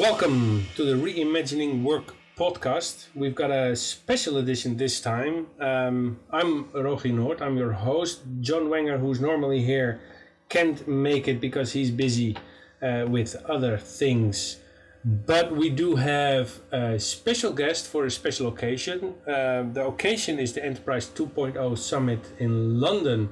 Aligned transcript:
Welcome 0.00 0.64
to 0.76 0.84
the 0.84 0.94
Reimagining 0.94 1.82
Work 1.82 2.14
podcast. 2.34 3.08
We've 3.14 3.34
got 3.34 3.50
a 3.50 3.76
special 3.76 4.38
edition 4.38 4.78
this 4.78 4.98
time. 4.98 5.48
Um, 5.60 6.20
I'm 6.30 6.72
Rogier 6.72 7.12
Noort, 7.12 7.42
I'm 7.42 7.58
your 7.58 7.72
host. 7.72 8.22
John 8.40 8.70
Wenger, 8.70 8.96
who's 8.96 9.20
normally 9.20 9.62
here, 9.62 10.00
can't 10.48 10.88
make 10.88 11.28
it 11.28 11.38
because 11.38 11.72
he's 11.72 11.90
busy 11.90 12.38
uh, 12.80 13.04
with 13.10 13.36
other 13.44 13.76
things. 13.76 14.56
But 15.04 15.54
we 15.54 15.68
do 15.68 15.96
have 15.96 16.60
a 16.72 16.98
special 16.98 17.52
guest 17.52 17.86
for 17.86 18.06
a 18.06 18.10
special 18.10 18.48
occasion. 18.48 19.16
Uh, 19.28 19.64
the 19.70 19.84
occasion 19.86 20.38
is 20.38 20.54
the 20.54 20.64
Enterprise 20.64 21.10
2.0 21.14 21.76
Summit 21.76 22.20
in 22.38 22.80
London 22.80 23.28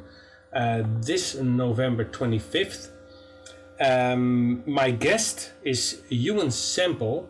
uh, 0.55 0.83
this 1.01 1.35
November 1.35 2.05
25th. 2.05 2.91
Um, 3.81 4.63
my 4.67 4.91
guest 4.91 5.53
is 5.63 6.03
Euan 6.11 6.51
Semple. 6.51 7.29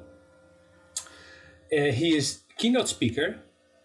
Uh, 1.71 1.93
he 1.93 2.17
is 2.17 2.41
keynote 2.57 2.89
speaker 2.89 3.37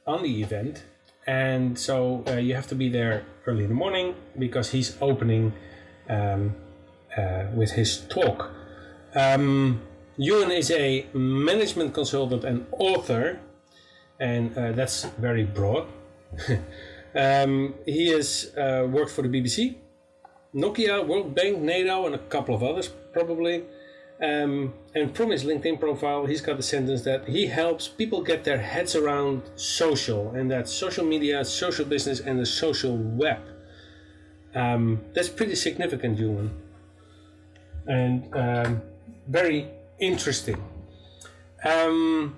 on 0.08 0.24
the 0.24 0.42
event, 0.42 0.84
and 1.28 1.78
so 1.78 2.24
uh, 2.28 2.34
you 2.34 2.56
have 2.56 2.68
to 2.68 2.76
be 2.76 2.88
there 2.88 3.26
early 3.46 3.64
in 3.64 3.70
the 3.70 3.76
morning 3.76 4.16
because 4.40 4.72
he's 4.72 4.98
opening 5.02 5.52
um, 6.10 6.56
uh, 7.18 7.46
with 7.54 7.72
his 7.72 8.00
talk. 8.08 8.52
Um, 9.14 9.82
Euan 10.18 10.58
is 10.58 10.72
a 10.72 11.06
management 11.14 11.94
consultant 11.94 12.46
and 12.46 12.66
author, 12.72 13.42
and 14.20 14.58
uh, 14.58 14.72
that's 14.72 15.04
very 15.20 15.44
broad. 15.44 15.88
um, 17.16 17.76
he 17.86 18.08
has 18.10 18.54
uh, 18.56 18.88
worked 18.90 19.12
for 19.12 19.22
the 19.22 19.28
BBC, 19.28 19.76
Nokia, 20.54 21.06
World 21.06 21.34
Bank, 21.34 21.60
NATO, 21.60 22.06
and 22.06 22.16
a 22.16 22.20
couple 22.20 22.54
of 22.56 22.64
others 22.64 22.90
probably. 23.12 23.64
Um, 24.22 24.74
and 24.96 25.16
from 25.16 25.32
his 25.32 25.44
LinkedIn 25.44 25.80
profile, 25.80 26.26
he's 26.26 26.42
got 26.42 26.58
the 26.58 26.64
sentence 26.64 27.02
that 27.02 27.28
he 27.28 27.48
helps 27.48 27.88
people 27.88 28.22
get 28.22 28.44
their 28.44 28.60
heads 28.60 28.96
around 28.96 29.42
social, 29.56 30.30
and 30.32 30.50
that 30.52 30.70
social 30.70 31.06
media, 31.06 31.44
social 31.44 31.84
business, 31.84 32.20
and 32.20 32.40
the 32.40 32.46
social 32.46 32.96
web. 32.96 33.40
Um, 34.56 35.02
that's 35.14 35.30
pretty 35.30 35.56
significant, 35.56 36.20
Euan, 36.20 36.52
and 37.88 38.34
um, 38.36 38.82
very 39.28 39.68
interesting. 40.00 40.64
Um, 41.66 42.36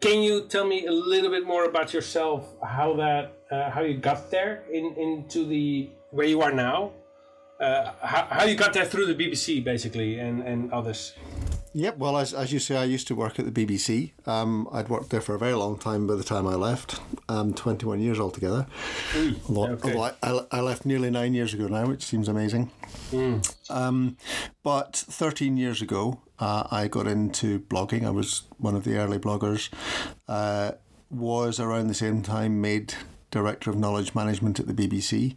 can 0.00 0.22
you 0.22 0.46
tell 0.48 0.66
me 0.66 0.86
a 0.86 0.92
little 0.92 1.30
bit 1.30 1.46
more 1.46 1.66
about 1.66 1.92
yourself? 1.92 2.48
How 2.64 2.96
that, 2.96 3.34
uh, 3.50 3.70
how 3.70 3.82
you 3.82 3.98
got 3.98 4.30
there 4.30 4.64
in 4.72 4.94
into 4.96 5.46
the 5.46 5.90
where 6.12 6.26
you 6.26 6.42
are 6.42 6.52
now? 6.52 6.92
Uh, 7.58 7.92
how, 8.00 8.26
how 8.30 8.44
you 8.44 8.54
got 8.54 8.72
there 8.72 8.84
through 8.84 9.12
the 9.12 9.14
BBC, 9.14 9.62
basically, 9.64 10.18
and 10.18 10.42
and 10.42 10.72
others. 10.72 11.14
Yep. 11.74 11.96
Well, 11.96 12.18
as, 12.18 12.34
as 12.34 12.52
you 12.52 12.58
say, 12.58 12.76
I 12.76 12.84
used 12.84 13.06
to 13.08 13.14
work 13.14 13.38
at 13.38 13.46
the 13.46 13.66
BBC. 13.66 14.12
Um, 14.28 14.68
I'd 14.72 14.90
worked 14.90 15.08
there 15.08 15.22
for 15.22 15.34
a 15.34 15.38
very 15.38 15.54
long 15.54 15.78
time 15.78 16.06
by 16.06 16.16
the 16.16 16.24
time 16.24 16.46
I 16.46 16.54
left, 16.54 17.00
um, 17.30 17.54
21 17.54 17.98
years 17.98 18.20
altogether. 18.20 18.66
Although, 19.48 19.72
okay. 19.72 19.94
although 19.94 20.14
I, 20.22 20.58
I 20.58 20.60
left 20.60 20.84
nearly 20.84 21.10
nine 21.10 21.32
years 21.32 21.54
ago 21.54 21.68
now, 21.68 21.86
which 21.86 22.02
seems 22.02 22.28
amazing. 22.28 22.70
Um, 23.70 24.18
but 24.62 24.96
13 24.96 25.56
years 25.56 25.80
ago, 25.80 26.20
uh, 26.38 26.64
I 26.70 26.88
got 26.88 27.06
into 27.06 27.60
blogging. 27.60 28.04
I 28.04 28.10
was 28.10 28.42
one 28.58 28.74
of 28.74 28.84
the 28.84 28.98
early 28.98 29.18
bloggers. 29.18 29.70
Uh, 30.28 30.72
was 31.08 31.58
around 31.58 31.86
the 31.86 31.94
same 31.94 32.22
time 32.22 32.60
made 32.60 32.94
director 33.30 33.70
of 33.70 33.78
knowledge 33.78 34.14
management 34.14 34.60
at 34.60 34.66
the 34.66 34.74
BBC. 34.74 35.36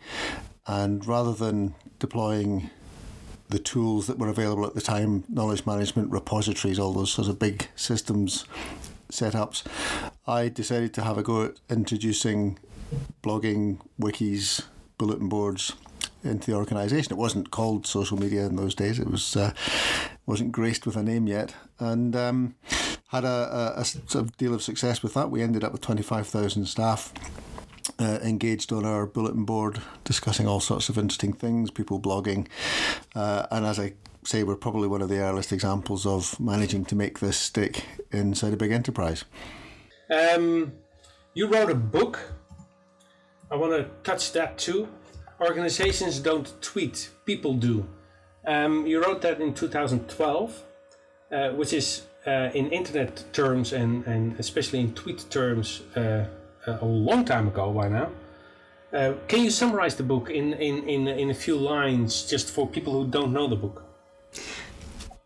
And 0.68 1.06
rather 1.06 1.34
than 1.34 1.76
deploying 2.00 2.70
the 3.50 3.60
tools 3.60 4.08
that 4.08 4.18
were 4.18 4.28
available 4.28 4.66
at 4.66 4.74
the 4.74 4.82
time, 4.82 5.24
knowledge 5.30 5.66
management 5.66 6.12
repositories, 6.12 6.80
all 6.80 6.94
those 6.94 7.12
sorts 7.12 7.30
of 7.30 7.38
big 7.38 7.68
systems 7.76 8.46
setups, 9.12 9.64
I 10.26 10.50
decided 10.50 10.94
to 10.96 11.04
have 11.04 11.18
a 11.18 11.24
go 11.24 11.46
at 11.46 11.60
introducing 11.70 12.58
blogging, 13.22 13.80
wikis, 14.00 14.64
bulletin 14.98 15.30
boards 15.30 15.74
into 16.24 16.52
the 16.52 16.58
organisation. 16.58 17.14
It 17.14 17.18
wasn't 17.18 17.52
called 17.52 17.86
social 17.86 18.18
media 18.18 18.46
in 18.46 18.56
those 18.56 18.74
days. 18.74 19.00
It 19.00 19.10
was 19.10 19.36
uh, 19.36 19.54
wasn't 20.26 20.52
graced 20.52 20.88
with 20.88 20.96
a 20.96 21.04
name 21.04 21.28
yet, 21.28 21.54
and 21.80 22.16
um, 22.16 22.56
had 23.10 23.24
a, 23.26 23.74
a, 23.78 23.82
a 23.82 23.86
sort 23.86 24.16
of 24.16 24.38
deal 24.38 24.54
of 24.54 24.64
success 24.64 25.04
with 25.04 25.14
that. 25.14 25.30
We 25.30 25.44
ended 25.44 25.64
up 25.64 25.72
with 25.72 25.82
twenty 25.82 26.02
five 26.02 26.28
thousand 26.28 26.66
staff 26.66 27.14
uh, 28.00 28.20
engaged 28.24 28.72
on 28.72 28.86
our 28.86 29.06
bulletin 29.06 29.46
board, 29.46 29.82
discussing 30.04 30.48
all 30.48 30.60
sorts 30.60 30.90
of 30.90 30.98
interesting 30.98 31.34
things, 31.34 31.72
people 31.72 32.00
blogging. 32.00 32.48
Uh, 33.16 33.46
and 33.52 33.66
as 33.66 33.80
I 33.80 33.94
say, 34.24 34.44
we're 34.44 34.56
probably 34.56 34.88
one 34.88 35.02
of 35.02 35.10
the 35.10 35.20
earliest 35.20 35.52
examples 35.52 36.06
of 36.06 36.40
managing 36.40 36.86
to 36.86 36.96
make 36.96 37.20
this 37.20 37.38
stick 37.38 37.86
inside 38.12 38.54
a 38.54 38.58
big 38.58 38.72
enterprise. 38.72 39.26
Um, 40.10 40.74
you 41.34 41.48
wrote 41.48 41.70
a 41.70 41.76
book. 41.76 42.20
I 43.52 43.56
want 43.56 43.74
to 43.74 43.90
touch 44.04 44.32
that 44.34 44.58
too. 44.58 44.88
Organizations 45.40 46.20
don't 46.20 46.54
tweet, 46.62 47.10
people 47.26 47.54
do. 47.54 47.88
Um, 48.48 48.86
you 48.86 49.04
wrote 49.04 49.22
that 49.22 49.42
in 49.42 49.54
2012, 49.54 50.64
uh, 51.32 51.50
which 51.50 51.74
is 51.74 52.04
uh, 52.26 52.50
in 52.54 52.70
internet 52.72 53.24
terms 53.34 53.74
and, 53.74 54.06
and 54.08 54.40
especially 54.40 54.80
in 54.80 54.94
tweet 54.94 55.26
terms 55.30 55.82
uh, 55.96 56.26
a 56.68 56.86
long 56.86 57.26
time 57.26 57.48
ago 57.48 57.72
by 57.72 57.88
now. 57.88 58.10
Uh, 58.94 59.14
can 59.28 59.44
you 59.44 59.50
summarize 59.50 59.96
the 59.96 60.04
book 60.04 60.30
in, 60.30 60.54
in, 60.54 60.88
in, 60.88 61.08
in 61.08 61.30
a 61.30 61.34
few 61.34 61.58
lines 61.58 62.24
just 62.24 62.50
for 62.50 62.68
people 62.68 62.94
who 62.94 63.08
don't 63.08 63.34
know 63.34 63.48
the 63.48 63.56
book? 63.56 63.84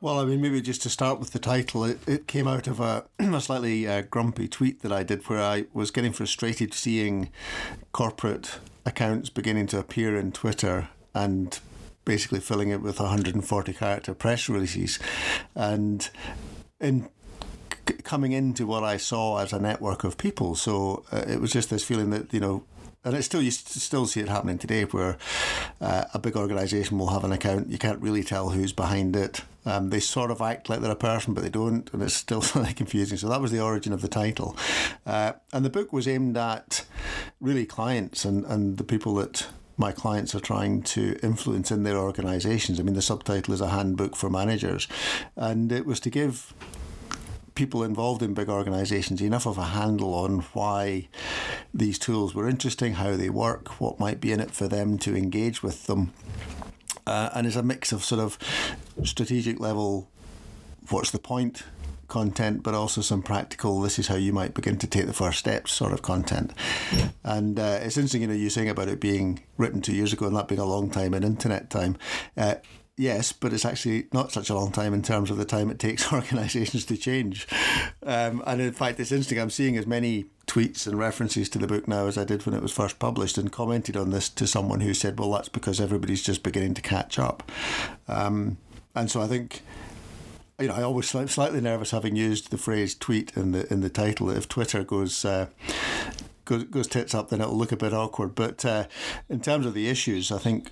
Well, 0.02 0.20
I 0.20 0.26
mean, 0.26 0.42
maybe 0.42 0.62
just 0.62 0.82
to 0.84 0.90
start 0.90 1.20
with 1.20 1.32
the 1.32 1.40
title, 1.40 1.84
it, 1.84 2.00
it 2.08 2.26
came 2.26 2.48
out 2.48 2.68
of 2.68 2.80
a, 2.80 3.06
a 3.20 3.42
slightly 3.42 3.88
uh, 3.88 4.02
grumpy 4.04 4.48
tweet 4.48 4.82
that 4.82 4.92
I 4.92 5.04
did 5.04 5.28
where 5.30 5.42
I 5.42 5.66
was 5.74 5.92
getting 5.92 6.14
frustrated 6.14 6.74
seeing 6.74 7.30
corporate 7.92 8.60
accounts 8.86 9.30
beginning 9.30 9.68
to 9.68 9.80
appear 9.80 10.16
in 10.16 10.32
Twitter 10.32 10.90
and 11.14 11.60
basically 12.06 12.40
filling 12.40 12.70
it 12.70 12.82
with 12.82 13.00
140 13.00 13.74
character 13.74 14.14
press 14.14 14.48
releases. 14.48 15.00
And 15.54 16.10
in 16.80 17.10
coming 18.04 18.32
into 18.32 18.66
what 18.66 18.84
I 18.84 18.98
saw 18.98 19.38
as 19.38 19.54
a 19.54 19.60
network 19.60 20.04
of 20.04 20.18
people, 20.18 20.56
so 20.56 21.04
uh, 21.12 21.24
it 21.28 21.42
was 21.42 21.52
just 21.52 21.70
this 21.70 21.84
feeling 21.84 22.10
that, 22.12 22.34
you 22.34 22.40
know, 22.40 22.64
and 23.04 23.16
it's 23.16 23.26
still 23.26 23.42
you 23.42 23.52
still 23.52 24.06
see 24.06 24.20
it 24.20 24.28
happening 24.28 24.58
today, 24.58 24.84
where 24.84 25.18
uh, 25.80 26.06
a 26.14 26.20
big 26.20 26.36
organisation 26.36 26.98
will 26.98 27.10
have 27.10 27.24
an 27.24 27.32
account. 27.32 27.70
You 27.70 27.78
can't 27.78 28.02
really 28.02 28.24
tell 28.24 28.50
who's 28.50 28.74
behind 28.74 29.16
it. 29.16 29.42
Um, 29.66 29.90
they 29.90 30.00
sort 30.00 30.32
of 30.32 30.42
act 30.42 30.70
like 30.70 30.82
they're 30.82 30.92
a 30.92 30.98
person, 30.98 31.34
but 31.34 31.44
they 31.44 31.50
don't, 31.50 31.90
and 31.94 32.04
it's 32.04 32.14
still 32.14 32.42
slightly 32.44 32.74
confusing. 32.74 33.18
So 33.18 33.30
that 33.30 33.40
was 33.42 33.52
the 33.52 33.62
origin 33.62 33.94
of 33.94 34.02
the 34.02 34.10
title, 34.10 34.58
uh, 35.06 35.34
and 35.54 35.64
the 35.64 35.70
book 35.70 35.94
was 35.94 36.08
aimed 36.08 36.38
at 36.38 36.86
really 37.40 37.66
clients 37.66 38.26
and 38.26 38.46
and 38.46 38.78
the 38.78 38.84
people 38.84 39.16
that 39.16 39.48
my 39.78 39.94
clients 39.94 40.36
are 40.36 40.42
trying 40.42 40.82
to 40.82 41.18
influence 41.24 41.72
in 41.72 41.84
their 41.84 41.96
organisations. 41.96 42.80
I 42.80 42.84
mean, 42.84 42.96
the 42.96 43.02
subtitle 43.02 43.54
is 43.54 43.62
a 43.62 43.70
handbook 43.70 44.18
for 44.18 44.30
managers, 44.30 44.90
and 45.38 45.72
it 45.72 45.86
was 45.86 46.02
to 46.02 46.10
give 46.10 46.54
people 47.60 47.84
involved 47.84 48.24
in 48.24 48.34
big 48.34 48.48
organisations 48.48 49.22
enough 49.22 49.46
of 49.46 49.58
a 49.58 49.66
handle 49.66 50.14
on 50.14 50.40
why 50.54 51.10
these 51.74 52.00
tools 52.00 52.34
were 52.34 52.48
interesting, 52.48 52.94
how 52.94 53.18
they 53.18 53.30
work, 53.30 53.82
what 53.82 54.00
might 54.00 54.22
be 54.22 54.32
in 54.32 54.40
it 54.40 54.50
for 54.50 54.70
them 54.70 54.98
to 54.98 55.14
engage 55.14 55.62
with 55.62 55.86
them. 55.86 56.14
Uh, 57.06 57.30
and 57.36 57.46
it's 57.46 57.58
a 57.58 57.62
mix 57.62 57.92
of 57.92 58.02
sort 58.02 58.22
of 58.22 58.38
strategic 59.04 59.60
level, 59.60 60.10
what's 60.88 61.12
the 61.12 61.20
point 61.20 61.64
content, 62.08 62.64
but 62.64 62.74
also 62.74 63.02
some 63.02 63.22
practical, 63.22 63.82
this 63.82 64.00
is 64.00 64.08
how 64.08 64.16
you 64.16 64.32
might 64.32 64.54
begin 64.54 64.78
to 64.78 64.88
take 64.88 65.06
the 65.06 65.12
first 65.12 65.40
steps 65.40 65.74
sort 65.74 65.92
of 65.92 66.02
content. 66.02 66.54
And 67.26 67.60
uh, 67.60 67.80
it's 67.82 67.98
interesting, 67.98 68.22
you 68.22 68.28
know, 68.28 68.34
you 68.36 68.50
saying 68.50 68.70
about 68.70 68.88
it 68.88 69.02
being 69.02 69.42
written 69.58 69.82
two 69.82 69.94
years 69.94 70.14
ago 70.14 70.28
and 70.28 70.36
that 70.38 70.48
being 70.48 70.62
a 70.62 70.66
long 70.66 70.90
time 70.90 71.14
in 71.14 71.26
internet 71.26 71.70
time. 71.70 71.98
Uh, 72.38 72.56
Yes, 73.00 73.32
but 73.32 73.54
it's 73.54 73.64
actually 73.64 74.08
not 74.12 74.34
such 74.34 74.50
a 74.50 74.54
long 74.54 74.74
time 74.74 74.94
in 74.94 75.02
terms 75.02 75.32
of 75.32 75.38
the 75.38 75.46
time 75.46 75.72
it 75.72 75.80
takes 75.80 76.12
organisations 76.14 76.84
to 76.84 76.98
change. 76.98 77.48
Um, 78.04 78.44
and 78.46 78.60
in 78.60 78.74
fact, 78.74 79.00
it's 79.00 79.14
interesting. 79.14 79.40
I'm 79.40 79.50
seeing 79.50 79.78
as 79.78 79.88
many 79.88 80.26
tweets 80.48 80.86
and 80.86 81.00
references 81.00 81.48
to 81.52 81.60
the 81.60 81.66
book 81.66 81.88
now 81.88 82.08
as 82.08 82.18
I 82.18 82.26
did 82.26 82.46
when 82.46 82.54
it 82.54 82.62
was 82.62 82.74
first 82.74 83.00
published, 83.00 83.38
and 83.38 83.54
commented 83.54 83.96
on 83.96 84.10
this 84.10 84.28
to 84.28 84.46
someone 84.46 84.82
who 84.82 84.94
said, 84.94 85.18
"Well, 85.18 85.32
that's 85.32 85.48
because 85.48 85.80
everybody's 85.80 86.22
just 86.22 86.44
beginning 86.44 86.74
to 86.74 86.82
catch 86.82 87.18
up." 87.18 87.50
Um, 88.10 88.58
and 88.94 89.10
so 89.10 89.22
I 89.22 89.28
think 89.28 89.62
you 90.60 90.68
know, 90.68 90.74
I 90.74 90.82
always 90.82 91.10
sli- 91.10 91.30
slightly 91.30 91.62
nervous 91.62 91.92
having 91.92 92.18
used 92.18 92.52
the 92.52 92.58
phrase 92.58 92.96
"tweet" 92.96 93.32
in 93.38 93.54
the 93.54 93.72
in 93.72 93.80
the 93.80 93.90
title. 93.90 94.30
If 94.30 94.50
Twitter 94.50 94.84
goes 94.84 95.24
uh, 95.24 95.48
goes 96.44 96.66
goes 96.66 96.88
tits 96.88 97.16
up, 97.16 97.30
then 97.30 97.40
it'll 97.40 97.56
look 97.56 97.72
a 97.72 97.78
bit 97.78 97.94
awkward. 97.94 98.36
But 98.36 98.66
uh, 98.66 98.88
in 99.30 99.40
terms 99.40 99.66
of 99.66 99.74
the 99.74 99.88
issues, 99.88 100.34
I 100.34 100.38
think 100.38 100.72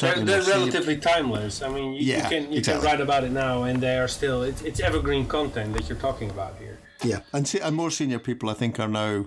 They're, 0.00 0.24
they're 0.24 0.42
relatively 0.42 0.96
timeless. 0.96 1.62
I 1.62 1.68
mean, 1.68 1.92
you, 1.94 2.00
Yeah, 2.00 2.22
you 2.24 2.28
can 2.28 2.52
you 2.52 2.58
exactly. 2.58 2.86
can 2.86 2.92
write 2.92 3.00
about 3.00 3.24
it 3.24 3.32
now, 3.32 3.64
and 3.64 3.80
they 3.80 3.98
are 3.98 4.08
still 4.08 4.42
it's, 4.42 4.62
it's 4.62 4.80
evergreen 4.80 5.26
content 5.26 5.74
that 5.74 5.88
you're 5.88 5.98
talking 5.98 6.30
about 6.30 6.56
here. 6.58 6.78
Yeah, 7.04 7.20
and 7.32 7.46
se- 7.46 7.60
and 7.60 7.76
more 7.76 7.90
senior 7.90 8.18
people, 8.18 8.48
I 8.48 8.54
think, 8.54 8.80
are 8.80 8.88
now 8.88 9.26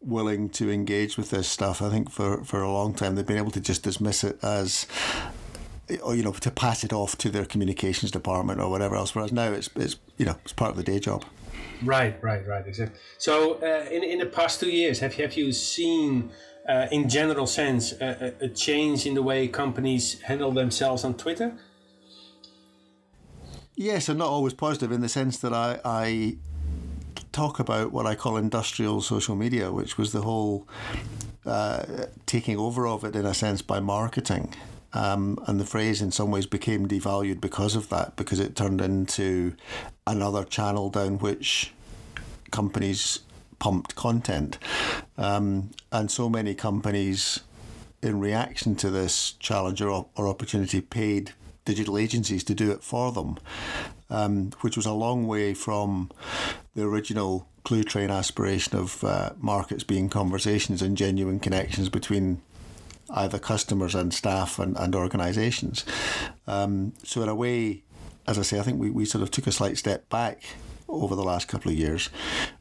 willing 0.00 0.50
to 0.50 0.70
engage 0.70 1.16
with 1.16 1.30
this 1.30 1.48
stuff. 1.48 1.80
I 1.80 1.88
think 1.88 2.10
for, 2.10 2.44
for 2.44 2.60
a 2.62 2.70
long 2.70 2.94
time 2.94 3.14
they've 3.14 3.26
been 3.26 3.38
able 3.38 3.50
to 3.52 3.60
just 3.60 3.82
dismiss 3.82 4.22
it 4.22 4.38
as 4.44 4.86
or 6.02 6.14
you 6.14 6.22
know 6.22 6.32
to 6.32 6.50
pass 6.50 6.84
it 6.84 6.92
off 6.92 7.16
to 7.18 7.30
their 7.30 7.44
communications 7.44 8.10
department 8.12 8.60
or 8.60 8.70
whatever 8.70 8.96
else. 8.96 9.14
Whereas 9.14 9.32
now 9.32 9.50
it's 9.52 9.70
it's 9.76 9.96
you 10.18 10.26
know 10.26 10.36
it's 10.44 10.52
part 10.52 10.72
of 10.72 10.76
the 10.76 10.82
day 10.82 11.00
job. 11.00 11.24
Right, 11.84 12.22
right, 12.22 12.46
right, 12.46 12.66
exactly. 12.66 12.98
So 13.18 13.54
uh, 13.54 13.88
in 13.90 14.02
in 14.02 14.18
the 14.18 14.26
past 14.26 14.60
two 14.60 14.70
years, 14.70 15.00
have 15.00 15.14
have 15.14 15.34
you 15.34 15.52
seen? 15.52 16.30
Uh, 16.68 16.86
in 16.92 17.08
general 17.08 17.46
sense, 17.46 17.92
a, 18.00 18.34
a 18.42 18.48
change 18.48 19.06
in 19.06 19.14
the 19.14 19.22
way 19.22 19.48
companies 19.48 20.20
handle 20.20 20.52
themselves 20.52 21.04
on 21.04 21.14
Twitter? 21.14 21.56
Yes, 23.74 24.08
and 24.10 24.18
not 24.18 24.28
always 24.28 24.54
positive 24.54 24.92
in 24.92 25.00
the 25.00 25.08
sense 25.08 25.38
that 25.38 25.54
I, 25.54 25.80
I 25.84 26.36
talk 27.32 27.58
about 27.58 27.92
what 27.92 28.06
I 28.06 28.14
call 28.14 28.36
industrial 28.36 29.00
social 29.00 29.34
media, 29.34 29.72
which 29.72 29.96
was 29.96 30.12
the 30.12 30.20
whole 30.20 30.68
uh, 31.46 32.06
taking 32.26 32.58
over 32.58 32.86
of 32.86 33.04
it 33.04 33.16
in 33.16 33.24
a 33.24 33.34
sense 33.34 33.62
by 33.62 33.80
marketing. 33.80 34.54
Um, 34.92 35.38
and 35.46 35.60
the 35.60 35.64
phrase 35.64 36.02
in 36.02 36.10
some 36.10 36.30
ways 36.30 36.46
became 36.46 36.88
devalued 36.88 37.40
because 37.40 37.76
of 37.76 37.88
that, 37.90 38.16
because 38.16 38.40
it 38.40 38.56
turned 38.56 38.80
into 38.80 39.54
another 40.06 40.44
channel 40.44 40.90
down 40.90 41.18
which 41.18 41.72
companies 42.50 43.20
pumped 43.58 43.94
content. 43.94 44.58
Um, 45.16 45.70
and 45.92 46.10
so 46.10 46.28
many 46.28 46.54
companies, 46.54 47.40
in 48.02 48.18
reaction 48.18 48.74
to 48.76 48.90
this 48.90 49.32
challenge 49.32 49.80
or, 49.80 50.06
or 50.16 50.26
opportunity, 50.26 50.80
paid 50.80 51.32
digital 51.64 51.96
agencies 51.96 52.42
to 52.44 52.54
do 52.54 52.72
it 52.72 52.82
for 52.82 53.12
them, 53.12 53.38
um, 54.08 54.50
which 54.62 54.76
was 54.76 54.86
a 54.86 54.92
long 54.92 55.26
way 55.26 55.54
from 55.54 56.10
the 56.74 56.82
original 56.82 57.46
Cluetrain 57.64 58.10
aspiration 58.10 58.76
of 58.76 59.04
uh, 59.04 59.30
markets 59.38 59.84
being 59.84 60.08
conversations 60.08 60.82
and 60.82 60.96
genuine 60.96 61.38
connections 61.38 61.88
between 61.88 62.40
either 63.12 63.38
customers 63.38 63.94
and 63.94 64.12
staff 64.12 64.58
and, 64.58 64.76
and 64.76 64.94
organisations. 64.94 65.84
Um, 66.46 66.92
so, 67.04 67.22
in 67.22 67.28
a 67.28 67.34
way, 67.34 67.82
as 68.26 68.38
I 68.38 68.42
say, 68.42 68.58
I 68.58 68.62
think 68.62 68.80
we, 68.80 68.90
we 68.90 69.04
sort 69.04 69.22
of 69.22 69.30
took 69.30 69.46
a 69.46 69.52
slight 69.52 69.78
step 69.78 70.08
back 70.08 70.42
over 70.88 71.14
the 71.14 71.22
last 71.24 71.48
couple 71.48 71.70
of 71.70 71.78
years, 71.78 72.10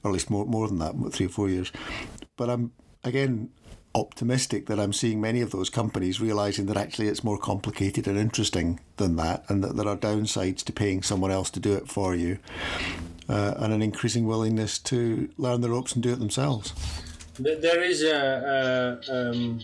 or 0.04 0.12
at 0.12 0.13
least 0.13 0.30
more, 0.30 0.46
more 0.46 0.68
than 0.68 0.80
that, 0.80 0.94
three 1.13 1.25
or 1.25 1.30
four 1.30 1.50
years. 1.50 1.72
But 2.38 2.50
I'm, 2.50 2.72
again, 3.04 3.50
optimistic 3.96 4.68
that 4.68 4.80
I'm 4.80 4.94
seeing 4.94 5.19
many 5.19 5.42
of 5.42 5.51
those 5.51 5.69
companies 5.69 6.22
realizing 6.22 6.68
that 6.68 6.78
actually 6.78 7.07
it's 7.07 7.24
more 7.24 7.38
complicated 7.38 8.07
and 8.07 8.18
interesting 8.18 8.80
than 8.98 9.16
that, 9.18 9.44
and 9.50 9.63
that 9.63 9.75
there 9.75 9.88
are 9.88 9.98
downsides 9.98 10.63
to 10.66 10.74
paying 10.74 11.04
someone 11.04 11.31
else 11.31 11.50
to 11.52 11.60
do 11.60 11.74
it 11.74 11.88
for 11.88 12.16
you, 12.16 12.40
uh, 13.28 13.56
and 13.57 13.74
an 13.74 13.81
increasing 13.81 14.25
willingness 14.25 14.78
to 14.80 15.30
learn 15.38 15.62
the 15.62 15.69
ropes 15.69 15.94
and 15.94 16.04
do 16.04 16.13
it 16.13 16.19
themselves. 16.19 16.74
There 17.40 17.81
is 17.81 18.04
a, 18.04 19.00
a 19.07 19.30
um, 19.30 19.62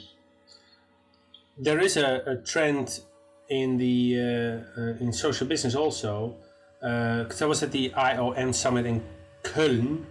there 1.58 1.80
is 1.80 1.98
a, 1.98 2.22
a, 2.26 2.36
trend 2.38 3.02
in 3.50 3.78
the 3.78 4.18
uh, 4.20 4.82
uh, 4.82 4.96
in 5.00 5.14
social 5.14 5.48
business 5.48 5.76
also. 5.76 6.36
Because 6.80 7.42
uh, 7.42 7.46
I 7.46 7.48
was 7.48 7.64
at 7.64 7.72
the 7.72 7.94
ION 7.94 8.54
summit 8.54 8.86
in 8.86 9.02
Köln 9.44 10.06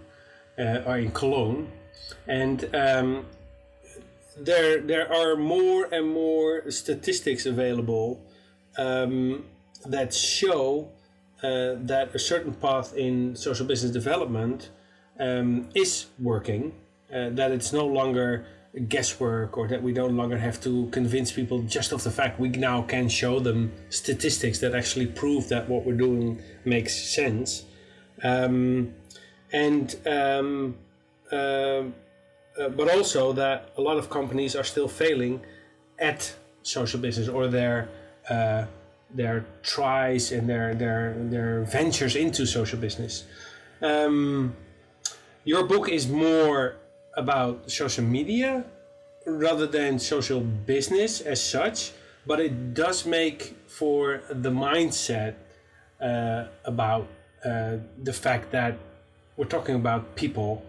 uh, 0.57 0.81
or 0.85 0.97
in 0.97 1.11
Cologne, 1.11 1.71
and 2.27 2.65
um, 2.75 3.25
there 4.37 4.81
there 4.81 5.11
are 5.13 5.37
more 5.37 5.87
and 5.91 6.09
more 6.09 6.69
statistics 6.71 7.45
available 7.45 8.19
um, 8.77 9.45
that 9.85 10.13
show 10.13 10.89
uh, 11.43 11.75
that 11.77 12.13
a 12.13 12.19
certain 12.19 12.53
path 12.53 12.93
in 12.95 13.35
social 13.35 13.65
business 13.65 13.91
development 13.91 14.69
um, 15.19 15.69
is 15.75 16.07
working. 16.19 16.73
Uh, 17.13 17.29
that 17.29 17.51
it's 17.51 17.71
no 17.71 17.85
longer 17.85 18.45
guesswork 18.89 19.57
or 19.57 19.67
that 19.67 19.81
we 19.81 19.93
no 19.93 20.07
longer 20.07 20.37
have 20.37 20.61
to 20.61 20.87
convince 20.91 21.31
people 21.31 21.61
just 21.61 21.91
of 21.91 22.03
the 22.03 22.11
fact 22.11 22.39
we 22.39 22.49
now 22.49 22.81
can 22.81 23.07
show 23.07 23.39
them 23.39 23.71
statistics 23.89 24.59
that 24.59 24.75
actually 24.75 25.07
prove 25.07 25.47
that 25.47 25.69
what 25.69 25.85
we're 25.85 25.93
doing 25.93 26.41
makes 26.65 26.93
sense 26.93 27.63
um, 28.23 28.93
and 29.53 29.95
um, 30.05 30.75
uh, 31.31 31.83
uh, 32.57 32.69
but 32.69 32.89
also 32.89 33.33
that 33.33 33.71
a 33.77 33.81
lot 33.81 33.97
of 33.97 34.09
companies 34.09 34.55
are 34.55 34.63
still 34.63 34.87
failing 34.87 35.41
at 35.99 36.33
social 36.63 36.99
business 36.99 37.27
or 37.27 37.47
their 37.47 37.89
uh, 38.29 38.65
their 39.13 39.45
tries 39.61 40.31
and 40.31 40.49
their 40.49 40.73
their 40.73 41.15
their 41.17 41.63
ventures 41.63 42.15
into 42.15 42.45
social 42.45 42.79
business. 42.79 43.23
Um, 43.81 44.55
your 45.43 45.63
book 45.63 45.89
is 45.89 46.07
more 46.07 46.77
about 47.15 47.71
social 47.71 48.03
media 48.03 48.65
rather 49.25 49.67
than 49.67 49.99
social 49.99 50.39
business 50.39 51.21
as 51.21 51.41
such, 51.41 51.91
but 52.25 52.39
it 52.39 52.73
does 52.73 53.05
make 53.05 53.55
for 53.67 54.21
the 54.29 54.49
mindset 54.49 55.35
uh, 56.01 56.45
about 56.65 57.07
uh, 57.43 57.77
the 58.03 58.13
fact 58.13 58.51
that 58.51 58.77
we're 59.37 59.45
talking 59.45 59.75
about 59.75 60.15
people 60.15 60.63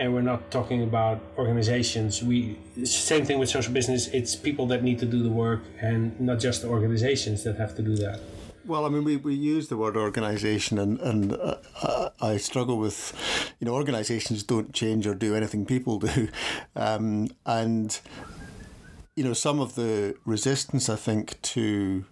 and 0.00 0.14
we're 0.14 0.22
not 0.22 0.50
talking 0.50 0.82
about 0.82 1.20
organizations. 1.36 2.22
We 2.22 2.58
same 2.84 3.26
thing 3.26 3.38
with 3.38 3.50
social 3.50 3.72
business. 3.72 4.08
It's 4.08 4.34
people 4.34 4.66
that 4.68 4.82
need 4.82 4.98
to 5.00 5.06
do 5.06 5.22
the 5.22 5.28
work, 5.28 5.60
and 5.78 6.18
not 6.18 6.38
just 6.40 6.62
the 6.62 6.68
organizations 6.68 7.44
that 7.44 7.56
have 7.56 7.76
to 7.76 7.82
do 7.82 7.94
that. 7.96 8.18
Well, 8.66 8.84
I 8.84 8.88
mean, 8.88 9.04
we, 9.04 9.16
we 9.16 9.34
use 9.34 9.68
the 9.68 9.76
word 9.76 9.96
organisation, 9.96 10.78
and 10.78 11.00
and 11.00 11.32
uh, 11.34 12.10
I 12.20 12.36
struggle 12.36 12.78
with, 12.78 13.14
you 13.58 13.66
know, 13.66 13.74
organisations 13.74 14.42
don't 14.42 14.72
change 14.72 15.06
or 15.06 15.14
do 15.14 15.34
anything 15.34 15.64
people 15.64 15.98
do, 15.98 16.28
um, 16.76 17.28
and 17.46 17.98
you 19.16 19.24
know, 19.24 19.32
some 19.32 19.60
of 19.60 19.74
the 19.74 20.14
resistance 20.24 20.88
I 20.88 20.96
think 20.96 21.40
to 21.42 22.04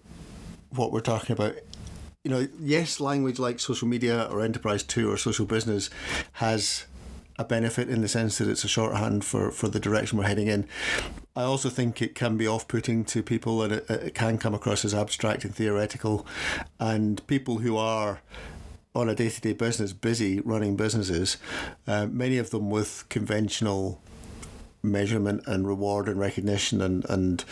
what 0.70 0.92
we're 0.92 1.00
talking 1.00 1.32
about 1.32 1.54
you 2.24 2.30
know, 2.30 2.48
yes, 2.60 3.00
language 3.00 3.38
like 3.38 3.58
social 3.58 3.88
media 3.88 4.28
or 4.30 4.42
enterprise 4.42 4.82
two 4.82 5.10
or 5.10 5.16
social 5.16 5.46
business 5.46 5.88
has 6.32 6.84
a 7.38 7.44
benefit 7.44 7.88
in 7.88 8.02
the 8.02 8.08
sense 8.08 8.38
that 8.38 8.48
it's 8.48 8.64
a 8.64 8.68
shorthand 8.68 9.24
for, 9.24 9.50
for 9.50 9.68
the 9.68 9.78
direction 9.78 10.18
we're 10.18 10.26
heading 10.26 10.48
in. 10.48 10.66
I 11.38 11.44
also 11.44 11.68
think 11.68 12.02
it 12.02 12.16
can 12.16 12.36
be 12.36 12.48
off 12.48 12.66
putting 12.66 13.04
to 13.04 13.22
people 13.22 13.62
and 13.62 13.74
it, 13.74 13.88
it 13.88 14.14
can 14.16 14.38
come 14.38 14.54
across 14.54 14.84
as 14.84 14.92
abstract 14.92 15.44
and 15.44 15.54
theoretical. 15.54 16.26
And 16.80 17.24
people 17.28 17.58
who 17.58 17.76
are 17.76 18.20
on 18.92 19.08
a 19.08 19.14
day 19.14 19.28
to 19.28 19.40
day 19.40 19.52
business, 19.52 19.92
busy 19.92 20.40
running 20.40 20.74
businesses, 20.74 21.36
uh, 21.86 22.06
many 22.06 22.38
of 22.38 22.50
them 22.50 22.70
with 22.70 23.04
conventional 23.08 24.02
measurement 24.82 25.44
and 25.46 25.64
reward 25.64 26.08
and 26.08 26.18
recognition 26.18 26.82
and, 26.82 27.04
and 27.08 27.44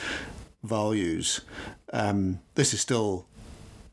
values, 0.65 1.43
um, 1.93 2.41
this 2.57 2.75
is 2.75 2.81
still 2.81 3.25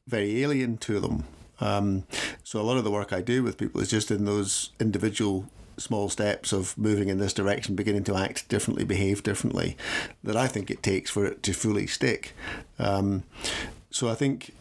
very 0.08 0.42
alien 0.42 0.78
to 0.78 1.00
them. 1.00 1.26
Um, 1.60 2.06
so 2.44 2.60
a 2.60 2.64
lot 2.64 2.78
of 2.78 2.84
the 2.84 2.90
work 2.90 3.14
I 3.14 3.22
do 3.22 3.44
with 3.44 3.60
people 3.60 3.80
is 3.80 3.92
just 3.92 4.10
in 4.10 4.26
those 4.26 4.72
individual 4.80 5.52
small 5.78 6.10
steps 6.10 6.54
of 6.54 6.78
moving 6.78 7.10
in 7.10 7.18
this 7.18 7.34
direction, 7.34 7.76
beginning 7.76 8.04
to 8.06 8.16
act 8.16 8.48
differently, 8.48 8.84
behave 8.84 9.24
differently, 9.24 9.76
that 10.24 10.36
I 10.36 10.48
think 10.48 10.70
it 10.70 10.84
takes 10.84 11.10
for 11.10 11.26
it 11.26 11.44
to 11.44 11.54
fully 11.54 11.88
stick. 11.88 12.34
Um, 12.80 13.24
so 13.90 14.10
I 14.10 14.16
think, 14.16 14.54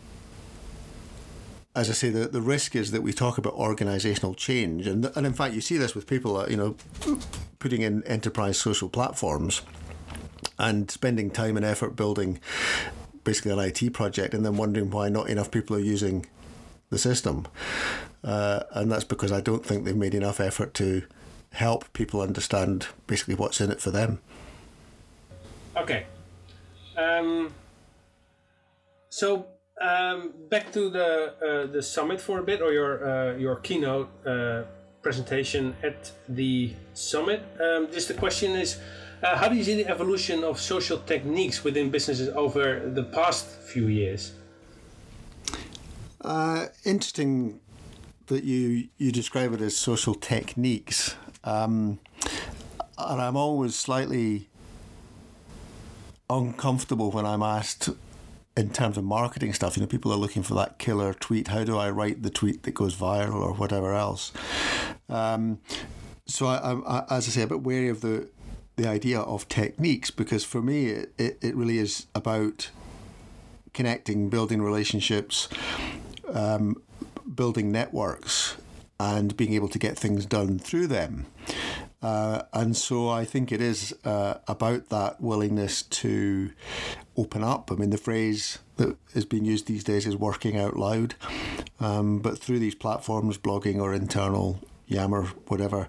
as 1.74 1.88
I 1.88 1.92
say, 1.92 2.10
the, 2.10 2.28
the 2.28 2.42
risk 2.42 2.76
is 2.76 2.90
that 2.90 3.02
we 3.02 3.12
talk 3.12 3.38
about 3.38 3.56
organisational 3.56 4.36
change, 4.36 4.86
and 4.86 5.06
and 5.16 5.26
in 5.26 5.32
fact 5.32 5.54
you 5.54 5.60
see 5.60 5.76
this 5.76 5.94
with 5.94 6.06
people, 6.06 6.36
uh, 6.36 6.46
you 6.46 6.56
know, 6.56 6.76
putting 7.58 7.82
in 7.82 8.02
enterprise 8.04 8.58
social 8.58 8.88
platforms 8.88 9.62
and 10.58 10.90
spending 10.90 11.30
time 11.30 11.56
and 11.56 11.64
effort 11.64 11.96
building 11.96 12.38
basically 13.24 13.52
an 13.52 13.58
IT 13.58 13.92
project, 13.92 14.34
and 14.34 14.44
then 14.44 14.56
wondering 14.56 14.90
why 14.90 15.08
not 15.08 15.28
enough 15.28 15.50
people 15.50 15.76
are 15.76 15.80
using 15.80 16.26
the 16.90 16.98
system. 16.98 17.46
Uh, 18.24 18.62
and 18.72 18.90
that's 18.90 19.04
because 19.04 19.32
I 19.32 19.40
don't 19.40 19.64
think 19.64 19.84
they've 19.84 19.96
made 19.96 20.14
enough 20.14 20.40
effort 20.40 20.74
to 20.74 21.02
help 21.52 21.92
people 21.92 22.20
understand 22.20 22.86
basically 23.06 23.34
what's 23.34 23.60
in 23.60 23.70
it 23.70 23.80
for 23.80 23.90
them. 23.90 24.20
Okay. 25.76 26.06
Um, 26.96 27.52
so 29.08 29.46
um, 29.80 30.32
back 30.48 30.72
to 30.72 30.88
the 30.90 31.34
uh, 31.42 31.72
the 31.72 31.82
summit 31.82 32.20
for 32.20 32.38
a 32.38 32.42
bit, 32.42 32.60
or 32.62 32.72
your 32.72 32.92
uh, 33.06 33.36
your 33.36 33.56
keynote 33.56 34.08
uh, 34.26 34.62
presentation 35.02 35.74
at 35.82 36.12
the 36.28 36.72
summit. 36.94 37.42
Um, 37.60 37.88
just 37.90 38.08
the 38.08 38.14
question 38.14 38.52
is, 38.52 38.78
uh, 39.22 39.36
how 39.36 39.48
do 39.48 39.56
you 39.56 39.64
see 39.64 39.82
the 39.82 39.88
evolution 39.88 40.44
of 40.44 40.60
social 40.60 40.98
techniques 40.98 41.64
within 41.64 41.90
businesses 41.90 42.28
over 42.28 42.88
the 42.88 43.02
past 43.02 43.46
few 43.46 43.88
years? 43.88 44.32
Uh, 46.20 46.66
interesting 46.84 47.60
that 48.26 48.44
you 48.44 48.88
you 48.98 49.12
describe 49.12 49.52
it 49.52 49.60
as 49.60 49.76
social 49.76 50.14
techniques, 50.14 51.16
um, 51.44 51.98
and 52.98 53.20
I'm 53.20 53.36
always 53.36 53.74
slightly 53.74 54.48
uncomfortable 56.28 57.10
when 57.10 57.26
I'm 57.26 57.42
asked 57.42 57.90
in 58.56 58.70
terms 58.70 58.96
of 58.96 59.04
marketing 59.04 59.52
stuff. 59.52 59.76
You 59.76 59.82
know, 59.82 59.86
people 59.86 60.12
are 60.12 60.16
looking 60.16 60.42
for 60.42 60.54
that 60.54 60.78
killer 60.78 61.14
tweet. 61.14 61.48
How 61.48 61.64
do 61.64 61.76
I 61.76 61.90
write 61.90 62.22
the 62.22 62.30
tweet 62.30 62.62
that 62.64 62.74
goes 62.74 62.96
viral 62.96 63.42
or 63.42 63.54
whatever 63.54 63.94
else? 63.94 64.32
Um, 65.08 65.60
so 66.26 66.46
I, 66.46 66.74
I, 66.74 67.16
as 67.16 67.28
I 67.28 67.30
say, 67.30 67.42
a 67.42 67.46
bit 67.46 67.62
wary 67.62 67.88
of 67.88 68.00
the 68.00 68.28
the 68.76 68.88
idea 68.88 69.20
of 69.20 69.48
techniques 69.48 70.10
because 70.10 70.44
for 70.44 70.62
me 70.62 70.86
it, 70.86 71.12
it, 71.18 71.38
it 71.42 71.54
really 71.54 71.78
is 71.78 72.06
about 72.14 72.70
connecting, 73.74 74.28
building 74.28 74.62
relationships, 74.62 75.48
um, 76.32 76.80
building 77.34 77.72
networks, 77.72 78.56
and 78.98 79.36
being 79.36 79.54
able 79.54 79.68
to 79.68 79.78
get 79.78 79.98
things 79.98 80.26
done 80.26 80.58
through 80.58 80.86
them. 80.86 81.26
Uh, 82.02 82.42
and 82.52 82.76
so 82.76 83.08
I 83.08 83.24
think 83.24 83.52
it 83.52 83.60
is 83.60 83.94
uh, 84.04 84.34
about 84.48 84.88
that 84.88 85.20
willingness 85.20 85.82
to 85.82 86.50
open 87.16 87.44
up. 87.44 87.70
I 87.70 87.76
mean, 87.76 87.90
the 87.90 87.98
phrase 87.98 88.58
that 88.76 88.96
is 89.14 89.24
being 89.24 89.44
used 89.44 89.66
these 89.66 89.84
days 89.84 90.06
is 90.06 90.16
working 90.16 90.56
out 90.56 90.76
loud. 90.76 91.14
Um, 91.78 92.18
but 92.18 92.38
through 92.38 92.58
these 92.58 92.74
platforms, 92.74 93.38
blogging 93.38 93.80
or 93.80 93.94
internal 93.94 94.60
Yammer, 94.86 95.24
whatever, 95.46 95.88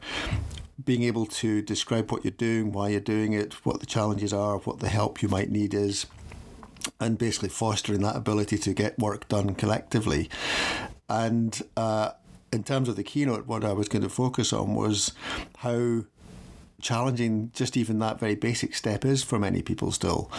being 0.84 1.04
able 1.04 1.26
to 1.26 1.62
describe 1.62 2.12
what 2.12 2.24
you're 2.24 2.32
doing, 2.32 2.72
why 2.72 2.90
you're 2.90 3.00
doing 3.00 3.34
it, 3.34 3.66
what 3.66 3.80
the 3.80 3.86
challenges 3.86 4.34
are, 4.34 4.58
what 4.60 4.80
the 4.80 4.90
help 4.90 5.22
you 5.22 5.30
might 5.30 5.50
need 5.52 5.74
is, 5.74 6.06
and 7.00 7.18
basically 7.18 7.50
fostering 7.50 8.02
that 8.02 8.16
ability 8.16 8.58
to 8.58 8.74
get 8.74 8.98
work 9.00 9.28
done 9.28 9.56
collectively. 9.56 10.30
And 11.10 11.62
uh, 11.76 12.12
in 12.52 12.64
terms 12.64 12.90
of 12.90 12.96
the 12.96 13.04
keynote, 13.04 13.48
what 13.48 13.64
I 13.64 13.74
was 13.74 13.88
going 13.88 14.04
to 14.04 14.10
focus 14.10 14.54
on 14.54 14.76
was 14.76 15.14
how 15.58 16.04
challenging 16.82 17.50
just 17.54 17.78
even 17.78 18.00
that 18.00 18.20
very 18.20 18.36
basic 18.36 18.76
step 18.76 19.06
is 19.06 19.24
for 19.24 19.40
many 19.40 19.62
people 19.62 19.92
still. 19.92 20.30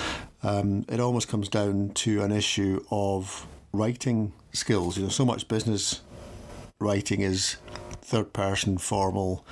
Um, 0.42 0.84
it 0.88 1.00
almost 1.00 1.28
comes 1.28 1.48
down 1.48 1.90
to 1.94 2.22
an 2.22 2.30
issue 2.30 2.84
of 2.90 3.46
writing 3.72 4.32
skills. 4.52 4.96
You 4.96 5.04
know, 5.04 5.08
so 5.08 5.24
much 5.24 5.48
business 5.48 6.02
writing 6.78 7.20
is 7.20 7.56
third 8.02 8.32
person, 8.32 8.78
formal, 8.78 9.44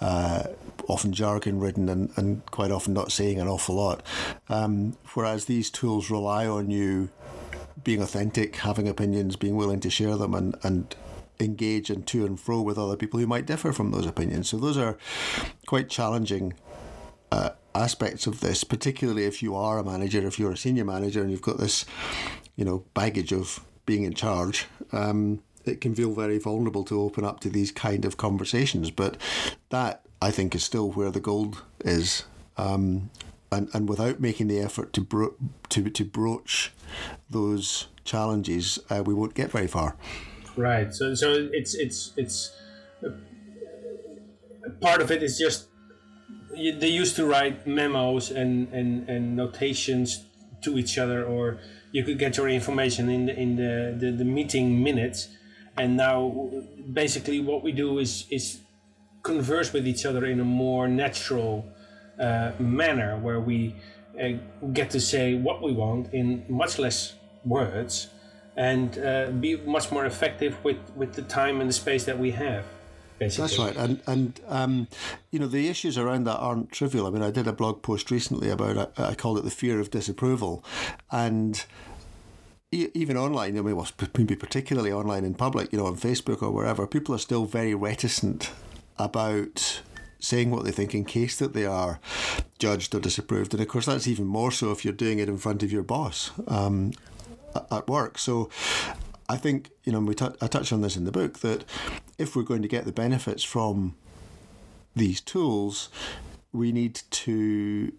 uh, 0.00 0.44
often 0.88 1.12
jargon 1.12 1.58
ridden, 1.58 1.88
and, 1.88 2.10
and 2.16 2.46
quite 2.46 2.70
often 2.70 2.94
not 2.94 3.12
saying 3.12 3.40
an 3.40 3.48
awful 3.48 3.74
lot. 3.74 4.02
Um, 4.48 4.96
whereas 5.14 5.46
these 5.46 5.70
tools 5.70 6.10
rely 6.10 6.46
on 6.46 6.70
you 6.70 7.10
being 7.82 8.02
authentic, 8.02 8.56
having 8.56 8.88
opinions, 8.88 9.36
being 9.36 9.56
willing 9.56 9.80
to 9.80 9.90
share 9.90 10.16
them, 10.16 10.34
and, 10.34 10.56
and 10.62 10.94
engage 11.40 11.90
and 11.90 12.06
to 12.06 12.24
and 12.24 12.38
fro 12.38 12.60
with 12.60 12.78
other 12.78 12.96
people 12.96 13.18
who 13.18 13.26
might 13.26 13.46
differ 13.46 13.72
from 13.72 13.90
those 13.90 14.06
opinions. 14.06 14.48
So 14.48 14.56
those 14.58 14.78
are 14.78 14.96
quite 15.66 15.88
challenging 15.88 16.54
uh, 17.30 17.50
aspects 17.74 18.26
of 18.26 18.40
this, 18.40 18.64
particularly 18.64 19.24
if 19.24 19.42
you 19.42 19.56
are 19.56 19.78
a 19.78 19.84
manager, 19.84 20.26
if 20.26 20.38
you're 20.38 20.52
a 20.52 20.56
senior 20.56 20.84
manager, 20.84 21.22
and 21.22 21.30
you've 21.30 21.42
got 21.42 21.58
this, 21.58 21.84
you 22.56 22.64
know, 22.64 22.84
baggage 22.94 23.32
of 23.32 23.64
being 23.86 24.04
in 24.04 24.14
charge. 24.14 24.66
Um, 24.92 25.42
it 25.64 25.80
can 25.80 25.94
feel 25.94 26.12
very 26.12 26.38
vulnerable 26.38 26.84
to 26.84 27.00
open 27.00 27.24
up 27.24 27.40
to 27.40 27.48
these 27.48 27.70
kind 27.70 28.04
of 28.04 28.16
conversations, 28.16 28.90
but 28.90 29.16
that 29.70 30.02
I 30.20 30.30
think 30.30 30.54
is 30.54 30.64
still 30.64 30.90
where 30.90 31.10
the 31.10 31.20
gold 31.20 31.62
is. 31.84 32.24
Um, 32.56 33.10
and, 33.52 33.68
and 33.72 33.88
without 33.88 34.20
making 34.20 34.48
the 34.48 34.58
effort 34.58 34.92
to 34.94 35.00
bro- 35.00 35.34
to 35.68 35.90
to 35.90 36.04
broach 36.04 36.72
those 37.30 37.88
challenges, 38.04 38.78
uh, 38.90 39.02
we 39.04 39.14
won't 39.14 39.34
get 39.34 39.50
very 39.50 39.68
far. 39.68 39.96
Right. 40.56 40.92
So 40.94 41.14
so 41.14 41.48
it's 41.52 41.74
it's 41.74 42.12
it's 42.16 42.52
uh, 43.04 43.10
part 44.80 45.00
of 45.00 45.10
it 45.10 45.22
is 45.22 45.38
just 45.38 45.68
they 46.52 46.88
used 46.88 47.16
to 47.16 47.26
write 47.26 47.66
memos 47.66 48.30
and, 48.30 48.68
and, 48.72 49.08
and 49.08 49.36
notations 49.36 50.26
to 50.62 50.78
each 50.78 50.98
other, 50.98 51.24
or 51.24 51.58
you 51.92 52.04
could 52.04 52.18
get 52.18 52.36
your 52.36 52.48
information 52.48 53.08
in 53.08 53.26
the 53.26 53.38
in 53.38 53.56
the, 53.56 53.96
the, 53.98 54.12
the 54.12 54.24
meeting 54.24 54.82
minutes. 54.82 55.28
And 55.76 55.96
now, 55.96 56.50
basically, 56.92 57.40
what 57.40 57.62
we 57.62 57.72
do 57.72 57.98
is 57.98 58.26
is 58.30 58.60
converse 59.22 59.72
with 59.72 59.86
each 59.86 60.04
other 60.04 60.26
in 60.26 60.40
a 60.40 60.44
more 60.44 60.88
natural 60.88 61.64
uh, 62.22 62.52
manner, 62.58 63.18
where 63.18 63.40
we 63.40 63.74
uh, 64.20 64.28
get 64.72 64.90
to 64.90 65.00
say 65.00 65.34
what 65.34 65.62
we 65.62 65.72
want 65.72 66.14
in 66.14 66.44
much 66.48 66.78
less 66.78 67.14
words 67.44 68.08
and 68.56 68.98
uh, 68.98 69.30
be 69.30 69.56
much 69.56 69.90
more 69.90 70.06
effective 70.06 70.56
with, 70.62 70.78
with 70.94 71.14
the 71.14 71.22
time 71.22 71.60
and 71.60 71.68
the 71.68 71.74
space 71.74 72.04
that 72.04 72.18
we 72.18 72.30
have. 72.30 72.64
Basically. 73.18 73.42
That's 73.42 73.58
right, 73.58 73.76
and 73.76 74.02
and 74.08 74.40
um, 74.48 74.88
you 75.30 75.38
know 75.38 75.46
the 75.46 75.68
issues 75.68 75.96
around 75.96 76.24
that 76.24 76.38
aren't 76.38 76.72
trivial. 76.72 77.06
I 77.06 77.10
mean, 77.10 77.22
I 77.22 77.30
did 77.30 77.46
a 77.46 77.52
blog 77.52 77.80
post 77.80 78.10
recently 78.10 78.50
about 78.50 78.98
I 78.98 79.14
called 79.14 79.38
it 79.38 79.44
the 79.44 79.50
fear 79.50 79.78
of 79.78 79.90
disapproval, 79.90 80.64
and 81.12 81.64
even 82.72 83.16
online, 83.16 83.58
I 83.58 83.60
mean, 83.60 83.76
well, 83.76 83.88
maybe 84.16 84.34
particularly 84.34 84.90
online 84.90 85.24
in 85.24 85.34
public, 85.34 85.72
you 85.72 85.78
know, 85.78 85.86
on 85.86 85.96
Facebook 85.96 86.42
or 86.42 86.50
wherever, 86.50 86.86
people 86.86 87.14
are 87.14 87.18
still 87.18 87.44
very 87.44 87.74
reticent 87.74 88.50
about 88.98 89.82
saying 90.22 90.50
what 90.50 90.64
they 90.64 90.70
think 90.70 90.94
in 90.94 91.04
case 91.04 91.36
that 91.36 91.52
they 91.52 91.66
are 91.66 91.98
judged 92.58 92.94
or 92.94 93.00
disapproved. 93.00 93.52
And 93.52 93.60
of 93.60 93.68
course, 93.68 93.86
that's 93.86 94.06
even 94.06 94.24
more 94.24 94.52
so 94.52 94.70
if 94.70 94.84
you're 94.84 94.94
doing 94.94 95.18
it 95.18 95.28
in 95.28 95.36
front 95.36 95.62
of 95.62 95.72
your 95.72 95.82
boss 95.82 96.30
um, 96.46 96.92
at 97.70 97.88
work. 97.88 98.18
So 98.18 98.48
I 99.28 99.36
think, 99.36 99.70
you 99.84 99.92
know, 99.92 100.00
we 100.00 100.14
t- 100.14 100.26
I 100.40 100.46
touched 100.46 100.72
on 100.72 100.80
this 100.80 100.96
in 100.96 101.04
the 101.04 101.12
book 101.12 101.40
that 101.40 101.64
if 102.18 102.36
we're 102.36 102.42
going 102.44 102.62
to 102.62 102.68
get 102.68 102.84
the 102.84 102.92
benefits 102.92 103.42
from 103.42 103.96
these 104.94 105.20
tools, 105.20 105.88
we 106.52 106.70
need 106.70 107.00
to 107.10 107.92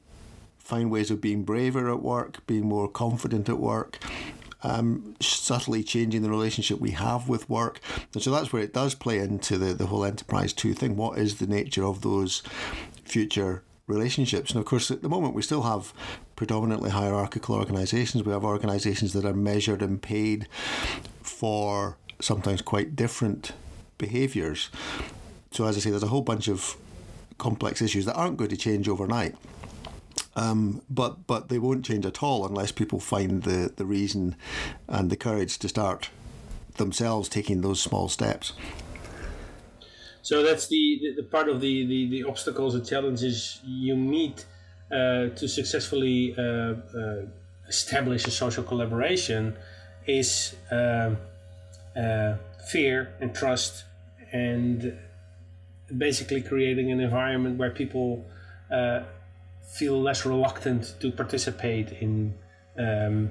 find 0.58 0.90
ways 0.90 1.12
of 1.12 1.20
being 1.20 1.44
braver 1.44 1.92
at 1.92 2.02
work, 2.02 2.46
being 2.48 2.66
more 2.66 2.88
confident 2.88 3.50
at 3.50 3.60
work, 3.60 4.00
um, 4.64 5.16
subtly 5.20 5.84
changing 5.84 6.22
the 6.22 6.30
relationship 6.30 6.80
we 6.80 6.92
have 6.92 7.30
with 7.30 7.50
work. 7.50 7.80
And 8.14 8.24
so 8.24 8.32
that's 8.32 8.52
where 8.52 8.64
it 8.64 8.74
does 8.74 8.96
play 8.96 9.20
into 9.20 9.58
the, 9.58 9.74
the 9.74 9.88
whole 9.88 10.06
enterprise 10.06 10.54
two 10.54 10.74
thing. 10.74 10.96
What 10.96 11.18
is 11.18 11.38
the 11.38 11.48
nature 11.48 11.86
of 11.86 12.02
those 12.02 12.42
future 13.04 13.64
relationships? 13.88 14.52
And 14.52 14.60
of 14.60 14.66
course, 14.66 14.90
at 14.90 15.02
the 15.02 15.10
moment, 15.10 15.36
we 15.36 15.42
still 15.42 15.64
have 15.64 15.94
predominantly 16.36 16.90
hierarchical 16.90 17.56
organizations. 17.56 18.24
We 18.24 18.32
have 18.32 18.44
organizations 18.44 19.14
that 19.14 19.26
are 19.26 19.34
measured 19.34 19.82
and 19.82 20.02
paid 20.02 20.48
for 21.22 21.98
sometimes 22.20 22.62
quite 22.62 22.96
different 22.96 23.52
behaviors. 23.98 24.70
So, 25.52 25.66
as 25.66 25.78
I 25.78 25.82
say, 25.82 25.90
there's 25.90 26.04
a 26.04 26.08
whole 26.08 26.22
bunch 26.22 26.48
of 26.48 26.76
complex 27.38 27.82
issues 27.82 28.06
that 28.06 28.16
aren't 28.16 28.38
going 28.38 28.50
to 28.50 28.58
change 28.58 28.88
overnight. 28.88 29.36
Um, 30.36 30.82
but 30.90 31.28
but 31.28 31.50
they 31.50 31.60
won't 31.60 31.86
change 31.86 32.06
at 32.06 32.24
all 32.24 32.46
unless 32.46 32.72
people 32.72 33.00
find 33.00 33.44
the, 33.44 33.72
the 33.76 33.86
reason 33.86 34.36
and 34.88 35.10
the 35.10 35.16
courage 35.16 35.60
to 35.60 35.70
start 35.70 36.10
themselves 36.78 37.30
taking 37.30 37.62
those 37.62 37.80
small 37.80 38.10
steps. 38.10 38.54
So 40.24 40.42
that's 40.42 40.68
the, 40.68 41.00
the, 41.02 41.22
the 41.22 41.24
part 41.24 41.50
of 41.50 41.60
the, 41.60 41.86
the, 41.86 42.10
the, 42.10 42.24
obstacles 42.24 42.76
and 42.76 42.88
challenges 42.88 43.60
you 43.66 43.96
meet 43.96 44.46
uh, 44.90 45.28
to 45.30 45.48
successfully 45.48 46.34
uh, 46.38 46.42
uh, 46.42 47.26
establish 47.68 48.26
a 48.26 48.32
social 48.32 48.64
collaboration 48.64 49.56
is 50.08 50.56
um, 50.72 51.18
uh, 51.96 52.36
fear 52.70 53.14
and 53.20 53.36
trust 53.36 53.84
and 54.32 54.98
basically 55.98 56.42
creating 56.42 56.92
an 56.92 57.02
environment 57.02 57.58
where 57.58 57.72
people 57.72 58.26
uh, 58.72 59.02
feel 59.64 60.02
less 60.02 60.26
reluctant 60.26 60.96
to 61.00 61.12
participate 61.12 61.92
in, 61.94 62.34
um, 62.78 63.30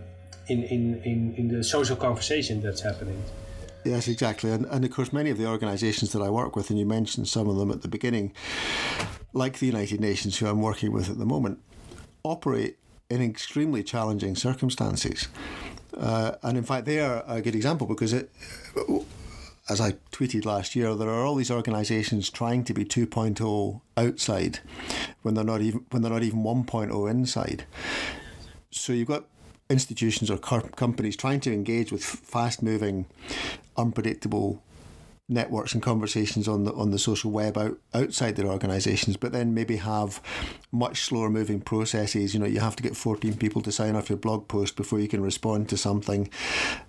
in, 0.48 0.62
in, 0.64 1.02
in, 1.04 1.34
in 1.36 1.48
the 1.48 1.62
social 1.62 1.96
conversation 1.96 2.60
that's 2.60 2.80
happening. 2.80 3.22
Yes, 3.84 4.08
exactly. 4.08 4.50
And, 4.50 4.66
and 4.66 4.84
of 4.84 4.90
course, 4.90 5.12
many 5.12 5.30
of 5.30 5.38
the 5.38 5.46
organisations 5.46 6.12
that 6.12 6.22
I 6.22 6.30
work 6.30 6.54
with, 6.54 6.70
and 6.70 6.78
you 6.78 6.86
mentioned 6.86 7.28
some 7.28 7.48
of 7.48 7.56
them 7.56 7.70
at 7.70 7.82
the 7.82 7.88
beginning, 7.88 8.32
like 9.32 9.58
the 9.58 9.66
United 9.66 10.00
Nations, 10.00 10.38
who 10.38 10.46
I'm 10.46 10.60
working 10.60 10.92
with 10.92 11.10
at 11.10 11.18
the 11.18 11.26
moment, 11.26 11.58
operate 12.22 12.78
in 13.10 13.20
extremely 13.22 13.82
challenging 13.82 14.36
circumstances. 14.36 15.28
Uh, 15.96 16.32
and 16.42 16.56
in 16.56 16.64
fact, 16.64 16.86
they 16.86 17.00
are 17.00 17.24
a 17.26 17.42
good 17.42 17.54
example 17.54 17.86
because 17.86 18.12
it, 18.12 18.30
as 19.68 19.80
I 19.80 19.92
tweeted 20.10 20.44
last 20.44 20.74
year, 20.74 20.94
there 20.94 21.08
are 21.08 21.24
all 21.24 21.36
these 21.36 21.50
organisations 21.50 22.30
trying 22.30 22.64
to 22.64 22.74
be 22.74 22.84
2.0 22.84 23.80
outside 23.96 24.58
when 25.22 25.34
they're 25.34 25.44
not 25.44 25.60
even 25.60 25.84
when 25.90 26.02
they're 26.02 26.10
not 26.10 26.22
even 26.22 26.40
1.0 26.40 27.10
inside. 27.10 27.64
So 28.70 28.92
you've 28.92 29.08
got 29.08 29.24
institutions 29.70 30.30
or 30.30 30.38
companies 30.38 31.16
trying 31.16 31.40
to 31.40 31.52
engage 31.52 31.92
with 31.92 32.04
fast-moving, 32.04 33.06
unpredictable 33.76 34.62
networks 35.28 35.72
and 35.72 35.82
conversations 35.82 36.48
on 36.48 36.64
the 36.64 36.72
on 36.74 36.90
the 36.90 36.98
social 36.98 37.30
web 37.30 37.56
out, 37.56 37.78
outside 37.94 38.36
their 38.36 38.48
organisations, 38.48 39.16
but 39.16 39.32
then 39.32 39.54
maybe 39.54 39.76
have 39.76 40.20
much 40.70 41.02
slower 41.02 41.30
moving 41.30 41.60
processes. 41.60 42.34
You 42.34 42.40
know, 42.40 42.46
you 42.46 42.60
have 42.60 42.76
to 42.76 42.82
get 42.82 42.96
fourteen 42.96 43.36
people 43.36 43.62
to 43.62 43.72
sign 43.72 43.96
off 43.96 44.10
your 44.10 44.18
blog 44.18 44.48
post 44.48 44.76
before 44.76 45.00
you 45.00 45.08
can 45.08 45.22
respond 45.22 45.68
to 45.68 45.76
something, 45.76 46.28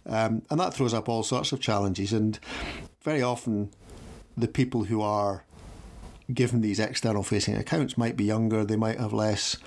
um, 0.05 0.41
and 0.49 0.59
that 0.59 0.73
throws 0.73 0.93
up 0.93 1.07
all 1.07 1.23
sorts 1.23 1.51
of 1.51 1.61
challenges. 1.61 2.11
And 2.11 2.39
very 3.01 3.21
often, 3.21 3.69
the 4.37 4.47
people 4.47 4.85
who 4.85 5.01
are 5.01 5.45
given 6.33 6.61
these 6.61 6.79
external 6.79 7.23
facing 7.23 7.55
accounts 7.55 7.97
might 7.97 8.17
be 8.17 8.23
younger. 8.23 8.65
They 8.65 8.77
might 8.77 8.99
have 8.99 9.13
less 9.13 9.57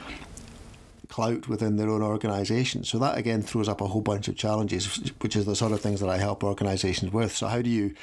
clout 1.08 1.48
within 1.48 1.76
their 1.76 1.90
own 1.90 2.02
organisation. 2.02 2.84
So 2.84 2.98
that 2.98 3.18
again 3.18 3.42
throws 3.42 3.68
up 3.68 3.80
a 3.80 3.86
whole 3.86 4.02
bunch 4.02 4.28
of 4.28 4.36
challenges, 4.36 5.12
which 5.20 5.36
is 5.36 5.46
the 5.46 5.56
sort 5.56 5.72
of 5.72 5.80
things 5.80 6.00
that 6.00 6.08
I 6.08 6.18
help 6.18 6.44
organisations 6.44 7.12
with. 7.12 7.34
So 7.34 7.46
how 7.46 7.62
do 7.62 7.70
you 7.70 7.94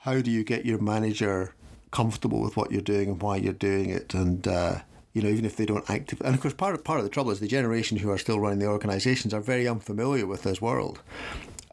how 0.00 0.20
do 0.20 0.30
you 0.30 0.44
get 0.44 0.64
your 0.64 0.78
manager 0.78 1.54
comfortable 1.90 2.40
with 2.40 2.56
what 2.56 2.70
you're 2.70 2.80
doing 2.80 3.08
and 3.08 3.22
why 3.22 3.36
you're 3.36 3.52
doing 3.52 3.90
it, 3.90 4.14
and 4.14 4.46
uh, 4.46 4.80
you 5.12 5.22
know, 5.22 5.28
even 5.28 5.44
if 5.44 5.56
they 5.56 5.66
don't 5.66 5.88
actively. 5.90 6.26
And 6.26 6.34
of 6.34 6.40
course, 6.40 6.54
part 6.54 6.74
of, 6.74 6.84
part 6.84 6.98
of 6.98 7.04
the 7.04 7.10
trouble 7.10 7.30
is 7.30 7.40
the 7.40 7.48
generation 7.48 7.98
who 7.98 8.10
are 8.10 8.18
still 8.18 8.38
running 8.38 8.58
the 8.58 8.66
organisations 8.66 9.34
are 9.34 9.40
very 9.40 9.66
unfamiliar 9.66 10.26
with 10.26 10.42
this 10.42 10.60
world, 10.60 11.00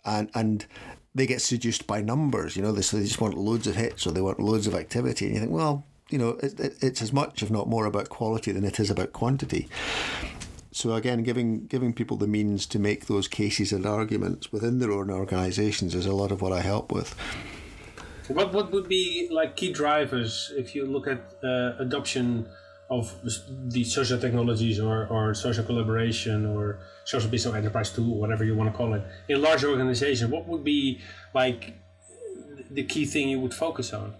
and 0.03 0.29
and 0.33 0.65
they 1.13 1.25
get 1.25 1.41
seduced 1.41 1.87
by 1.87 2.01
numbers. 2.01 2.55
You 2.55 2.63
know, 2.63 2.71
they, 2.71 2.81
they 2.81 3.05
just 3.05 3.21
want 3.21 3.37
loads 3.37 3.67
of 3.67 3.75
hits 3.75 4.05
or 4.05 4.11
they 4.11 4.21
want 4.21 4.39
loads 4.39 4.67
of 4.67 4.75
activity, 4.75 5.25
and 5.25 5.35
you 5.35 5.39
think, 5.41 5.51
well, 5.51 5.85
you 6.09 6.17
know, 6.17 6.29
it, 6.41 6.59
it, 6.59 6.77
it's 6.81 7.01
as 7.01 7.11
much, 7.11 7.41
if 7.41 7.49
not 7.49 7.67
more, 7.67 7.85
about 7.85 8.09
quality 8.09 8.51
than 8.51 8.63
it 8.63 8.79
is 8.79 8.89
about 8.89 9.13
quantity. 9.13 9.67
So 10.71 10.93
again, 10.93 11.23
giving 11.23 11.67
giving 11.67 11.93
people 11.93 12.17
the 12.17 12.27
means 12.27 12.65
to 12.67 12.79
make 12.79 13.05
those 13.05 13.27
cases 13.29 13.71
and 13.71 13.85
arguments 13.85 14.51
within 14.51 14.79
their 14.79 14.91
own 14.91 15.09
organisations 15.09 15.95
is 15.95 16.05
a 16.05 16.13
lot 16.13 16.31
of 16.31 16.41
what 16.41 16.51
I 16.51 16.61
help 16.61 16.91
with. 16.91 17.15
What 18.27 18.53
what 18.53 18.71
would 18.71 18.89
be 18.89 19.29
like 19.31 19.55
key 19.55 19.71
drivers 19.71 20.51
if 20.57 20.75
you 20.75 20.85
look 20.85 21.07
at 21.07 21.21
uh, 21.43 21.75
adoption 21.79 22.47
of 22.89 23.15
the 23.23 23.83
social 23.83 24.19
technologies 24.19 24.79
or, 24.79 25.07
or 25.07 25.33
social 25.33 25.63
collaboration 25.63 26.45
or 26.45 26.79
social 27.03 27.29
business 27.29 27.55
enterprise 27.55 27.89
tool, 27.91 28.19
whatever 28.19 28.43
you 28.43 28.55
want 28.55 28.71
to 28.71 28.77
call 28.77 28.93
it, 28.93 29.03
in 29.27 29.41
large 29.41 29.63
organizations? 29.63 30.29
What 30.29 30.47
would 30.47 30.63
be 30.63 30.99
like 31.33 31.73
the 32.69 32.83
key 32.83 33.05
thing 33.05 33.29
you 33.29 33.39
would 33.39 33.53
focus 33.53 33.93
on? 33.93 34.13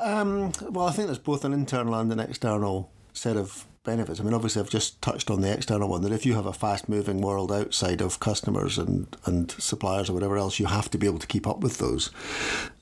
Um, 0.00 0.52
well, 0.62 0.86
I 0.86 0.92
think 0.92 1.06
there's 1.06 1.18
both 1.18 1.44
an 1.44 1.52
internal 1.52 1.94
and 1.94 2.10
an 2.10 2.20
external 2.20 2.90
set 3.12 3.36
of 3.36 3.66
benefits. 3.84 4.20
I 4.20 4.22
mean, 4.22 4.34
obviously, 4.34 4.60
I've 4.62 4.70
just 4.70 5.00
touched 5.02 5.30
on 5.30 5.40
the 5.40 5.52
external 5.52 5.88
one 5.88 6.02
that 6.02 6.12
if 6.12 6.24
you 6.24 6.34
have 6.34 6.46
a 6.46 6.52
fast 6.52 6.88
moving 6.88 7.20
world 7.20 7.52
outside 7.52 8.00
of 8.00 8.20
customers 8.20 8.78
and, 8.78 9.14
and 9.26 9.50
suppliers 9.52 10.08
or 10.08 10.14
whatever 10.14 10.38
else, 10.38 10.58
you 10.58 10.66
have 10.66 10.90
to 10.90 10.98
be 10.98 11.06
able 11.06 11.18
to 11.18 11.26
keep 11.26 11.46
up 11.46 11.60
with 11.60 11.78
those. 11.78 12.10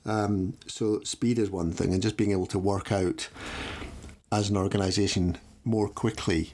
Um, 0.05 0.53
so, 0.67 1.01
speed 1.03 1.39
is 1.39 1.49
one 1.49 1.71
thing, 1.71 1.93
and 1.93 2.01
just 2.01 2.17
being 2.17 2.31
able 2.31 2.47
to 2.47 2.59
work 2.59 2.91
out 2.91 3.27
as 4.31 4.49
an 4.49 4.57
organization 4.57 5.37
more 5.65 5.89
quickly 5.89 6.53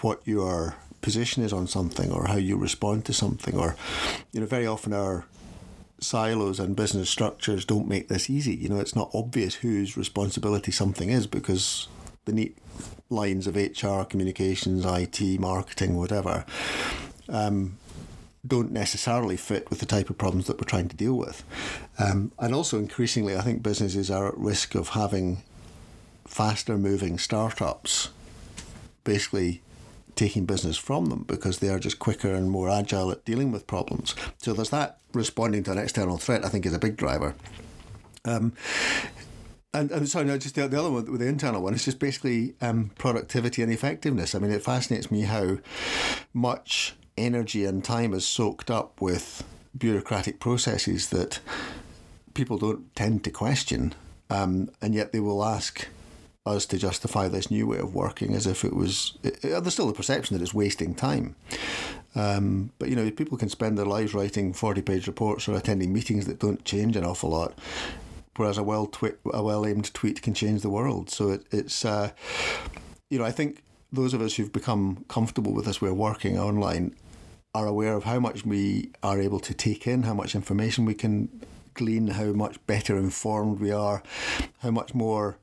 what 0.00 0.20
your 0.26 0.76
position 1.00 1.42
is 1.42 1.52
on 1.52 1.66
something 1.66 2.10
or 2.10 2.26
how 2.26 2.36
you 2.36 2.56
respond 2.56 3.04
to 3.06 3.12
something, 3.12 3.56
or, 3.56 3.76
you 4.32 4.40
know, 4.40 4.46
very 4.46 4.66
often 4.66 4.92
our 4.92 5.26
silos 6.04 6.60
and 6.60 6.76
business 6.76 7.10
structures 7.10 7.64
don't 7.64 7.88
make 7.88 8.08
this 8.08 8.28
easy. 8.30 8.54
You 8.54 8.68
know, 8.68 8.80
it's 8.80 8.96
not 8.96 9.10
obvious 9.14 9.56
whose 9.56 9.96
responsibility 9.96 10.72
something 10.72 11.10
is 11.10 11.26
because 11.26 11.88
the 12.24 12.32
neat 12.32 12.56
lines 13.10 13.46
of 13.46 13.56
HR, 13.56 14.02
communications, 14.02 14.84
IT, 14.84 15.40
marketing, 15.40 15.96
whatever, 15.96 16.44
um, 17.28 17.78
don't 18.46 18.72
necessarily 18.72 19.36
fit 19.36 19.70
with 19.70 19.80
the 19.80 19.86
type 19.86 20.10
of 20.10 20.18
problems 20.18 20.46
that 20.46 20.58
we're 20.58 20.66
trying 20.66 20.88
to 20.88 20.96
deal 20.96 21.14
with. 21.14 21.42
Um, 21.98 22.32
and 22.38 22.54
also, 22.54 22.78
increasingly, 22.78 23.36
I 23.36 23.40
think 23.40 23.62
businesses 23.62 24.10
are 24.10 24.28
at 24.28 24.36
risk 24.36 24.74
of 24.74 24.90
having 24.90 25.42
faster 26.26 26.76
moving 26.76 27.18
startups 27.18 28.10
basically 29.04 29.60
taking 30.14 30.44
business 30.44 30.76
from 30.76 31.06
them 31.06 31.24
because 31.26 31.58
they 31.58 31.68
are 31.68 31.78
just 31.78 31.98
quicker 31.98 32.34
and 32.34 32.50
more 32.50 32.70
agile 32.70 33.10
at 33.10 33.24
dealing 33.24 33.52
with 33.52 33.66
problems. 33.66 34.14
So 34.38 34.52
there's 34.52 34.70
that 34.70 34.98
responding 35.12 35.62
to 35.64 35.72
an 35.72 35.78
external 35.78 36.18
threat, 36.18 36.44
I 36.44 36.48
think, 36.48 36.66
is 36.66 36.74
a 36.74 36.78
big 36.78 36.96
driver. 36.96 37.34
Um, 38.24 38.52
and, 39.72 39.90
and 39.90 40.08
sorry, 40.08 40.24
no, 40.26 40.38
just 40.38 40.54
the, 40.54 40.68
the 40.68 40.78
other 40.78 40.90
one 40.90 41.10
with 41.10 41.20
the 41.20 41.26
internal 41.26 41.60
one, 41.60 41.74
it's 41.74 41.84
just 41.84 41.98
basically 41.98 42.54
um, 42.60 42.90
productivity 42.96 43.62
and 43.62 43.72
effectiveness. 43.72 44.34
I 44.34 44.38
mean, 44.38 44.52
it 44.52 44.62
fascinates 44.62 45.10
me 45.10 45.22
how 45.22 45.58
much 46.32 46.94
energy 47.18 47.64
and 47.64 47.84
time 47.84 48.14
is 48.14 48.26
soaked 48.26 48.70
up 48.70 49.00
with 49.00 49.44
bureaucratic 49.76 50.38
processes 50.38 51.10
that 51.10 51.40
people 52.34 52.58
don't 52.58 52.94
tend 52.94 53.24
to 53.24 53.30
question, 53.30 53.94
um, 54.30 54.70
and 54.80 54.94
yet 54.94 55.12
they 55.12 55.20
will 55.20 55.44
ask 55.44 55.88
us 56.46 56.66
to 56.66 56.78
justify 56.78 57.28
this 57.28 57.50
new 57.50 57.66
way 57.66 57.78
of 57.78 57.94
working 57.94 58.34
as 58.34 58.46
if 58.46 58.64
it 58.64 58.74
was. 58.74 59.16
It, 59.22 59.40
there's 59.42 59.72
still 59.72 59.86
the 59.86 59.92
perception 59.92 60.36
that 60.36 60.42
it's 60.42 60.54
wasting 60.54 60.94
time. 60.94 61.36
Um, 62.14 62.70
but 62.78 62.88
you 62.88 62.96
know, 62.96 63.10
people 63.10 63.38
can 63.38 63.48
spend 63.48 63.76
their 63.76 63.86
lives 63.86 64.14
writing 64.14 64.52
forty-page 64.52 65.06
reports 65.06 65.48
or 65.48 65.56
attending 65.56 65.92
meetings 65.92 66.26
that 66.26 66.38
don't 66.38 66.64
change 66.64 66.96
an 66.96 67.04
awful 67.04 67.30
lot 67.30 67.54
whereas 68.36 68.58
a 68.58 68.62
well 68.62 68.86
twi- 68.86 69.14
a 69.32 69.42
well 69.42 69.66
aimed 69.66 69.92
tweet 69.94 70.22
can 70.22 70.34
change 70.34 70.62
the 70.62 70.70
world. 70.70 71.10
So 71.10 71.30
it, 71.30 71.44
it's 71.50 71.84
uh, 71.84 72.10
you 73.10 73.18
know 73.18 73.24
I 73.24 73.30
think 73.30 73.62
those 73.92 74.14
of 74.14 74.20
us 74.20 74.34
who've 74.34 74.52
become 74.52 75.04
comfortable 75.08 75.52
with 75.52 75.66
this 75.66 75.80
way 75.80 75.90
of 75.90 75.96
working 75.96 76.38
online 76.38 76.94
are 77.54 77.66
aware 77.66 77.94
of 77.94 78.04
how 78.04 78.18
much 78.18 78.44
we 78.44 78.90
are 79.02 79.20
able 79.20 79.38
to 79.40 79.54
take 79.54 79.86
in, 79.86 80.02
how 80.02 80.14
much 80.14 80.34
information 80.34 80.84
we 80.84 80.94
can 80.94 81.28
glean, 81.74 82.08
how 82.08 82.32
much 82.32 82.64
better 82.66 82.96
informed 82.96 83.60
we 83.60 83.70
are, 83.70 84.02
how 84.58 84.70
much 84.70 84.94
more 84.94 85.36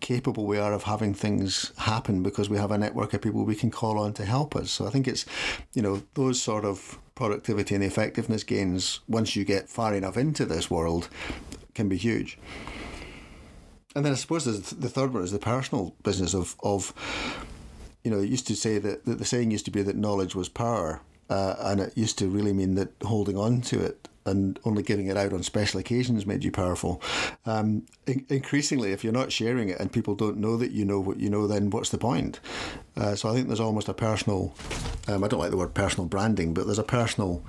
capable 0.00 0.46
we 0.46 0.58
are 0.58 0.72
of 0.72 0.84
having 0.84 1.14
things 1.14 1.72
happen 1.78 2.22
because 2.22 2.48
we 2.48 2.56
have 2.56 2.70
a 2.70 2.78
network 2.78 3.14
of 3.14 3.20
people 3.20 3.44
we 3.44 3.54
can 3.54 3.70
call 3.70 3.98
on 3.98 4.12
to 4.14 4.24
help 4.24 4.54
us. 4.56 4.70
So 4.70 4.86
I 4.86 4.90
think 4.90 5.08
it's, 5.08 5.26
you 5.74 5.82
know, 5.82 6.02
those 6.14 6.40
sort 6.40 6.64
of 6.64 6.98
productivity 7.14 7.74
and 7.74 7.84
effectiveness 7.84 8.44
gains 8.44 9.00
once 9.08 9.34
you 9.34 9.44
get 9.44 9.68
far 9.68 9.94
enough 9.94 10.16
into 10.16 10.44
this 10.44 10.70
world 10.70 11.08
can 11.74 11.88
be 11.88 11.96
huge. 11.96 12.38
And 13.96 14.04
then 14.04 14.12
I 14.12 14.16
suppose 14.16 14.44
the 14.44 14.88
third 14.88 15.12
one 15.12 15.24
is 15.24 15.32
the 15.32 15.38
personal 15.38 15.94
business 16.02 16.34
of, 16.34 16.56
of 16.62 16.92
you 18.04 18.10
know, 18.10 18.20
it 18.20 18.28
used 18.28 18.46
to 18.46 18.54
say 18.54 18.78
that, 18.78 19.04
that 19.06 19.18
the 19.18 19.24
saying 19.24 19.50
used 19.50 19.64
to 19.64 19.70
be 19.70 19.82
that 19.82 19.96
knowledge 19.96 20.34
was 20.34 20.48
power, 20.48 21.00
uh, 21.28 21.56
and 21.58 21.80
it 21.80 21.96
used 21.96 22.18
to 22.18 22.28
really 22.28 22.52
mean 22.52 22.74
that 22.76 22.90
holding 23.02 23.36
on 23.36 23.60
to 23.62 23.80
it 23.80 24.08
and 24.28 24.58
only 24.64 24.82
giving 24.82 25.06
it 25.06 25.16
out 25.16 25.32
on 25.32 25.42
special 25.42 25.80
occasions 25.80 26.26
made 26.26 26.44
you 26.44 26.52
powerful. 26.52 27.02
Um, 27.46 27.86
in- 28.06 28.26
increasingly, 28.28 28.92
if 28.92 29.02
you're 29.02 29.12
not 29.12 29.32
sharing 29.32 29.68
it 29.70 29.80
and 29.80 29.90
people 29.90 30.14
don't 30.14 30.36
know 30.36 30.56
that 30.56 30.70
you 30.70 30.84
know 30.84 31.00
what 31.00 31.18
you 31.18 31.30
know, 31.30 31.46
then 31.46 31.70
what's 31.70 31.90
the 31.90 31.98
point? 31.98 32.40
Uh, 32.96 33.14
so 33.14 33.28
I 33.28 33.34
think 33.34 33.48
there's 33.48 33.60
almost 33.60 33.88
a 33.88 33.94
personal, 33.94 34.54
um, 35.08 35.24
I 35.24 35.28
don't 35.28 35.40
like 35.40 35.50
the 35.50 35.56
word 35.56 35.74
personal 35.74 36.06
branding, 36.06 36.54
but 36.54 36.66
there's 36.66 36.78
a 36.78 36.84
personal 36.84 37.44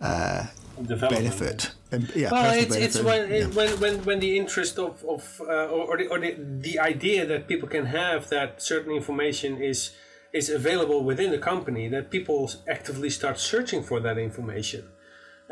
uh, 0.00 0.46
benefit. 0.78 1.70
Yeah, 2.16 2.30
well, 2.30 2.52
it's, 2.54 2.74
benefit. 2.74 2.82
it's 2.82 3.02
when, 3.02 3.30
yeah. 3.30 3.46
when, 3.46 3.80
when, 3.80 4.04
when 4.04 4.20
the 4.20 4.38
interest 4.38 4.78
of, 4.78 5.04
of 5.04 5.40
uh, 5.46 5.66
or, 5.66 5.98
the, 5.98 6.06
or 6.08 6.18
the, 6.18 6.36
the 6.38 6.78
idea 6.78 7.26
that 7.26 7.46
people 7.46 7.68
can 7.68 7.86
have 7.86 8.28
that 8.30 8.62
certain 8.62 8.92
information 8.92 9.60
is 9.60 9.92
is 10.32 10.48
available 10.48 11.04
within 11.04 11.30
the 11.30 11.38
company 11.38 11.88
that 11.88 12.10
people 12.10 12.50
actively 12.66 13.10
start 13.10 13.38
searching 13.38 13.82
for 13.82 14.00
that 14.00 14.16
information. 14.16 14.88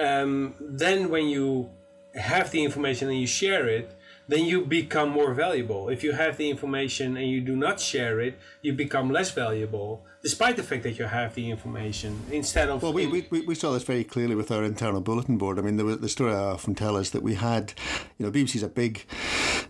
Um, 0.01 0.55
then 0.59 1.11
when 1.11 1.29
you 1.29 1.71
have 2.15 2.51
the 2.51 2.65
information 2.65 3.09
and 3.09 3.21
you 3.21 3.27
share 3.27 3.69
it, 3.69 3.95
then 4.29 4.45
you 4.45 4.65
become 4.65 5.11
more 5.11 5.35
valuable. 5.35 5.89
If 5.89 6.05
you 6.05 6.13
have 6.13 6.37
the 6.37 6.49
information 6.49 7.17
and 7.17 7.29
you 7.29 7.41
do 7.41 7.57
not 7.57 7.81
share 7.81 8.21
it, 8.21 8.39
you 8.63 8.73
become 8.73 9.11
less 9.11 9.33
valuable, 9.33 10.05
despite 10.23 10.57
the 10.57 10.63
fact 10.63 10.85
that 10.85 10.99
you 10.99 11.05
have 11.05 11.35
the 11.35 11.51
information. 11.51 12.19
Instead 12.31 12.69
of 12.69 12.83
well, 12.83 12.93
we, 12.93 13.07
we, 13.07 13.41
we 13.41 13.55
saw 13.55 13.73
this 13.73 13.83
very 13.83 14.05
clearly 14.05 14.37
with 14.37 14.51
our 14.51 14.63
internal 14.65 15.01
bulletin 15.01 15.37
board. 15.37 15.59
I 15.59 15.63
mean, 15.63 15.77
the, 15.77 15.85
the 15.97 16.09
story 16.09 16.33
I 16.33 16.39
often 16.39 16.75
tell 16.75 16.97
is 16.97 17.11
that 17.11 17.23
we 17.23 17.35
had, 17.35 17.75
you 18.19 18.25
know, 18.25 18.33
BBC 18.33 18.57
is 18.57 18.63
a 18.63 18.69
big 18.69 19.05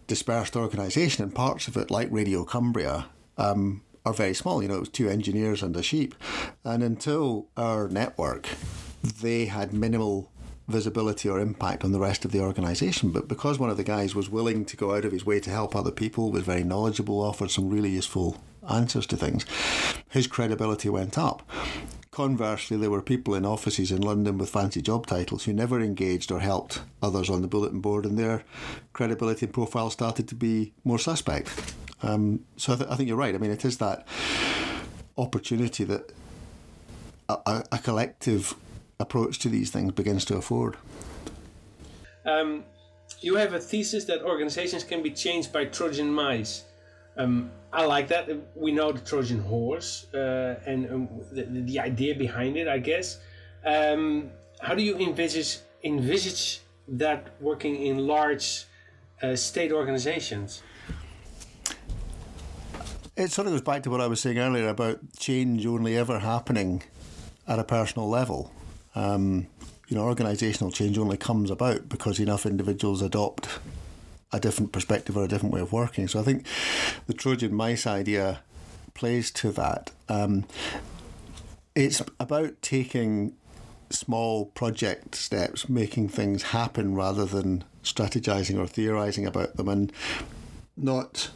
dispersed 0.07 0.55
organisation, 0.57 1.25
and 1.25 1.35
parts 1.35 1.67
of 1.67 1.77
it, 1.77 1.91
like 1.91 2.09
Radio 2.11 2.45
Cumbria. 2.45 3.07
Um, 3.39 3.83
are 4.07 4.15
very 4.15 4.33
small, 4.33 4.63
you 4.63 4.69
know, 4.69 4.77
it 4.77 4.81
was 4.81 4.89
two 4.89 5.11
engineers 5.11 5.63
and 5.63 5.77
a 5.77 5.83
sheep. 5.83 6.15
And 6.65 6.83
until 6.83 7.49
our 7.55 7.87
network, 7.87 8.49
they 9.03 9.47
had 9.47 9.73
minimal 9.73 10.31
visibility 10.71 11.29
or 11.29 11.41
impact 11.41 11.85
on 11.85 11.93
the 11.93 11.99
rest 11.99 12.25
of 12.25 12.33
the 12.33 12.41
organisation. 12.41 13.11
But 13.11 13.29
because 13.29 13.59
one 13.59 13.71
of 13.71 13.77
the 13.77 13.85
guys 13.85 14.15
was 14.15 14.31
willing 14.31 14.65
to 14.67 14.77
go 14.77 14.95
out 14.95 15.05
of 15.05 15.13
his 15.13 15.27
way 15.27 15.41
to 15.41 15.51
help 15.51 15.75
other 15.75 15.91
people, 15.91 16.31
was 16.31 16.45
very 16.45 16.65
knowledgeable, 16.65 17.21
offered 17.21 17.51
some 17.51 17.69
really 17.69 17.91
useful 17.91 18.43
answers 18.69 19.07
to 19.07 19.17
things, 19.17 19.45
his 20.09 20.27
credibility 20.27 20.89
went 20.89 21.19
up. 21.19 21.49
Conversely, 22.11 22.77
there 22.77 22.91
were 22.91 23.03
people 23.03 23.35
in 23.35 23.47
offices 23.47 23.93
in 23.93 24.03
London 24.03 24.37
with 24.37 24.51
fancy 24.51 24.83
job 24.83 25.07
titles 25.07 25.45
who 25.45 25.53
never 25.53 25.81
engaged 25.81 26.33
or 26.33 26.41
helped 26.41 26.83
others 27.03 27.31
on 27.31 27.41
the 27.41 27.49
bulletin 27.49 27.81
board, 27.81 28.05
and 28.05 28.19
their 28.19 28.43
credibility 28.93 29.47
and 29.47 29.55
profile 29.55 29.91
started 29.91 30.27
to 30.29 30.35
be 30.35 30.73
more 30.85 30.99
suspect. 30.99 31.75
Um, 32.03 32.45
so 32.57 32.73
I, 32.73 32.77
th- 32.77 32.91
I, 32.91 32.97
think 32.97 33.09
you're 33.09 33.17
right. 33.17 33.35
I 33.35 33.39
mean, 33.39 33.51
it 33.51 33.65
is 33.65 33.79
that 33.79 34.07
opportunity 35.17 35.85
that 35.85 36.13
a, 37.29 37.65
a 37.71 37.79
collective 37.79 38.55
approach 39.01 39.39
to 39.41 39.49
these 39.49 39.71
things 39.71 39.93
begins 39.93 40.25
to 40.27 40.37
afford. 40.37 40.77
Um, 42.25 42.65
you 43.21 43.35
have 43.37 43.55
a 43.55 43.59
thesis 43.59 44.05
that 44.05 44.23
organizations 44.23 44.85
can 44.85 45.03
be 45.03 45.11
changed 45.11 45.53
by 45.53 45.65
Trojan 45.65 46.13
mice. 46.13 46.65
Um, 47.17 47.51
I 47.73 47.85
like 47.85 48.09
that. 48.09 48.29
We 48.55 48.73
know 48.73 48.93
the 48.93 49.01
Trojan 49.01 49.41
horse 49.41 50.07
uh, 50.15 50.61
and 50.67 50.91
um, 50.91 51.09
the, 51.33 51.45
the, 51.45 51.79
idea 51.81 52.15
behind 52.15 52.57
it, 52.57 52.69
I 52.69 52.79
guess. 52.79 53.19
Um, 53.65 54.31
how 54.61 54.75
do 54.75 54.83
you 54.83 54.97
envisage 54.97 55.59
envisage 55.83 56.61
that 56.89 57.29
working 57.41 57.77
in 57.77 58.07
large 58.07 58.65
uh, 59.23 59.37
state 59.37 59.73
organizations? 59.73 60.63
It 63.17 63.31
sort 63.31 63.47
of 63.49 63.53
goes 63.53 63.63
back 63.63 63.83
to 63.83 63.91
what 63.91 64.01
I 64.01 64.07
was 64.07 64.21
saying 64.21 64.39
earlier 64.39 64.69
about 64.69 64.99
change 65.19 65.67
only 65.67 65.97
ever 65.97 66.21
happening 66.21 66.83
at 67.47 67.59
a 67.59 67.65
personal 67.65 68.09
level. 68.09 68.51
Um, 68.95 69.47
you 69.89 69.97
know, 69.97 70.05
organisational 70.05 70.73
change 70.73 70.99
only 70.99 71.17
comes 71.17 71.51
about 71.51 71.89
because 71.89 72.21
enough 72.21 72.47
individuals 72.47 73.03
adopt 73.03 73.49
a 74.33 74.39
different 74.39 74.73
perspective 74.73 75.17
or 75.17 75.25
a 75.25 75.29
different 75.29 75.53
way 75.53 75.61
of 75.61 75.73
working. 75.73 76.07
So 76.07 76.21
I 76.21 76.23
think 76.23 76.47
the 77.07 77.15
Trojan 77.15 77.53
mice 77.55 77.87
idea 77.87 78.41
plays 78.95 79.31
to 79.33 79.51
that. 79.53 79.91
Um, 80.09 80.45
it's 81.75 82.03
about 82.19 82.63
taking 82.63 83.35
small 83.91 84.47
project 84.47 85.15
steps, 85.15 85.69
making 85.69 86.09
things 86.09 86.43
happen 86.45 86.95
rather 86.95 87.25
than 87.25 87.65
strategizing 87.83 88.59
or 88.59 88.67
theorizing 88.67 89.27
about 89.27 89.57
them, 89.57 89.69
and 89.69 89.93
not 90.77 91.31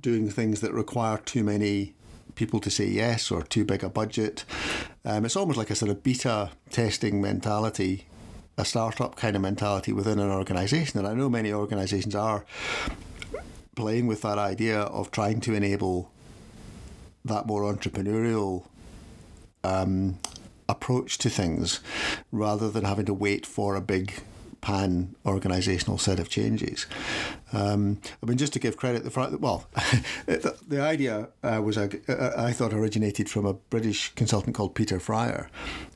doing 0.00 0.30
things 0.30 0.60
that 0.60 0.72
require 0.72 1.18
too 1.18 1.42
many 1.42 1.94
people 2.34 2.60
to 2.60 2.70
say 2.70 2.86
yes 2.86 3.30
or 3.30 3.42
too 3.42 3.64
big 3.64 3.82
a 3.82 3.88
budget. 3.88 4.44
Um, 5.04 5.24
it's 5.24 5.36
almost 5.36 5.58
like 5.58 5.70
a 5.70 5.74
sort 5.74 5.90
of 5.90 6.02
beta 6.02 6.50
testing 6.68 7.20
mentality, 7.20 8.06
a 8.58 8.64
startup 8.64 9.16
kind 9.16 9.34
of 9.34 9.42
mentality 9.42 9.92
within 9.92 10.18
an 10.18 10.30
organization. 10.30 10.98
And 10.98 11.08
I 11.08 11.14
know 11.14 11.28
many 11.28 11.52
organizations 11.52 12.14
are 12.14 12.44
playing 13.76 14.06
with 14.06 14.22
that 14.22 14.36
idea 14.38 14.80
of 14.80 15.10
trying 15.10 15.40
to 15.40 15.54
enable 15.54 16.10
that 17.24 17.46
more 17.46 17.62
entrepreneurial 17.62 18.66
um, 19.64 20.18
approach 20.68 21.18
to 21.18 21.30
things 21.30 21.80
rather 22.30 22.70
than 22.70 22.84
having 22.84 23.06
to 23.06 23.14
wait 23.14 23.46
for 23.46 23.76
a 23.76 23.80
big 23.80 24.22
pan 24.60 25.14
organisational 25.24 25.98
set 25.98 26.18
of 26.18 26.28
changes. 26.28 26.86
Um, 27.52 28.00
I 28.22 28.26
mean, 28.26 28.38
just 28.38 28.52
to 28.54 28.58
give 28.58 28.76
credit, 28.76 29.04
the 29.04 29.10
fact 29.10 29.32
that, 29.32 29.40
well, 29.40 29.66
the, 30.26 30.80
idea 30.80 31.28
uh, 31.42 31.60
was 31.62 31.76
a, 31.76 31.90
I 32.38 32.52
thought 32.52 32.72
originated 32.72 33.28
from 33.28 33.46
a 33.46 33.54
British 33.54 34.14
consultant 34.14 34.54
called 34.54 34.74
Peter 34.74 35.00
Fryer. 35.00 35.50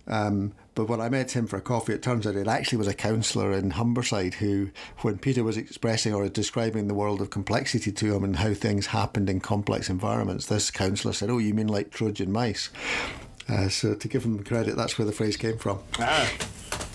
Um, 0.07 0.53
but 0.75 0.89
when 0.89 1.01
I 1.01 1.09
met 1.09 1.33
him 1.33 1.47
for 1.47 1.57
a 1.57 1.63
coffee, 1.63 1.93
it 1.93 2.03
turns 2.03 2.27
out 2.27 2.35
it 2.35 2.49
actually 2.49 2.79
was 2.79 2.89
a 2.89 2.95
counsellor 2.95 3.53
in 3.53 3.73
Humberside 3.73 4.35
who, 4.35 4.71
when 4.99 5.19
Peter 5.19 5.45
was 5.45 5.57
expressing 5.57 6.13
or 6.13 6.29
describing 6.29 6.89
the 6.89 6.95
world 6.95 7.21
of 7.21 7.31
complexity 7.31 7.93
to 7.93 8.15
him 8.15 8.25
and 8.25 8.37
how 8.37 8.55
things 8.55 8.87
happened 8.87 9.31
in 9.31 9.41
complex 9.41 9.89
environments, 9.89 10.47
this 10.47 10.71
counsellor 10.71 11.13
said, 11.13 11.31
"Oh, 11.31 11.39
you 11.39 11.55
mean 11.55 11.69
like 11.69 11.91
Trojan 11.91 12.33
mice?" 12.33 12.71
Uh, 13.49 13.69
so 13.69 13.95
to 13.95 14.09
give 14.09 14.25
him 14.25 14.43
credit, 14.43 14.77
that's 14.77 14.99
where 14.99 15.07
the 15.07 15.13
phrase 15.13 15.37
came 15.37 15.59
from. 15.59 15.79
Ah. 16.01 16.31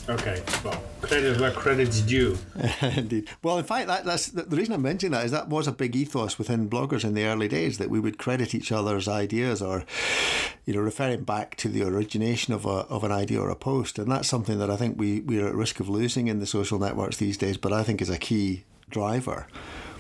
Okay, 0.10 0.41
well, 0.65 0.82
credit 1.02 1.39
where 1.39 1.52
credit's 1.52 2.02
due. 2.02 2.36
Indeed. 2.82 3.30
Well, 3.43 3.60
in 3.60 3.63
fact, 3.63 3.86
that, 3.88 4.06
that's 4.06 4.30
the, 4.30 4.41
the 4.41 4.56
reason 4.56 4.74
I'm 4.74 4.82
mentioning 4.82 5.12
that 5.12 5.24
is 5.24 5.30
that 5.30 5.50
was 5.50 5.67
a 5.67 5.72
big 5.72 5.95
ethos 5.95 6.39
within 6.39 6.67
bloggers 6.67 7.04
in 7.04 7.13
the 7.13 7.26
early 7.26 7.48
days 7.48 7.78
that 7.78 7.91
we 7.91 8.00
would 8.00 8.17
credit 8.17 8.56
each 8.56 8.72
other's 8.72 9.08
ideas 9.08 9.62
or, 9.62 9.86
you 10.65 10.74
know, 10.74 10.80
referring 10.80 11.26
back 11.26 11.56
to 11.58 11.69
the 11.69 11.84
origination 11.84 12.56
of 12.56 12.65
a 12.65 12.88
of 12.89 13.04
an 13.04 13.12
idea 13.12 13.39
or 13.39 13.52
a 13.52 13.56
post, 13.56 14.00
and 14.00 14.12
that's 14.12 14.28
something 14.28 14.58
that 14.58 14.72
I 14.72 14.78
think 14.78 14.98
we 15.00 15.19
we're 15.19 15.48
at 15.48 15.54
risk 15.54 15.80
of 15.80 15.88
losing 15.88 16.28
in 16.28 16.39
the 16.39 16.48
social 16.48 16.80
networks 16.80 17.17
these 17.17 17.38
days, 17.38 17.58
but 17.58 17.72
I 17.72 17.84
think 17.84 18.02
is 18.02 18.10
a 18.10 18.17
key 18.17 18.63
driver. 18.89 19.45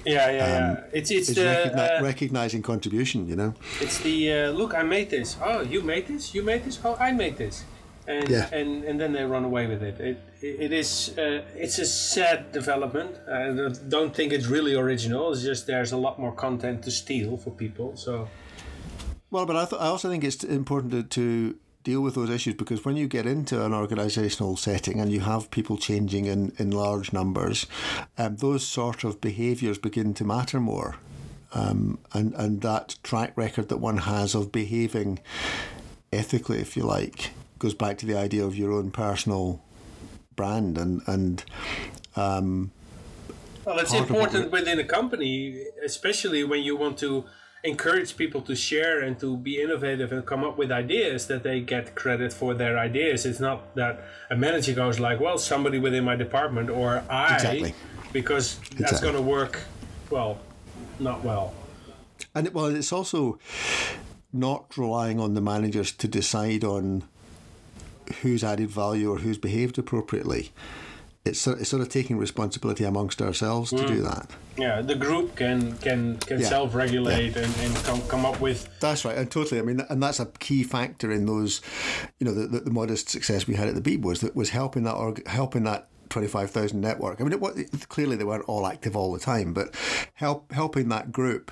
Yeah, 0.05 0.31
yeah, 0.31 0.43
um, 0.43 0.49
yeah. 0.49 0.83
It's 0.91 1.11
it's, 1.11 1.29
it's 1.29 1.37
the 1.37 1.45
recogni- 1.45 1.99
uh, 1.99 2.03
recognizing 2.03 2.63
contribution. 2.63 3.27
You 3.27 3.35
know. 3.35 3.53
It's 3.79 3.99
the 3.99 4.33
uh, 4.33 4.49
look. 4.51 4.73
I 4.73 4.81
made 4.81 5.11
this. 5.11 5.37
Oh, 5.39 5.61
you 5.61 5.83
made 5.83 6.07
this. 6.07 6.33
You 6.33 6.41
made 6.41 6.63
this. 6.63 6.79
Oh, 6.83 6.95
I 6.99 7.11
made 7.11 7.37
this 7.37 7.63
and 8.09 8.27
yeah. 8.27 8.49
and 8.51 8.83
and 8.83 8.99
then 8.99 9.13
they 9.13 9.23
run 9.23 9.45
away 9.45 9.67
with 9.67 9.83
it. 9.83 9.99
It 9.99 10.17
it 10.41 10.71
is 10.71 11.17
uh, 11.17 11.43
it's 11.55 11.77
a 11.77 11.85
sad 11.85 12.51
development. 12.51 13.15
I 13.27 13.69
don't 13.87 14.15
think 14.15 14.33
it's 14.33 14.47
really 14.47 14.73
original. 14.73 15.31
It's 15.31 15.43
just 15.43 15.67
there's 15.67 15.91
a 15.91 15.97
lot 15.97 16.19
more 16.19 16.31
content 16.31 16.83
to 16.83 16.91
steal 16.91 17.37
for 17.37 17.51
people. 17.51 17.95
So. 17.95 18.27
Well, 19.31 19.45
but 19.45 19.55
I, 19.55 19.65
th- 19.65 19.79
I 19.79 19.85
also 19.85 20.09
think 20.09 20.23
it's 20.23 20.43
important 20.43 20.91
to, 20.91 21.03
to 21.03 21.55
deal 21.83 22.01
with 22.01 22.15
those 22.15 22.31
issues 22.31 22.55
because 22.55 22.83
when 22.83 22.97
you 22.97 23.07
get 23.07 23.27
into 23.27 23.63
an 23.63 23.73
organisational 23.73 24.57
setting 24.57 24.99
and 24.99 25.11
you 25.11 25.19
have 25.19 25.51
people 25.51 25.77
changing 25.77 26.25
in, 26.25 26.51
in 26.57 26.71
large 26.71 27.13
numbers, 27.13 27.67
um, 28.17 28.37
those 28.37 28.65
sort 28.65 29.03
of 29.03 29.21
behaviours 29.21 29.77
begin 29.77 30.15
to 30.15 30.23
matter 30.23 30.59
more. 30.59 30.95
Um, 31.53 31.99
and, 32.11 32.33
and 32.33 32.61
that 32.61 32.95
track 33.03 33.33
record 33.35 33.69
that 33.69 33.77
one 33.77 33.97
has 33.97 34.33
of 34.33 34.51
behaving 34.51 35.19
ethically, 36.11 36.57
if 36.57 36.75
you 36.75 36.81
like, 36.81 37.29
goes 37.59 37.73
back 37.73 37.97
to 37.99 38.05
the 38.05 38.17
idea 38.17 38.43
of 38.43 38.55
your 38.55 38.71
own 38.71 38.91
personal 38.91 39.61
brand 40.35 40.77
and 40.77 41.01
and 41.07 41.43
um, 42.15 42.71
well, 43.65 43.77
it's 43.79 43.93
important 43.93 44.51
within 44.51 44.79
a 44.79 44.83
company, 44.83 45.65
especially 45.85 46.43
when 46.43 46.63
you 46.63 46.75
want 46.75 46.97
to 46.99 47.25
encourage 47.63 48.15
people 48.15 48.41
to 48.41 48.55
share 48.55 49.01
and 49.01 49.19
to 49.19 49.37
be 49.37 49.61
innovative 49.61 50.11
and 50.11 50.25
come 50.25 50.43
up 50.43 50.57
with 50.57 50.71
ideas 50.71 51.27
that 51.27 51.43
they 51.43 51.59
get 51.59 51.93
credit 51.93 52.31
for 52.31 52.53
their 52.53 52.79
ideas. 52.79 53.25
It's 53.25 53.39
not 53.39 53.75
that 53.75 54.01
a 54.31 54.35
manager 54.35 54.73
goes 54.73 54.99
like, 54.99 55.19
"Well, 55.19 55.37
somebody 55.37 55.77
within 55.77 56.03
my 56.03 56.15
department 56.15 56.69
or 56.69 57.03
I," 57.09 57.35
exactly. 57.35 57.75
because 58.13 58.59
that's 58.59 58.93
exactly. 58.93 59.11
going 59.11 59.15
to 59.15 59.29
work 59.29 59.59
well, 60.09 60.39
not 60.99 61.23
well. 61.23 61.53
And 62.33 62.53
well, 62.53 62.67
it's 62.67 62.93
also 62.93 63.39
not 64.31 64.77
relying 64.77 65.19
on 65.19 65.33
the 65.33 65.41
managers 65.41 65.91
to 65.91 66.07
decide 66.07 66.63
on 66.63 67.03
who's 68.21 68.43
added 68.43 68.69
value 68.69 69.11
or 69.11 69.19
who's 69.19 69.37
behaved 69.37 69.77
appropriately. 69.77 70.51
It's 71.25 71.39
sort, 71.39 71.59
it's 71.59 71.69
sort 71.69 71.81
of 71.81 71.89
taking 71.89 72.17
responsibility 72.17 72.85
amongst 72.85 73.21
ourselves 73.21 73.71
to 73.71 73.77
mm. 73.77 73.87
do 73.87 74.01
that. 74.03 74.31
Yeah, 74.57 74.81
the 74.81 74.95
group 74.95 75.35
can 75.35 75.77
can 75.77 76.17
can 76.17 76.39
yeah. 76.39 76.47
self-regulate 76.47 77.35
yeah. 77.35 77.43
and, 77.43 77.55
and 77.59 77.75
come, 77.83 78.01
come 78.03 78.25
up 78.25 78.39
with. 78.39 78.69
That's 78.79 79.03
right, 79.03 79.17
and 79.17 79.29
totally. 79.29 79.59
I 79.59 79.63
mean, 79.63 79.81
and 79.89 80.01
that's 80.01 80.19
a 80.19 80.25
key 80.25 80.63
factor 80.63 81.11
in 81.11 81.25
those, 81.25 81.61
you 82.19 82.25
know, 82.25 82.33
the, 82.33 82.47
the, 82.47 82.59
the 82.61 82.71
modest 82.71 83.09
success 83.09 83.47
we 83.47 83.55
had 83.55 83.67
at 83.67 83.75
the 83.75 83.81
Beeb 83.81 84.01
was 84.01 84.21
that 84.21 84.35
was 84.35 84.49
helping 84.51 84.83
that 84.83 84.95
org, 84.95 85.27
helping 85.27 85.63
that 85.63 85.89
25,000 86.09 86.79
network. 86.79 87.21
I 87.21 87.23
mean, 87.23 87.39
it, 87.57 87.89
clearly 87.89 88.15
they 88.15 88.23
weren't 88.23 88.45
all 88.45 88.65
active 88.65 88.95
all 88.95 89.11
the 89.13 89.19
time, 89.19 89.53
but 89.53 89.75
help 90.15 90.51
helping 90.51 90.89
that 90.89 91.11
group 91.11 91.51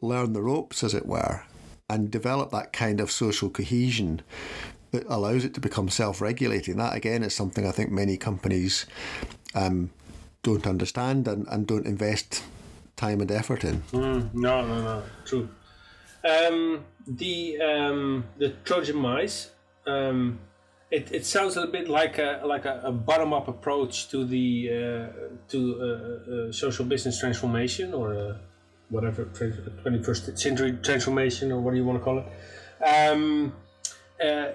learn 0.00 0.32
the 0.32 0.42
ropes, 0.42 0.84
as 0.84 0.94
it 0.94 1.06
were, 1.06 1.42
and 1.90 2.10
develop 2.10 2.50
that 2.50 2.72
kind 2.72 3.00
of 3.00 3.10
social 3.10 3.50
cohesion 3.50 4.22
that 4.90 5.04
allows 5.08 5.44
it 5.44 5.54
to 5.54 5.60
become 5.60 5.88
self-regulating. 5.88 6.76
That 6.76 6.94
again 6.94 7.22
is 7.22 7.34
something 7.34 7.66
I 7.66 7.72
think 7.72 7.90
many 7.90 8.16
companies 8.16 8.86
um, 9.54 9.90
don't 10.42 10.66
understand 10.66 11.28
and, 11.28 11.46
and 11.48 11.66
don't 11.66 11.86
invest 11.86 12.42
time 12.96 13.20
and 13.20 13.30
effort 13.30 13.64
in. 13.64 13.82
Mm, 13.92 14.34
no, 14.34 14.66
no, 14.66 14.82
no, 14.82 15.02
true. 15.24 15.48
Um, 16.24 16.84
the 17.06 17.60
um, 17.60 18.24
the 18.38 18.50
Trojan 18.64 18.96
mice. 18.96 19.50
Um, 19.86 20.40
it, 20.90 21.12
it 21.12 21.26
sounds 21.26 21.56
a 21.56 21.66
bit 21.66 21.88
like 21.88 22.18
a 22.18 22.40
like 22.44 22.64
a, 22.64 22.80
a 22.84 22.92
bottom 22.92 23.32
up 23.32 23.48
approach 23.48 24.08
to 24.08 24.24
the 24.24 24.70
uh, 24.70 25.06
to 25.48 25.58
uh, 25.80 26.32
uh, 26.48 26.52
social 26.52 26.84
business 26.84 27.20
transformation 27.20 27.92
or 27.92 28.36
whatever 28.88 29.24
twenty 29.82 30.02
first 30.02 30.38
century 30.38 30.78
transformation 30.82 31.52
or 31.52 31.60
what 31.60 31.72
do 31.72 31.76
you 31.76 31.84
want 31.84 31.98
to 31.98 32.04
call 32.04 32.18
it. 32.18 32.26
Um, 32.82 33.52
uh, 34.22 34.48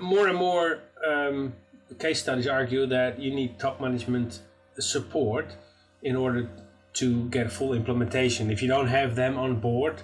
more 0.00 0.28
and 0.28 0.36
more 0.36 0.80
um, 1.06 1.54
case 1.98 2.20
studies 2.20 2.46
argue 2.46 2.86
that 2.86 3.20
you 3.20 3.34
need 3.34 3.58
top 3.58 3.80
management 3.80 4.40
support 4.78 5.56
in 6.02 6.16
order 6.16 6.48
to 6.94 7.28
get 7.28 7.50
full 7.50 7.72
implementation. 7.74 8.50
If 8.50 8.62
you 8.62 8.68
don't 8.68 8.88
have 8.88 9.14
them 9.14 9.38
on 9.38 9.60
board, 9.60 10.02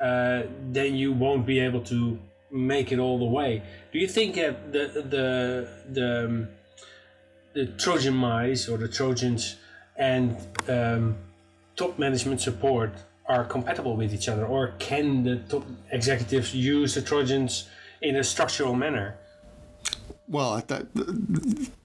uh, 0.00 0.42
then 0.70 0.94
you 0.94 1.12
won't 1.12 1.46
be 1.46 1.60
able 1.60 1.82
to 1.82 2.18
make 2.50 2.92
it 2.92 2.98
all 2.98 3.18
the 3.18 3.24
way. 3.24 3.62
Do 3.92 3.98
you 3.98 4.08
think 4.08 4.34
that 4.34 4.72
the 4.72 4.84
the 5.14 5.68
the 5.92 6.24
um, 6.24 6.48
the 7.54 7.66
Trojan 7.66 8.14
mice 8.14 8.68
or 8.68 8.78
the 8.78 8.88
Trojans 8.88 9.56
and 9.96 10.36
um, 10.68 11.16
top 11.76 11.98
management 11.98 12.40
support 12.40 12.92
are 13.26 13.44
compatible 13.44 13.96
with 13.96 14.12
each 14.12 14.28
other, 14.28 14.44
or 14.44 14.74
can 14.78 15.22
the 15.22 15.36
top 15.48 15.64
executives 15.90 16.54
use 16.54 16.94
the 16.94 17.02
Trojans 17.02 17.68
in 18.00 18.16
a 18.16 18.24
structural 18.24 18.74
manner? 18.74 19.16
Well, 20.32 20.62
that 20.66 20.86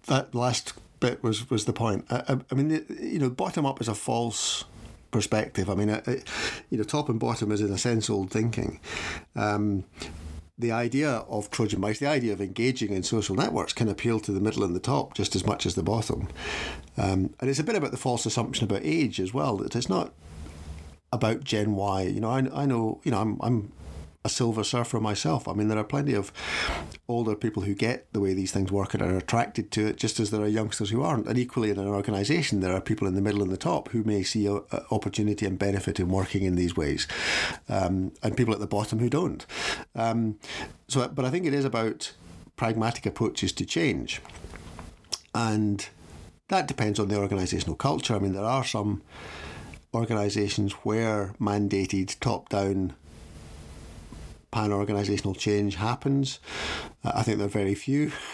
that 0.06 0.34
last 0.34 0.74
bit 1.02 1.22
was 1.22 1.50
was 1.50 1.66
the 1.66 1.74
point. 1.74 2.06
I, 2.10 2.38
I 2.50 2.56
mean, 2.56 2.86
you 3.00 3.20
know, 3.20 3.30
bottom 3.30 3.66
up 3.66 3.82
is 3.82 3.90
a 3.90 3.94
false 3.94 4.64
perspective. 5.12 5.70
I 5.70 5.76
mean, 5.76 5.90
you 6.70 6.78
know, 6.78 6.84
top 6.84 7.10
and 7.10 7.20
bottom 7.20 7.52
is 7.52 7.60
in 7.60 7.72
a 7.72 7.78
sense 7.78 8.10
old 8.10 8.32
thinking. 8.32 8.80
Um, 9.36 9.84
the 10.58 10.72
idea 10.72 11.10
of 11.10 11.52
Trojan 11.52 11.82
mice, 11.82 12.00
the 12.00 12.08
idea 12.08 12.32
of 12.32 12.40
engaging 12.40 12.92
in 12.92 13.04
social 13.04 13.36
networks, 13.36 13.74
can 13.74 13.90
appeal 13.90 14.22
to 14.22 14.32
the 14.32 14.40
middle 14.40 14.64
and 14.64 14.74
the 14.74 14.80
top 14.80 15.14
just 15.14 15.36
as 15.36 15.46
much 15.46 15.66
as 15.66 15.76
the 15.76 15.84
bottom. 15.84 16.30
Um, 16.96 17.34
and 17.42 17.50
it's 17.50 17.60
a 17.60 17.66
bit 17.66 17.76
about 17.76 17.92
the 17.92 17.98
false 17.98 18.26
assumption 18.26 18.64
about 18.64 18.82
age 18.82 19.20
as 19.20 19.34
well. 19.34 19.58
That 19.58 19.76
it's 19.76 19.90
not 19.90 20.14
about 21.12 21.44
Gen 21.44 21.76
Y. 21.76 22.04
You 22.04 22.22
know, 22.22 22.30
I, 22.30 22.48
I 22.54 22.66
know, 22.66 23.02
you 23.04 23.12
know, 23.12 23.20
I'm, 23.20 23.38
I'm 23.42 23.74
a 24.28 24.30
silver 24.30 24.64
surfer 24.64 25.00
myself. 25.00 25.48
I 25.48 25.54
mean, 25.54 25.70
there 25.70 25.78
are 25.80 25.94
plenty 25.96 26.14
of 26.14 26.32
older 27.08 27.36
people 27.36 27.64
who 27.64 27.74
get 27.74 28.12
the 28.12 28.20
way 28.20 28.34
these 28.34 28.52
things 28.52 28.72
work 28.72 28.94
and 28.94 29.02
are 29.02 29.18
attracted 29.18 29.72
to 29.72 29.88
it, 29.88 29.98
just 29.98 30.20
as 30.20 30.30
there 30.30 30.42
are 30.42 30.48
youngsters 30.60 30.90
who 30.90 31.02
aren't. 31.02 31.28
And 31.28 31.40
equally, 31.40 31.70
in 31.72 31.80
an 31.80 31.88
organisation, 31.88 32.60
there 32.60 32.76
are 32.76 32.82
people 32.82 33.08
in 33.08 33.16
the 33.16 33.22
middle 33.22 33.42
and 33.42 33.52
the 33.52 33.58
top 33.72 33.90
who 33.90 34.04
may 34.04 34.24
see 34.24 34.46
a, 34.46 34.56
a 34.56 34.86
opportunity 34.92 35.46
and 35.46 35.58
benefit 35.58 36.00
in 36.00 36.10
working 36.10 36.44
in 36.44 36.56
these 36.56 36.76
ways, 36.76 37.08
um, 37.70 38.12
and 38.22 38.38
people 38.38 38.54
at 38.54 38.60
the 38.60 38.68
bottom 38.68 39.00
who 39.00 39.10
don't. 39.10 39.46
Um, 39.96 40.38
so, 40.88 41.08
but 41.08 41.26
I 41.26 41.30
think 41.32 41.46
it 41.46 41.54
is 41.54 41.66
about 41.66 42.14
pragmatic 42.58 43.06
approaches 43.06 43.54
to 43.54 43.66
change, 43.66 44.22
and 45.34 45.88
that 46.50 46.68
depends 46.68 47.00
on 47.00 47.08
the 47.08 47.16
organisational 47.16 47.78
culture. 47.78 48.16
I 48.16 48.20
mean, 48.20 48.34
there 48.34 48.44
are 48.44 48.66
some 48.66 49.02
organisations 49.94 50.74
where 50.84 51.34
mandated 51.40 52.20
top 52.20 52.50
down 52.50 52.94
pan 54.58 54.72
organisational 54.72 55.38
change 55.38 55.76
happens. 55.76 56.40
Uh, 57.04 57.12
I 57.14 57.22
think 57.22 57.38
there 57.38 57.46
are 57.46 57.60
very 57.64 57.76
few. 57.76 58.12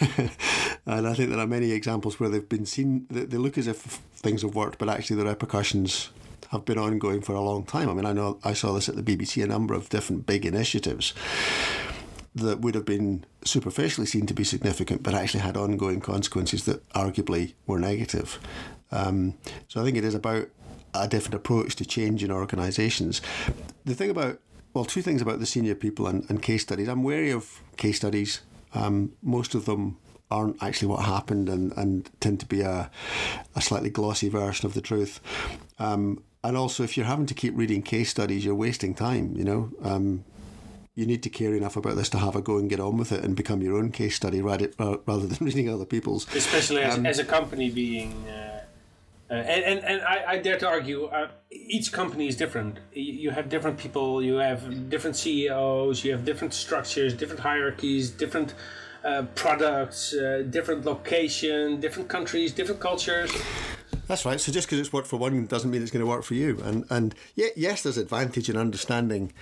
and 0.86 1.06
I 1.06 1.12
think 1.12 1.28
there 1.28 1.38
are 1.38 1.46
many 1.46 1.72
examples 1.72 2.18
where 2.18 2.30
they've 2.30 2.48
been 2.48 2.64
seen, 2.64 3.06
they, 3.10 3.26
they 3.26 3.36
look 3.36 3.58
as 3.58 3.66
if 3.66 3.76
things 3.76 4.40
have 4.40 4.54
worked, 4.54 4.78
but 4.78 4.88
actually 4.88 5.16
the 5.16 5.26
repercussions 5.26 6.08
have 6.48 6.64
been 6.64 6.78
ongoing 6.78 7.20
for 7.20 7.34
a 7.34 7.42
long 7.42 7.62
time. 7.64 7.90
I 7.90 7.92
mean, 7.92 8.06
I 8.06 8.14
know 8.14 8.38
I 8.42 8.54
saw 8.54 8.72
this 8.72 8.88
at 8.88 8.96
the 8.96 9.02
BBC, 9.02 9.44
a 9.44 9.46
number 9.46 9.74
of 9.74 9.90
different 9.90 10.24
big 10.24 10.46
initiatives 10.46 11.12
that 12.34 12.60
would 12.60 12.74
have 12.74 12.86
been 12.86 13.26
superficially 13.44 14.06
seen 14.06 14.24
to 14.24 14.32
be 14.32 14.44
significant, 14.44 15.02
but 15.02 15.12
actually 15.12 15.40
had 15.40 15.58
ongoing 15.58 16.00
consequences 16.00 16.64
that 16.64 16.88
arguably 16.92 17.52
were 17.66 17.78
negative. 17.78 18.38
Um, 18.90 19.34
so 19.68 19.82
I 19.82 19.84
think 19.84 19.98
it 19.98 20.04
is 20.04 20.14
about 20.14 20.48
a 20.94 21.06
different 21.06 21.34
approach 21.34 21.76
to 21.76 21.84
change 21.84 22.24
in 22.24 22.30
organisations. 22.30 23.20
The 23.84 23.94
thing 23.94 24.08
about 24.08 24.38
well, 24.74 24.84
two 24.84 25.02
things 25.02 25.22
about 25.22 25.38
the 25.38 25.46
senior 25.46 25.76
people 25.76 26.06
and, 26.08 26.28
and 26.28 26.42
case 26.42 26.62
studies. 26.62 26.88
I'm 26.88 27.04
wary 27.04 27.30
of 27.30 27.60
case 27.76 27.96
studies. 27.96 28.40
Um, 28.74 29.12
most 29.22 29.54
of 29.54 29.66
them 29.66 29.98
aren't 30.30 30.60
actually 30.60 30.88
what 30.88 31.04
happened 31.04 31.48
and, 31.48 31.72
and 31.76 32.10
tend 32.20 32.40
to 32.40 32.46
be 32.46 32.60
a, 32.60 32.90
a 33.54 33.62
slightly 33.62 33.88
glossy 33.88 34.28
version 34.28 34.66
of 34.66 34.74
the 34.74 34.80
truth. 34.80 35.20
Um, 35.78 36.22
and 36.42 36.56
also, 36.56 36.82
if 36.82 36.96
you're 36.96 37.06
having 37.06 37.26
to 37.26 37.34
keep 37.34 37.56
reading 37.56 37.82
case 37.82 38.10
studies, 38.10 38.44
you're 38.44 38.54
wasting 38.54 38.94
time, 38.94 39.34
you 39.36 39.44
know. 39.44 39.70
Um, 39.82 40.24
you 40.94 41.06
need 41.06 41.22
to 41.22 41.30
care 41.30 41.54
enough 41.54 41.76
about 41.76 41.96
this 41.96 42.08
to 42.10 42.18
have 42.18 42.36
a 42.36 42.42
go 42.42 42.58
and 42.58 42.68
get 42.68 42.80
on 42.80 42.96
with 42.96 43.12
it 43.12 43.24
and 43.24 43.34
become 43.34 43.62
your 43.62 43.76
own 43.76 43.90
case 43.90 44.14
study 44.14 44.42
rather, 44.42 44.70
rather 44.78 45.26
than 45.26 45.38
reading 45.40 45.68
other 45.68 45.86
people's. 45.86 46.26
Especially 46.34 46.82
as, 46.82 46.98
um, 46.98 47.06
as 47.06 47.18
a 47.18 47.24
company 47.24 47.70
being. 47.70 48.12
Uh, 48.28 48.63
uh, 49.30 49.34
and, 49.34 49.64
and, 49.64 49.84
and 49.84 50.02
I, 50.02 50.24
I, 50.32 50.38
dare 50.38 50.58
to 50.58 50.68
argue, 50.68 51.06
uh, 51.06 51.28
each 51.50 51.92
company 51.92 52.28
is 52.28 52.36
different. 52.36 52.78
You 52.92 53.30
have 53.30 53.48
different 53.48 53.78
people, 53.78 54.22
you 54.22 54.34
have 54.36 54.90
different 54.90 55.16
CEOs, 55.16 56.04
you 56.04 56.12
have 56.12 56.26
different 56.26 56.52
structures, 56.52 57.14
different 57.14 57.40
hierarchies, 57.40 58.10
different 58.10 58.54
uh, 59.02 59.22
products, 59.34 60.12
uh, 60.12 60.44
different 60.50 60.84
location, 60.84 61.80
different 61.80 62.08
countries, 62.08 62.52
different 62.52 62.80
cultures. 62.80 63.32
That's 64.06 64.26
right. 64.26 64.38
So 64.38 64.52
just 64.52 64.66
because 64.66 64.78
it's 64.78 64.92
worked 64.92 65.06
for 65.06 65.16
one 65.16 65.46
doesn't 65.46 65.70
mean 65.70 65.80
it's 65.80 65.90
going 65.90 66.04
to 66.04 66.10
work 66.10 66.24
for 66.24 66.34
you. 66.34 66.60
And 66.62 66.84
and 66.90 67.14
yeah, 67.34 67.48
yes, 67.56 67.82
there's 67.82 67.96
advantage 67.96 68.50
in 68.50 68.56
understanding 68.56 69.32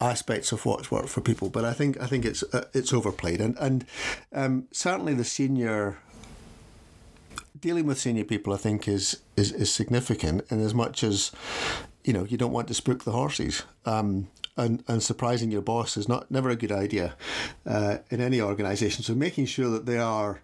aspects 0.00 0.50
of 0.50 0.64
what's 0.66 0.90
worked 0.90 1.08
for 1.08 1.20
people, 1.20 1.48
but 1.50 1.64
I 1.64 1.72
think 1.72 2.00
I 2.00 2.06
think 2.06 2.24
it's 2.24 2.42
uh, 2.54 2.64
it's 2.72 2.92
overplayed. 2.92 3.40
And 3.40 3.56
and 3.58 3.84
um, 4.32 4.68
certainly 4.72 5.14
the 5.14 5.24
senior 5.24 5.98
dealing 7.62 7.86
with 7.86 7.98
senior 7.98 8.24
people, 8.24 8.52
I 8.52 8.58
think, 8.58 8.86
is 8.86 9.22
is, 9.36 9.52
is 9.52 9.72
significant 9.72 10.44
in 10.50 10.60
as 10.60 10.74
much 10.74 11.02
as 11.02 11.32
you 12.04 12.12
know 12.12 12.24
you 12.24 12.36
don't 12.36 12.52
want 12.52 12.68
to 12.68 12.74
spook 12.74 13.04
the 13.04 13.12
horses. 13.12 13.62
Um, 13.86 14.28
and, 14.54 14.84
and 14.86 15.02
surprising 15.02 15.50
your 15.50 15.62
boss 15.62 15.96
is 15.96 16.10
not 16.10 16.30
never 16.30 16.50
a 16.50 16.56
good 16.56 16.72
idea 16.72 17.14
uh, 17.66 17.98
in 18.10 18.20
any 18.20 18.38
organisation. 18.38 19.02
So 19.02 19.14
making 19.14 19.46
sure 19.46 19.70
that 19.70 19.86
they 19.86 19.96
are 19.96 20.42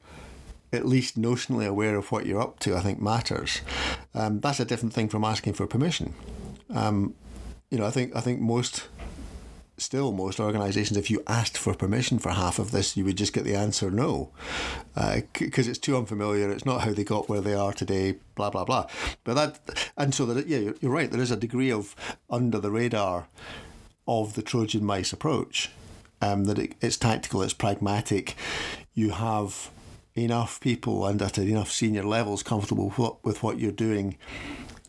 at 0.73 0.87
least 0.87 1.21
notionally 1.21 1.67
aware 1.67 1.95
of 1.95 2.11
what 2.11 2.25
you're 2.25 2.41
up 2.41 2.59
to, 2.61 2.75
I 2.75 2.81
think 2.81 3.03
matters. 3.03 3.61
Um, 4.15 4.41
that's 4.41 4.61
a 4.61 4.65
different 4.65 4.95
thing 4.95 5.11
from 5.11 5.25
asking 5.25 5.55
for 5.55 5.67
permission. 5.67 6.15
Um, 6.71 7.15
you 7.71 7.79
know, 7.79 7.85
I 7.85 7.91
think 7.91 8.17
I 8.17 8.21
think 8.21 8.41
most 8.41 8.89
still 9.79 10.13
most 10.13 10.41
organisations, 10.41 10.97
if 10.97 11.11
you 11.11 11.23
asked 11.27 11.57
for 11.57 11.75
permission 11.75 12.19
for 12.19 12.31
half 12.31 12.59
of 12.59 12.71
this, 12.71 12.97
you 12.97 13.05
would 13.05 13.17
just 13.17 13.33
get 13.33 13.45
the 13.45 13.55
answer 13.55 13.91
no, 13.91 14.31
because 14.95 15.67
uh, 15.67 15.71
it's 15.71 15.79
too 15.79 15.97
unfamiliar. 15.97 16.51
It's 16.51 16.67
not 16.67 16.83
how 16.83 16.93
they 16.93 17.05
got 17.05 17.29
where 17.29 17.41
they 17.41 17.55
are 17.55 17.73
today. 17.73 18.17
Blah 18.35 18.51
blah 18.51 18.65
blah. 18.65 18.87
But 19.25 19.35
that 19.35 19.91
and 19.97 20.15
so 20.15 20.27
that 20.27 20.47
yeah, 20.47 20.73
you're, 20.81 20.93
right. 20.93 21.11
There 21.11 21.21
is 21.21 21.31
a 21.31 21.37
degree 21.37 21.73
of 21.73 21.95
under 22.31 22.59
the 22.59 22.71
radar 22.71 23.29
of 24.07 24.35
the 24.35 24.43
Trojan 24.43 24.85
mice 24.85 25.13
approach. 25.13 25.71
Um, 26.21 26.45
that 26.45 26.59
it, 26.59 26.75
it's 26.81 26.97
tactical, 26.97 27.43
it's 27.43 27.55
pragmatic. 27.55 28.35
You 28.93 29.11
have 29.11 29.71
enough 30.17 30.61
people 30.61 31.07
and 31.07 31.23
at 31.23 31.39
enough 31.39 31.71
senior 31.71 32.03
levels 32.03 32.43
comfortable 32.43 32.87
with 32.89 32.99
what, 32.99 33.25
with 33.25 33.43
what 33.45 33.61
you're 33.61 33.71
doing 33.71 34.17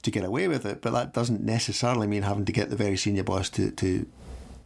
to 0.02 0.12
get 0.12 0.24
away 0.24 0.48
with 0.48 0.66
it, 0.66 0.82
but 0.82 0.94
that 0.94 1.14
doesn't 1.14 1.42
necessarily 1.42 2.08
mean 2.08 2.24
having 2.24 2.46
to 2.46 2.52
get 2.52 2.70
the 2.70 2.76
very 2.76 2.98
senior 2.98 3.24
boss 3.24 3.50
to, 3.50 3.72
to 3.72 4.06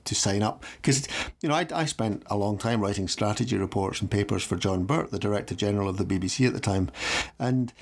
to 0.06 0.16
sign 0.16 0.44
up 0.44 0.64
because 0.82 1.08
you 1.42 1.50
know 1.50 1.56
I, 1.56 1.68
I 1.74 1.86
spent 1.86 2.24
a 2.28 2.38
long 2.38 2.58
time 2.58 2.82
writing 2.82 3.08
strategy 3.08 3.58
reports 3.58 4.02
and 4.02 4.10
papers 4.10 4.44
for 4.44 4.56
John 4.56 4.86
Birt, 4.86 5.12
the 5.12 5.20
director 5.20 5.56
general 5.56 5.90
of 5.90 5.98
the 5.98 6.06
BBC 6.06 6.48
at 6.48 6.54
the 6.54 6.60
time, 6.60 6.92
and 7.40 7.74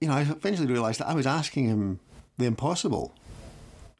you 0.00 0.08
know 0.08 0.14
I 0.14 0.22
eventually 0.22 0.66
realised 0.66 1.00
that 1.00 1.08
I 1.08 1.14
was 1.14 1.26
asking 1.26 1.66
him 1.66 2.00
the 2.38 2.46
impossible. 2.46 3.14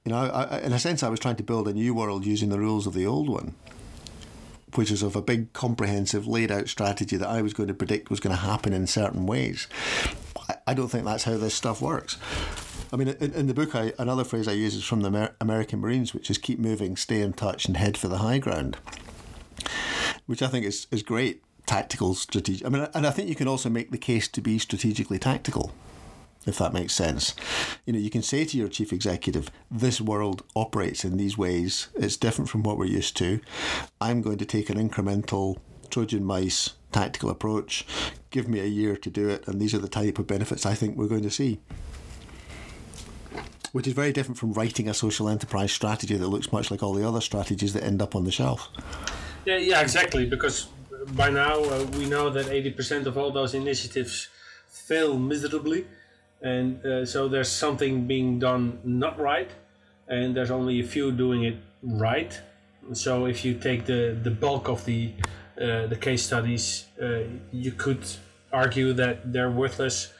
You 0.05 0.11
know, 0.11 0.19
I, 0.19 0.59
in 0.59 0.73
a 0.73 0.81
sense, 0.81 1.05
I 1.05 1.09
was 1.09 1.21
trying 1.21 1.37
to 1.37 1.45
build 1.45 1.69
a 1.69 1.73
new 1.73 1.95
world 1.95 2.27
using 2.27 2.49
the 2.49 2.59
rules 2.59 2.89
of 2.89 2.95
the 2.95 3.07
old 3.07 3.29
one, 3.29 3.55
which 4.75 4.91
is 4.91 5.01
of 5.01 5.15
a 5.15 5.23
big, 5.23 5.53
comprehensive, 5.53 6.27
laid 6.27 6.51
out 6.51 6.69
strategy 6.69 7.17
that 7.17 7.29
I 7.29 7.41
was 7.41 7.55
going 7.55 7.69
to 7.69 7.75
predict 7.75 8.11
was 8.11 8.19
going 8.19 8.35
to 8.35 8.43
happen 8.43 8.73
in 8.73 8.89
certain 8.89 9.27
ways. 9.27 9.69
I 10.67 10.75
don't 10.75 10.89
think 10.89 11.05
that's 11.05 11.23
how 11.23 11.37
this 11.37 11.55
stuff 11.55 11.81
works. 11.81 12.19
I 12.93 12.97
mean, 12.97 13.09
in, 13.09 13.33
in 13.33 13.47
the 13.47 13.55
book, 13.55 13.75
I, 13.75 13.95
another 13.99 14.23
phrase 14.23 14.47
I 14.47 14.53
use 14.53 14.75
is 14.75 14.85
from 14.85 15.01
the 15.01 15.09
Amer- 15.09 15.35
American 15.41 15.81
Marines, 15.81 16.13
which 16.13 16.31
is 16.31 16.37
keep 16.37 16.59
moving, 16.59 16.97
stay 16.97 17.23
in 17.23 17.33
touch, 17.33 17.65
and 17.65 17.77
head 17.77 17.97
for 17.97 18.09
the 18.09 18.19
high 18.19 18.39
ground, 18.39 18.77
which 20.27 20.43
I 20.43 20.49
think 20.49 20.67
is, 20.67 20.87
is 20.91 21.03
great 21.03 21.43
tactical 21.65 22.15
strategic. 22.15 22.67
I 22.67 22.69
mean, 22.69 22.87
and 22.93 23.07
I 23.07 23.11
think 23.11 23.31
you 23.31 23.35
can 23.35 23.49
also 23.49 23.71
make 23.71 23.93
the 23.93 23.99
case 23.99 24.29
to 24.29 24.43
be 24.43 24.59
strategically 24.59 25.19
tactical, 25.19 25.73
if 26.45 26.59
that 26.59 26.75
makes 26.75 26.93
sense. 26.93 27.35
You 27.87 27.95
know, 27.95 27.99
you 27.99 28.11
can 28.11 28.23
say 28.23 28.45
to 28.45 28.59
your 28.59 28.69
chief 28.69 28.93
executive, 28.93 29.51
"This 29.71 29.99
world 29.99 30.43
operates 30.55 31.03
in 31.03 31.17
these 31.17 31.39
ways. 31.39 31.89
It's 31.95 32.19
different 32.19 32.51
from 32.51 32.63
what 32.63 32.77
we're 32.77 32.85
used 32.85 33.17
to. 33.19 33.41
I'm 34.03 34.21
going 34.21 34.39
to 34.39 34.45
take 34.45 34.69
an 34.69 34.77
incremental 34.77 35.57
Trojan 35.89 36.25
mice 36.25 36.75
tactical 36.91 37.31
approach. 37.31 37.87
Give 38.29 38.49
me 38.49 38.61
a 38.61 38.67
year 38.67 38.97
to 38.97 39.09
do 39.09 39.31
it, 39.31 39.49
and 39.49 39.61
these 39.61 39.73
are 39.73 39.79
the 39.79 39.89
type 39.89 40.19
of 40.19 40.27
benefits 40.27 40.67
I 40.67 40.75
think 40.75 40.95
we're 40.97 41.09
going 41.09 41.23
to 41.23 41.31
see." 41.31 41.61
Which 43.73 43.87
is 43.87 43.95
very 43.95 44.13
different 44.13 44.39
from 44.39 44.53
writing 44.53 44.89
a 44.89 44.95
social 44.95 45.29
enterprise 45.29 45.73
strategy 45.73 46.17
that 46.17 46.29
looks 46.29 46.53
much 46.53 46.71
like 46.71 46.83
all 46.83 46.93
the 46.93 47.07
other 47.07 47.21
strategies 47.21 47.73
that 47.73 47.83
end 47.83 48.01
up 48.01 48.15
on 48.15 48.25
the 48.25 48.31
shelf. 48.31 48.69
Yeah, 49.45 49.57
yeah, 49.57 49.81
exactly. 49.81 50.27
Because 50.27 50.69
by 51.13 51.31
now 51.31 51.63
uh, 51.65 51.85
we 51.99 52.07
know 52.07 52.31
that 52.31 52.47
80% 52.47 53.07
of 53.07 53.19
all 53.19 53.31
those 53.33 53.55
initiatives 53.55 54.29
fail 54.69 55.19
miserably, 55.19 55.87
and 56.41 56.85
uh, 56.85 57.07
so 57.07 57.29
there's 57.29 57.51
something 57.51 58.07
being 58.07 58.39
done 58.39 58.79
not 58.85 59.19
right, 59.19 59.51
and 60.09 60.37
there's 60.37 60.51
only 60.51 60.81
a 60.81 60.85
few 60.85 61.11
doing 61.13 61.45
it 61.45 61.57
right. 61.83 62.39
So 62.93 63.27
if 63.27 63.45
you 63.45 63.55
take 63.55 63.87
the 63.87 64.19
the 64.23 64.31
bulk 64.31 64.69
of 64.69 64.85
the 64.85 65.13
uh, 65.61 65.87
the 65.87 65.97
case 65.97 66.25
studies, 66.25 66.87
uh, 67.01 67.23
you 67.53 67.73
could 67.73 68.05
argue 68.53 68.93
that 68.95 69.33
they're 69.33 69.51
worthless 69.51 70.13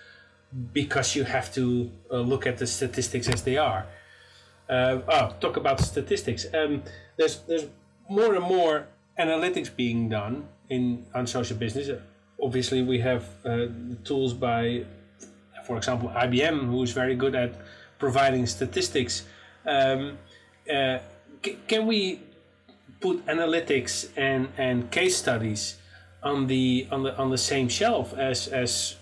because 0.73 1.17
you 1.17 1.25
have 1.25 1.53
to 1.55 1.91
uh, 2.11 2.19
look 2.19 2.47
at 2.47 2.59
the 2.59 2.67
statistics 2.67 3.29
as 3.29 3.43
they 3.43 3.57
are. 3.57 3.87
Uh, 4.69 5.01
oh, 5.09 5.35
talk 5.41 5.57
about 5.57 5.81
statistics. 5.81 6.47
Um, 6.55 6.83
there's 7.17 7.39
there's 7.49 7.67
more 8.09 8.35
and 8.35 8.45
more 8.45 8.87
analytics 9.19 9.75
being 9.75 10.09
done 10.09 10.49
in 10.69 11.05
on 11.15 11.27
social 11.27 11.57
business. 11.57 11.91
Obviously, 12.43 12.83
we 12.83 12.99
have 13.01 13.25
uh, 13.45 13.67
tools 14.05 14.35
by, 14.35 14.85
for 15.67 15.77
example, 15.77 16.09
IBM, 16.11 16.67
who 16.67 16.83
is 16.83 16.93
very 16.93 17.15
good 17.15 17.35
at 17.35 17.55
providing 17.99 18.47
statistics. 18.47 19.25
Um, 19.65 20.19
uh, 20.73 20.99
c- 21.45 21.59
can 21.69 21.87
we 21.87 22.21
put 23.01 23.25
analytics 23.27 24.09
and, 24.17 24.49
and 24.57 24.91
case 24.91 25.17
studies 25.17 25.77
on 26.23 26.47
the 26.47 26.87
on 26.91 27.03
the 27.03 27.17
on 27.19 27.31
the 27.31 27.39
same 27.39 27.69
shelf 27.69 28.15
as 28.17 28.49
as 28.49 28.97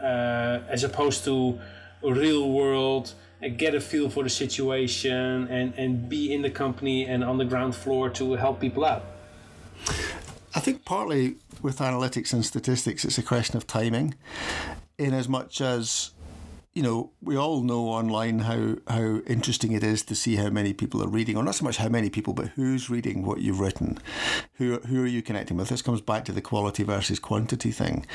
Uh, 0.00 0.60
as 0.68 0.84
opposed 0.84 1.24
to 1.24 1.58
real 2.02 2.50
world 2.50 3.14
and 3.40 3.56
get 3.58 3.74
a 3.74 3.80
feel 3.80 4.10
for 4.10 4.22
the 4.22 4.30
situation 4.30 5.48
and, 5.48 5.74
and 5.78 6.08
be 6.08 6.32
in 6.32 6.42
the 6.42 6.50
company 6.50 7.06
and 7.06 7.24
on 7.24 7.38
the 7.38 7.44
ground 7.44 7.74
floor 7.74 8.10
to 8.10 8.32
help 8.34 8.60
people 8.60 8.84
out? 8.84 9.04
I 10.54 10.60
think 10.60 10.84
partly 10.84 11.36
with 11.62 11.78
analytics 11.78 12.32
and 12.32 12.44
statistics, 12.44 13.04
it's 13.04 13.18
a 13.18 13.22
question 13.22 13.56
of 13.56 13.66
timing, 13.66 14.14
in 14.98 15.14
as 15.14 15.28
much 15.28 15.60
as 15.60 16.10
you 16.74 16.82
know, 16.82 17.10
we 17.22 17.36
all 17.36 17.62
know 17.62 17.86
online 17.86 18.40
how, 18.40 18.74
how 18.88 19.20
interesting 19.28 19.72
it 19.72 19.84
is 19.84 20.02
to 20.02 20.14
see 20.14 20.34
how 20.34 20.50
many 20.50 20.72
people 20.72 21.02
are 21.02 21.08
reading, 21.08 21.36
or 21.36 21.44
not 21.44 21.54
so 21.54 21.64
much 21.64 21.76
how 21.76 21.88
many 21.88 22.10
people, 22.10 22.34
but 22.34 22.48
who's 22.48 22.90
reading 22.90 23.24
what 23.24 23.40
you've 23.40 23.60
written. 23.60 23.98
Who, 24.54 24.80
who 24.80 25.04
are 25.04 25.06
you 25.06 25.22
connecting 25.22 25.56
with? 25.56 25.68
This 25.68 25.82
comes 25.82 26.00
back 26.00 26.24
to 26.24 26.32
the 26.32 26.42
quality 26.42 26.82
versus 26.82 27.20
quantity 27.20 27.70
thing. 27.70 28.06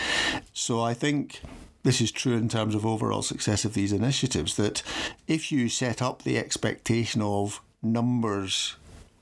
So 0.52 0.82
I 0.82 0.94
think 0.94 1.42
this 1.84 2.02
is 2.02 2.12
true 2.12 2.34
in 2.36 2.50
terms 2.50 2.76
of 2.76 2.86
overall 2.86 3.22
success 3.22 3.66
of 3.66 3.74
these 3.74 3.94
initiatives 3.94 4.56
that 4.56 4.84
if 5.28 5.52
you 5.52 5.70
set 5.70 6.02
up 6.02 6.24
the 6.24 6.38
expectation 6.38 7.22
of 7.22 7.62
numbers 7.82 8.76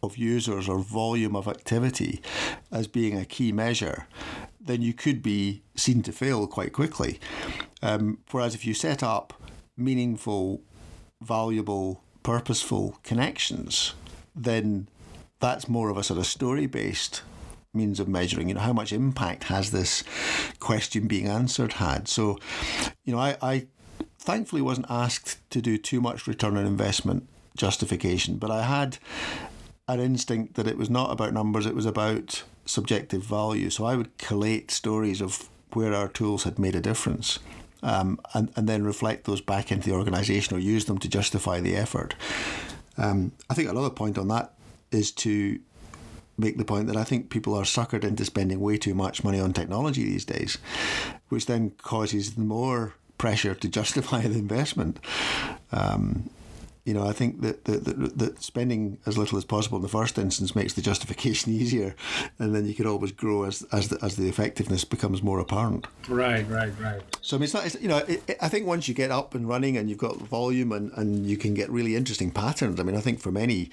of 0.04 0.18
users 0.18 0.68
or 0.68 0.80
volume 0.80 1.36
of 1.36 1.48
activity 1.48 2.22
as 2.72 2.88
being 2.88 3.18
a 3.18 3.26
key 3.26 3.52
measure, 3.52 4.08
then 4.60 4.82
you 4.82 4.94
could 4.94 5.22
be 5.22 5.62
seen 5.76 6.02
to 6.04 6.12
fail 6.12 6.48
quite 6.48 6.74
quickly. 6.74 7.20
Um, 7.82 8.20
whereas 8.32 8.56
if 8.56 8.66
you 8.66 8.74
set 8.74 9.04
up 9.04 9.34
meaningful 9.76 10.62
valuable, 11.22 12.04
purposeful 12.24 13.00
connections, 13.04 13.94
then 14.36 14.88
that's 15.40 15.68
more 15.68 15.90
of 15.90 15.98
a 15.98 16.04
sort 16.04 16.20
of 16.20 16.26
story 16.26 16.66
based 16.66 17.22
means 17.78 18.00
of 18.00 18.08
measuring. 18.08 18.50
You 18.50 18.56
know, 18.56 18.62
how 18.62 18.74
much 18.74 18.92
impact 18.92 19.46
has 19.46 19.72
this 19.72 20.04
question 20.60 21.08
being 21.08 21.28
answered 21.28 21.74
had? 21.74 22.08
So, 22.08 22.38
you 23.06 23.14
know, 23.14 23.20
I, 23.20 23.38
I 23.42 23.68
thankfully 24.20 24.62
wasn't 24.62 24.88
asked 24.90 25.38
to 25.52 25.62
do 25.62 25.78
too 25.78 26.02
much 26.02 26.28
return 26.28 26.58
on 26.58 26.66
investment 26.66 27.30
justification, 27.56 28.38
but 28.38 28.52
I 28.52 28.64
had 28.64 28.98
an 29.88 30.00
instinct 30.00 30.56
that 30.56 30.68
it 30.68 30.78
was 30.78 30.90
not 30.90 31.12
about 31.12 31.34
numbers, 31.34 31.66
it 31.66 31.76
was 31.76 31.86
about 31.86 32.44
subjective 32.66 33.24
value. 33.24 33.70
So 33.70 33.86
I 33.86 33.96
would 33.96 34.18
collate 34.18 34.70
stories 34.72 35.22
of 35.22 35.48
where 35.74 35.94
our 35.94 36.08
tools 36.08 36.44
had 36.44 36.60
made 36.60 36.76
a 36.76 36.82
difference. 36.82 37.40
Um, 37.84 38.20
and, 38.34 38.52
and 38.56 38.68
then 38.68 38.84
reflect 38.84 39.26
those 39.26 39.40
back 39.40 39.72
into 39.72 39.88
the 39.88 39.96
organisation 39.96 40.58
or 40.58 40.60
use 40.60 40.86
them 40.86 40.98
to 40.98 41.08
justify 41.08 41.60
the 41.60 41.76
effort. 41.76 42.16
Um, 42.98 43.34
I 43.52 43.54
think 43.54 43.70
another 43.70 43.92
point 43.92 44.18
on 44.18 44.28
that 44.30 44.54
is 44.92 45.12
to 45.12 45.60
make 46.38 46.58
the 46.58 46.66
point 46.66 46.88
that 46.88 46.98
I 46.98 47.04
think 47.04 47.30
people 47.30 47.56
are 47.56 47.64
suckered 47.64 48.04
into 48.04 48.26
spending 48.26 48.60
way 48.60 48.78
too 48.78 48.94
much 48.94 49.24
money 49.24 49.40
on 49.40 49.54
technology 49.54 50.04
these 50.04 50.26
days, 50.26 50.58
which 51.30 51.46
then 51.46 51.72
causes 51.82 52.38
more 52.38 52.94
pressure 53.18 53.56
to 53.56 53.68
justify 53.68 54.22
the 54.28 54.40
investment. 54.40 55.00
Um, 55.72 56.30
you 56.86 56.94
know, 56.94 57.06
I 57.06 57.12
think 57.12 57.42
that, 57.42 57.66
that, 57.66 57.84
that, 57.84 58.18
that, 58.18 58.42
spending 58.42 58.98
as 59.06 59.18
little 59.18 59.38
as 59.38 59.44
possible 59.44 59.76
in 59.76 59.82
the 59.82 59.90
first 59.90 60.18
instance 60.18 60.56
makes 60.56 60.74
the 60.74 60.82
justification 60.82 61.52
easier, 61.62 61.98
and 62.40 62.56
then 62.56 62.66
you 62.66 62.74
can 62.74 62.88
always 62.88 63.12
grow 63.12 63.44
as 63.44 63.62
as 63.74 63.90
the, 63.90 63.98
as 64.02 64.16
the 64.16 64.30
effectiveness 64.30 64.86
becomes 64.86 65.22
more 65.22 65.40
apparent. 65.40 65.86
Right, 66.08 66.48
right, 66.50 66.72
right. 66.80 67.02
So 67.20 67.36
I 67.36 67.40
mean, 67.40 67.44
it's 67.44 67.54
not, 67.54 67.66
it's, 67.66 67.82
you 67.82 67.90
know, 67.90 67.98
it, 67.98 68.24
it, 68.30 68.38
I 68.42 68.48
think 68.48 68.66
once 68.66 68.88
you 68.88 68.94
get 68.94 69.12
up 69.12 69.36
and 69.36 69.50
running 69.50 69.76
and 69.76 69.90
you've 69.90 69.98
got 69.98 70.16
volume 70.16 70.72
and, 70.72 70.94
and 70.94 71.28
you 71.28 71.36
can 71.36 71.54
get 71.54 71.70
really 71.70 71.98
interesting 71.98 72.32
patterns. 72.32 72.80
I 72.80 72.84
mean, 72.84 72.96
I 72.96 73.02
think 73.02 73.20
for 73.20 73.34
many 73.34 73.70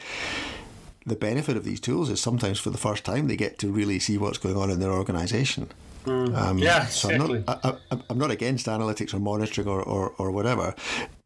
the 1.06 1.16
benefit 1.16 1.56
of 1.56 1.64
these 1.64 1.80
tools 1.80 2.08
is 2.08 2.20
sometimes 2.20 2.58
for 2.58 2.70
the 2.70 2.78
first 2.78 3.04
time 3.04 3.28
they 3.28 3.36
get 3.36 3.58
to 3.58 3.70
really 3.70 3.98
see 3.98 4.18
what's 4.18 4.38
going 4.38 4.56
on 4.56 4.70
in 4.70 4.80
their 4.80 4.92
organisation. 4.92 5.68
Mm. 6.04 6.36
Um, 6.36 6.58
yeah, 6.58 6.86
so 6.86 7.08
exactly. 7.08 7.44
I'm 7.46 7.60
not, 7.62 7.80
I, 7.90 7.98
am 8.10 8.18
not 8.18 8.30
against 8.30 8.66
analytics 8.66 9.14
or 9.14 9.20
monitoring 9.20 9.68
or, 9.68 9.82
or, 9.82 10.14
or 10.18 10.30
whatever, 10.30 10.74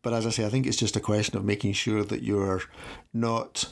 but 0.03 0.13
as 0.13 0.27
I 0.27 0.31
say, 0.31 0.47
I 0.47 0.49
think 0.49 0.67
it's 0.67 0.77
just 0.77 0.97
a 0.97 1.01
question 1.01 1.37
of 1.37 1.45
making 1.45 1.73
sure 1.73 2.05
that 2.05 2.23
you're 2.23 2.63
not 3.13 3.69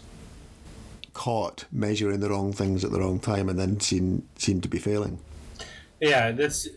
caught 1.13 1.65
measuring 1.73 2.21
the 2.21 2.29
wrong 2.29 2.53
things 2.53 2.85
at 2.85 2.91
the 2.91 3.01
wrong 3.01 3.19
time 3.19 3.49
and 3.49 3.59
then 3.59 3.81
seem 3.81 4.29
seem 4.37 4.61
to 4.61 4.69
be 4.69 4.79
failing. 4.79 5.19
Yeah, 6.01 6.33
that's 6.33 6.69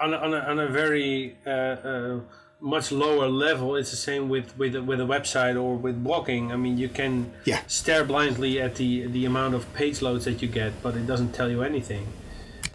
on 0.00 0.14
a, 0.14 0.16
on 0.16 0.34
a, 0.34 0.38
on 0.38 0.58
a 0.58 0.68
very 0.68 1.36
uh, 1.46 1.50
uh, 1.50 2.20
much 2.62 2.92
lower 2.92 3.28
level. 3.28 3.76
It's 3.76 3.90
the 3.90 3.96
same 3.96 4.28
with 4.28 4.56
with 4.56 4.74
with 4.76 5.00
a 5.00 5.04
website 5.04 5.60
or 5.62 5.76
with 5.76 6.02
blogging. 6.02 6.52
I 6.52 6.56
mean, 6.56 6.78
you 6.78 6.88
can 6.88 7.32
yeah. 7.44 7.60
stare 7.66 8.04
blindly 8.04 8.60
at 8.60 8.76
the 8.76 9.06
the 9.06 9.26
amount 9.26 9.54
of 9.54 9.72
page 9.74 10.00
loads 10.00 10.24
that 10.24 10.40
you 10.40 10.48
get, 10.48 10.72
but 10.82 10.96
it 10.96 11.06
doesn't 11.06 11.32
tell 11.32 11.50
you 11.50 11.62
anything. 11.62 12.06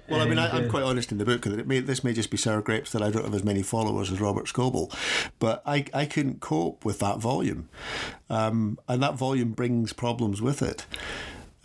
Well, 0.09 0.21
and, 0.21 0.27
I 0.27 0.29
mean, 0.29 0.39
I, 0.39 0.57
am 0.57 0.67
uh, 0.67 0.69
quite 0.69 0.83
honest 0.83 1.11
in 1.11 1.17
the 1.17 1.25
book 1.25 1.41
that 1.41 1.67
may, 1.67 1.81
this 1.81 2.01
may 2.01 2.13
just 2.13 2.29
be 2.29 2.37
sour 2.37 2.61
grapes 2.61 2.93
that 2.93 3.01
I 3.01 3.09
don't 3.09 3.25
have 3.25 3.33
as 3.33 3.43
many 3.43 3.61
followers 3.61 4.09
as 4.09 4.21
Robert 4.21 4.45
Scoble, 4.45 4.93
but 5.37 5.61
I, 5.65 5.85
I 5.93 6.05
couldn't 6.05 6.39
cope 6.39 6.85
with 6.85 6.99
that 6.99 7.17
volume, 7.17 7.67
um, 8.29 8.79
and 8.87 9.03
that 9.03 9.15
volume 9.15 9.51
brings 9.51 9.91
problems 9.91 10.41
with 10.41 10.61
it. 10.61 10.85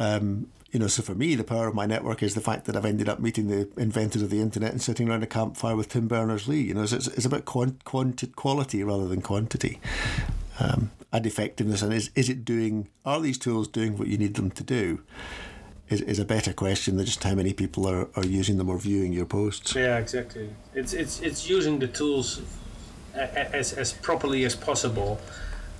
Um, 0.00 0.48
you 0.72 0.80
know, 0.80 0.86
so 0.86 1.02
for 1.02 1.14
me, 1.14 1.34
the 1.34 1.44
power 1.44 1.68
of 1.68 1.74
my 1.74 1.84
network 1.84 2.22
is 2.22 2.34
the 2.34 2.40
fact 2.40 2.64
that 2.64 2.76
I've 2.76 2.86
ended 2.86 3.06
up 3.06 3.20
meeting 3.20 3.48
the 3.48 3.68
inventors 3.76 4.22
of 4.22 4.30
the 4.30 4.40
internet 4.40 4.72
and 4.72 4.80
sitting 4.80 5.08
around 5.08 5.22
a 5.22 5.26
campfire 5.26 5.76
with 5.76 5.90
Tim 5.90 6.08
Berners 6.08 6.48
Lee. 6.48 6.62
You 6.62 6.74
know, 6.74 6.82
it's, 6.82 6.92
it's 6.92 7.26
about 7.26 7.44
quant, 7.44 7.84
quanti- 7.84 8.28
quality 8.28 8.82
rather 8.82 9.06
than 9.06 9.20
quantity. 9.20 9.78
Um, 10.58 10.90
and 11.12 11.26
effectiveness, 11.26 11.82
and 11.82 11.92
is, 11.92 12.10
is 12.14 12.30
it 12.30 12.42
doing, 12.42 12.88
are 13.04 13.20
these 13.20 13.36
tools 13.36 13.68
doing 13.68 13.98
what 13.98 14.08
you 14.08 14.16
need 14.16 14.34
them 14.34 14.50
to 14.52 14.64
do? 14.64 15.02
Is, 15.90 16.00
is 16.00 16.18
a 16.18 16.24
better 16.24 16.54
question 16.54 16.96
than 16.96 17.04
just 17.04 17.22
how 17.22 17.34
many 17.34 17.52
people 17.52 17.86
are, 17.86 18.08
are 18.16 18.24
using 18.24 18.56
them 18.56 18.70
or 18.70 18.78
viewing 18.78 19.12
your 19.12 19.26
posts. 19.26 19.74
Yeah, 19.74 19.98
exactly. 19.98 20.48
It's, 20.72 20.94
it's, 20.94 21.20
it's 21.20 21.50
using 21.50 21.80
the 21.80 21.88
tools 21.88 22.40
as, 23.14 23.74
as 23.74 23.92
properly 23.92 24.46
as 24.46 24.56
possible. 24.56 25.20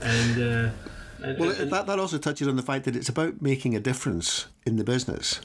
And, 0.02 0.42
uh, 0.42 0.70
well, 1.38 1.52
that, 1.66 1.86
that 1.86 1.98
also 1.98 2.18
touches 2.18 2.48
on 2.48 2.56
the 2.56 2.62
fact 2.62 2.84
that 2.84 2.96
it's 2.96 3.08
about 3.08 3.40
making 3.40 3.74
a 3.74 3.80
difference 3.80 4.46
in 4.66 4.76
the 4.76 4.84
business. 4.84 5.40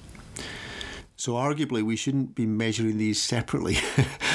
So, 1.16 1.34
arguably, 1.34 1.84
we 1.84 1.96
shouldn't 1.96 2.36
be 2.36 2.46
measuring 2.46 2.98
these 2.98 3.22
separately. 3.22 3.78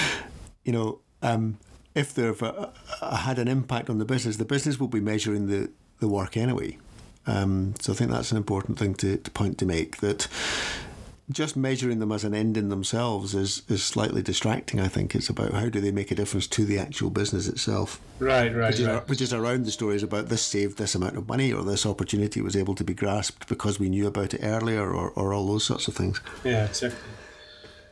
you 0.64 0.72
know, 0.72 1.00
um, 1.22 1.58
if 1.94 2.12
they've 2.14 2.42
uh, 2.42 2.70
uh, 3.00 3.16
had 3.16 3.38
an 3.38 3.46
impact 3.46 3.88
on 3.88 3.98
the 3.98 4.04
business, 4.04 4.36
the 4.36 4.44
business 4.44 4.80
will 4.80 4.88
be 4.88 5.00
measuring 5.00 5.46
the, 5.46 5.70
the 6.00 6.08
work 6.08 6.36
anyway. 6.36 6.78
Um, 7.26 7.74
so, 7.80 7.92
I 7.92 7.96
think 7.96 8.10
that's 8.10 8.32
an 8.32 8.36
important 8.36 8.78
thing 8.78 8.94
to, 8.96 9.16
to 9.16 9.30
point 9.30 9.58
to 9.58 9.66
make 9.66 9.98
that 9.98 10.26
just 11.30 11.56
measuring 11.56 11.98
them 11.98 12.12
as 12.12 12.24
an 12.24 12.34
end 12.34 12.56
in 12.56 12.68
themselves 12.68 13.34
is, 13.34 13.62
is 13.68 13.82
slightly 13.82 14.22
distracting. 14.22 14.80
I 14.80 14.88
think 14.88 15.14
it's 15.14 15.28
about 15.28 15.52
how 15.52 15.68
do 15.68 15.80
they 15.80 15.92
make 15.92 16.10
a 16.10 16.14
difference 16.14 16.46
to 16.48 16.64
the 16.64 16.78
actual 16.78 17.10
business 17.10 17.48
itself. 17.48 18.00
Right, 18.18 18.54
right, 18.54 18.70
which 18.70 18.80
is, 18.80 18.86
right. 18.86 19.08
Which 19.08 19.20
is 19.20 19.32
around 19.32 19.64
the 19.64 19.70
stories 19.70 20.02
about 20.02 20.28
this 20.28 20.42
saved 20.42 20.78
this 20.78 20.94
amount 20.94 21.16
of 21.16 21.28
money 21.28 21.52
or 21.52 21.62
this 21.62 21.86
opportunity 21.86 22.40
was 22.40 22.56
able 22.56 22.74
to 22.74 22.84
be 22.84 22.94
grasped 22.94 23.48
because 23.48 23.78
we 23.78 23.88
knew 23.88 24.06
about 24.06 24.34
it 24.34 24.40
earlier 24.42 24.90
or, 24.90 25.10
or 25.10 25.32
all 25.32 25.46
those 25.46 25.64
sorts 25.64 25.88
of 25.88 25.94
things. 25.94 26.20
Yeah, 26.44 26.64
exactly. 26.64 26.98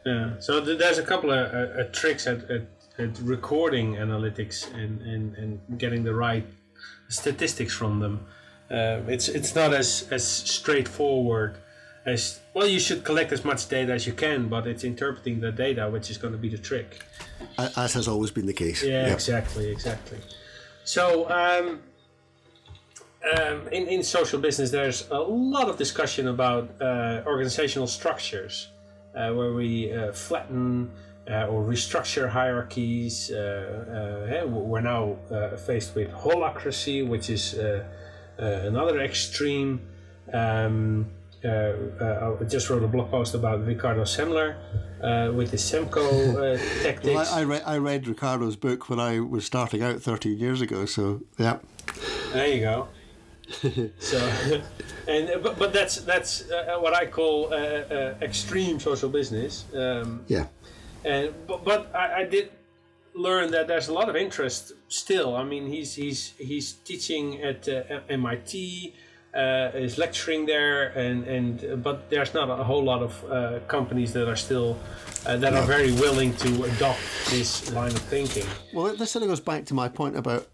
Yeah. 0.04 0.38
So 0.40 0.64
th- 0.64 0.78
there's 0.78 0.98
a 0.98 1.04
couple 1.04 1.30
of 1.30 1.54
uh, 1.54 1.80
uh, 1.80 1.84
tricks 1.92 2.26
at, 2.26 2.50
at, 2.50 2.62
at, 2.98 3.18
recording 3.20 3.94
analytics 3.94 4.72
and, 4.74 5.00
and, 5.02 5.34
and 5.36 5.78
getting 5.78 6.04
the 6.04 6.14
right 6.14 6.46
statistics 7.08 7.74
from 7.74 8.00
them. 8.00 8.26
Uh, 8.70 9.02
it's 9.08 9.28
it's 9.28 9.54
not 9.56 9.74
as 9.74 10.06
as 10.12 10.24
straightforward 10.26 11.58
as 12.06 12.40
well 12.54 12.66
you 12.66 12.80
should 12.80 13.04
collect 13.04 13.30
as 13.32 13.44
much 13.44 13.68
data 13.68 13.92
as 13.92 14.06
you 14.06 14.12
can 14.12 14.48
but 14.48 14.66
it's 14.66 14.84
interpreting 14.84 15.40
the 15.40 15.52
data 15.52 15.88
which 15.90 16.10
is 16.10 16.18
going 16.18 16.32
to 16.32 16.38
be 16.38 16.48
the 16.48 16.58
trick. 16.58 17.00
As 17.58 17.94
has 17.94 18.08
always 18.08 18.30
been 18.30 18.46
the 18.46 18.52
case. 18.52 18.82
Yeah 18.82 19.06
yep. 19.06 19.14
exactly 19.14 19.70
exactly. 19.70 20.18
So 20.84 21.30
um, 21.30 21.80
um, 23.36 23.68
in, 23.68 23.86
in 23.86 24.02
social 24.02 24.40
business 24.40 24.70
there's 24.70 25.08
a 25.10 25.18
lot 25.18 25.68
of 25.68 25.76
discussion 25.76 26.28
about 26.28 26.70
uh, 26.80 27.22
organizational 27.26 27.86
structures 27.86 28.68
uh, 29.14 29.30
where 29.32 29.52
we 29.52 29.92
uh, 29.92 30.12
flatten 30.12 30.90
uh, 31.30 31.46
or 31.46 31.62
restructure 31.62 32.28
hierarchies 32.28 33.30
uh, 33.30 34.40
uh, 34.42 34.46
we're 34.46 34.80
now 34.80 35.16
faced 35.66 35.94
with 35.94 36.10
holacracy 36.10 37.06
which 37.06 37.28
is 37.28 37.54
another 38.38 39.00
extreme. 39.00 39.82
Um, 40.32 41.10
I 41.44 42.44
just 42.48 42.68
wrote 42.68 42.82
a 42.82 42.88
blog 42.88 43.10
post 43.10 43.34
about 43.34 43.64
Ricardo 43.64 44.02
Semler 44.02 44.56
uh, 45.02 45.32
with 45.32 45.50
his 45.50 45.62
Semco 45.62 46.58
tactics. 46.82 47.06
Well, 47.14 47.26
I, 47.34 47.40
I, 47.40 47.44
read, 47.44 47.62
I 47.66 47.78
read 47.78 48.06
Ricardo's 48.06 48.56
book 48.56 48.88
when 48.88 49.00
I 49.00 49.20
was 49.20 49.44
starting 49.44 49.82
out 49.82 50.00
13 50.02 50.38
years 50.38 50.60
ago, 50.60 50.84
so 50.86 51.22
yeah. 51.38 51.58
There 52.32 52.46
you 52.46 52.60
go. 52.60 52.88
so, 53.98 54.62
and 55.08 55.42
but, 55.42 55.58
but 55.58 55.72
that's 55.72 55.96
that's 56.02 56.48
uh, 56.50 56.78
what 56.78 56.94
I 56.94 57.06
call 57.06 57.52
uh, 57.52 57.56
uh, 57.56 58.14
extreme 58.22 58.78
social 58.78 59.08
business. 59.08 59.64
Um, 59.74 60.24
yeah. 60.28 60.46
And 61.04 61.34
but, 61.46 61.64
but 61.64 61.94
I, 61.94 62.20
I, 62.20 62.24
did 62.24 62.50
learn 63.14 63.50
that 63.50 63.66
there's 63.66 63.88
a 63.88 63.92
lot 63.92 64.08
of 64.08 64.14
interest 64.14 64.72
still. 64.88 65.34
I 65.34 65.42
mean, 65.42 65.66
he's 65.66 65.94
he's 65.94 66.34
he's 66.38 66.72
teaching 66.72 67.42
at 67.42 67.68
MIT 68.08 68.94
uh, 69.34 69.70
is 69.74 69.98
lecturing 69.98 70.46
there, 70.46 70.88
and 70.88 71.24
and 71.24 71.82
but 71.82 72.10
there's 72.10 72.34
not 72.34 72.50
a 72.50 72.64
whole 72.64 72.82
lot 72.82 73.02
of 73.02 73.24
uh, 73.30 73.60
companies 73.68 74.12
that 74.12 74.28
are 74.28 74.36
still 74.36 74.78
uh, 75.26 75.36
that 75.36 75.52
no. 75.52 75.60
are 75.60 75.66
very 75.66 75.92
willing 75.92 76.34
to 76.36 76.64
adopt 76.64 77.00
this 77.30 77.72
line 77.72 77.92
of 77.92 78.02
thinking. 78.02 78.46
Well, 78.72 78.96
this 78.96 79.10
sort 79.10 79.22
of 79.22 79.28
goes 79.28 79.40
back 79.40 79.66
to 79.66 79.74
my 79.74 79.88
point 79.88 80.16
about 80.16 80.48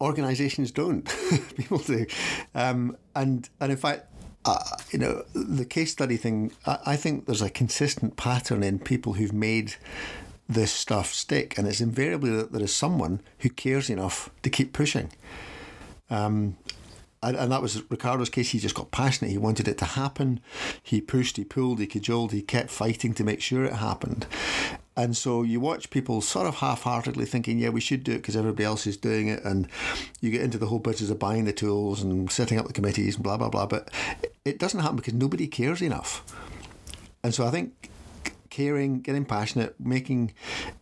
organisations 0.00 0.70
don't 0.70 1.04
people 1.56 1.78
do, 1.78 2.06
um, 2.54 2.96
and 3.14 3.48
and 3.60 3.72
in 3.72 3.78
fact. 3.78 4.08
Uh, 4.44 4.58
you 4.90 4.98
know 4.98 5.22
the 5.36 5.64
case 5.64 5.92
study 5.92 6.16
thing. 6.16 6.50
I, 6.66 6.78
I 6.86 6.96
think 6.96 7.26
there's 7.26 7.42
a 7.42 7.48
consistent 7.48 8.16
pattern 8.16 8.64
in 8.64 8.80
people 8.80 9.12
who've 9.12 9.32
made 9.32 9.76
this 10.48 10.72
stuff 10.72 11.12
stick, 11.12 11.56
and 11.56 11.68
it's 11.68 11.80
invariably 11.80 12.30
that 12.30 12.50
there 12.50 12.62
is 12.62 12.74
someone 12.74 13.20
who 13.38 13.50
cares 13.50 13.88
enough 13.88 14.30
to 14.42 14.50
keep 14.50 14.72
pushing. 14.72 15.12
Um, 16.10 16.56
and, 17.22 17.52
that 17.52 17.62
was 17.62 17.82
Ricardo's 17.90 18.28
case. 18.28 18.50
He 18.50 18.58
just 18.58 18.74
got 18.74 18.90
passionate. 18.90 19.30
He 19.30 19.38
wanted 19.38 19.68
it 19.68 19.78
to 19.78 19.84
happen. 19.84 20.40
He 20.82 21.00
pushed, 21.00 21.36
he 21.36 21.44
pulled, 21.44 21.78
he 21.78 21.86
cajoled, 21.86 22.32
he 22.32 22.42
kept 22.42 22.70
fighting 22.70 23.14
to 23.14 23.24
make 23.24 23.40
sure 23.40 23.64
it 23.64 23.74
happened. 23.74 24.26
And 24.96 25.16
so 25.16 25.42
you 25.42 25.58
watch 25.60 25.90
people 25.90 26.20
sort 26.20 26.46
of 26.46 26.56
half 26.56 26.82
heartedly 26.82 27.24
thinking, 27.24 27.58
yeah, 27.58 27.70
we 27.70 27.80
should 27.80 28.04
do 28.04 28.12
it 28.12 28.18
because 28.18 28.36
everybody 28.36 28.64
else 28.64 28.86
is 28.86 28.96
doing 28.96 29.28
it. 29.28 29.42
And 29.44 29.68
you 30.20 30.30
get 30.30 30.42
into 30.42 30.58
the 30.58 30.66
whole 30.66 30.80
business 30.80 31.10
of 31.10 31.18
buying 31.18 31.44
the 31.44 31.52
tools 31.52 32.02
and 32.02 32.30
setting 32.30 32.58
up 32.58 32.66
the 32.66 32.72
committees 32.72 33.14
and 33.14 33.24
blah, 33.24 33.36
blah, 33.36 33.48
blah. 33.48 33.66
But 33.66 33.88
it 34.44 34.58
doesn't 34.58 34.80
happen 34.80 34.96
because 34.96 35.14
nobody 35.14 35.46
cares 35.46 35.80
enough. 35.80 36.22
And 37.22 37.32
so 37.34 37.46
I 37.46 37.50
think 37.50 37.90
caring, 38.50 39.00
getting 39.00 39.24
passionate, 39.24 39.74
making, 39.80 40.34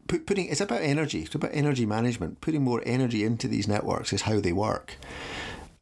put, 0.09 0.27
putting. 0.27 0.49
It's 0.49 0.61
about 0.61 0.83
energy. 0.83 1.23
It's 1.23 1.35
about 1.37 1.53
energy 1.55 1.87
management. 1.87 2.41
Putting 2.41 2.63
more 2.63 2.83
energy 2.85 3.25
into 3.25 3.47
these 3.47 3.69
networks 3.69 4.13
is 4.13 4.23
how 4.23 4.41
they 4.41 4.53
work. 4.53 4.97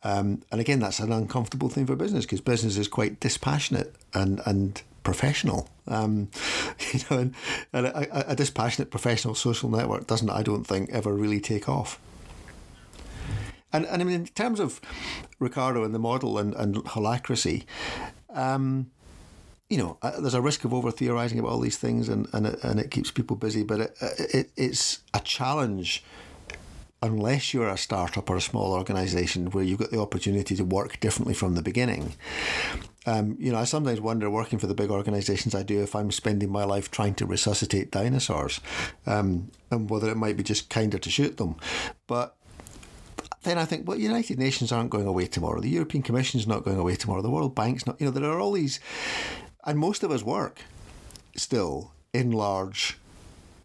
Um, 0.02 0.42
and 0.52 0.60
again, 0.60 0.78
that's 0.78 1.00
an 1.00 1.12
uncomfortable 1.12 1.68
thing 1.68 1.86
for 1.86 1.96
business 1.96 2.24
because 2.24 2.40
business 2.40 2.76
is 2.76 2.86
quite 2.88 3.18
dispassionate 3.20 3.94
and 4.14 4.40
and 4.46 4.82
professional. 5.02 5.68
Um, 5.86 6.28
you 6.92 7.00
know, 7.10 7.18
and, 7.18 7.34
and 7.72 7.86
a, 7.86 8.32
a, 8.32 8.36
dispassionate 8.36 8.90
professional 8.90 9.34
social 9.34 9.70
network 9.70 10.06
doesn't, 10.06 10.28
I 10.28 10.42
don't 10.42 10.64
think, 10.64 10.90
ever 10.90 11.14
really 11.14 11.40
take 11.40 11.66
off. 11.66 11.98
And, 13.72 13.86
and 13.86 14.02
I 14.02 14.04
mean, 14.04 14.14
in 14.14 14.26
terms 14.26 14.60
of 14.60 14.82
Ricardo 15.38 15.82
and 15.82 15.94
the 15.94 15.98
model 15.98 16.36
and, 16.36 16.54
and 16.54 16.76
holacracy, 16.76 17.64
um, 18.34 18.90
you 19.70 19.78
know, 19.78 19.96
uh, 20.02 20.20
there's 20.20 20.34
a 20.34 20.42
risk 20.42 20.64
of 20.64 20.74
over 20.74 20.90
theorizing 20.90 21.38
about 21.38 21.52
all 21.52 21.60
these 21.60 21.76
things, 21.76 22.08
and 22.08 22.26
and 22.32 22.46
it, 22.46 22.62
and 22.62 22.80
it 22.80 22.90
keeps 22.90 23.10
people 23.10 23.36
busy. 23.36 23.62
But 23.62 23.80
it, 23.80 23.96
it 24.00 24.50
it's 24.56 25.00
a 25.12 25.20
challenge 25.20 26.02
unless 27.00 27.54
you're 27.54 27.68
a 27.68 27.78
startup 27.78 28.28
or 28.28 28.36
a 28.36 28.40
small 28.40 28.72
organization 28.72 29.50
where 29.50 29.62
you've 29.62 29.78
got 29.78 29.90
the 29.90 30.00
opportunity 30.00 30.56
to 30.56 30.64
work 30.64 30.98
differently 31.00 31.34
from 31.34 31.54
the 31.54 31.62
beginning. 31.62 32.14
Um, 33.06 33.36
you 33.38 33.52
know, 33.52 33.58
I 33.58 33.64
sometimes 33.64 34.00
wonder, 34.00 34.28
working 34.28 34.58
for 34.58 34.66
the 34.66 34.74
big 34.74 34.90
organizations 34.90 35.54
I 35.54 35.62
do, 35.62 35.82
if 35.82 35.94
I'm 35.94 36.10
spending 36.10 36.50
my 36.50 36.64
life 36.64 36.90
trying 36.90 37.14
to 37.14 37.26
resuscitate 37.26 37.90
dinosaurs, 37.90 38.60
um, 39.06 39.50
and 39.70 39.88
whether 39.88 40.10
it 40.10 40.16
might 40.16 40.36
be 40.36 40.42
just 40.42 40.68
kinder 40.68 40.98
to 40.98 41.10
shoot 41.10 41.36
them. 41.36 41.56
But 42.06 42.36
then 43.44 43.56
I 43.56 43.64
think, 43.64 43.86
well, 43.86 43.96
the 43.96 44.02
United 44.02 44.38
Nations 44.38 44.72
aren't 44.72 44.90
going 44.90 45.06
away 45.06 45.26
tomorrow. 45.26 45.60
The 45.60 45.68
European 45.68 46.02
Commission 46.02 46.40
is 46.40 46.46
not 46.46 46.64
going 46.64 46.78
away 46.78 46.96
tomorrow. 46.96 47.22
The 47.22 47.30
World 47.30 47.54
Bank's 47.54 47.86
not. 47.86 48.00
You 48.00 48.06
know, 48.06 48.12
there 48.12 48.30
are 48.30 48.40
all 48.40 48.52
these, 48.52 48.80
and 49.64 49.78
most 49.78 50.02
of 50.02 50.10
us 50.10 50.22
work 50.22 50.60
still 51.36 51.92
in 52.12 52.32
large, 52.32 52.98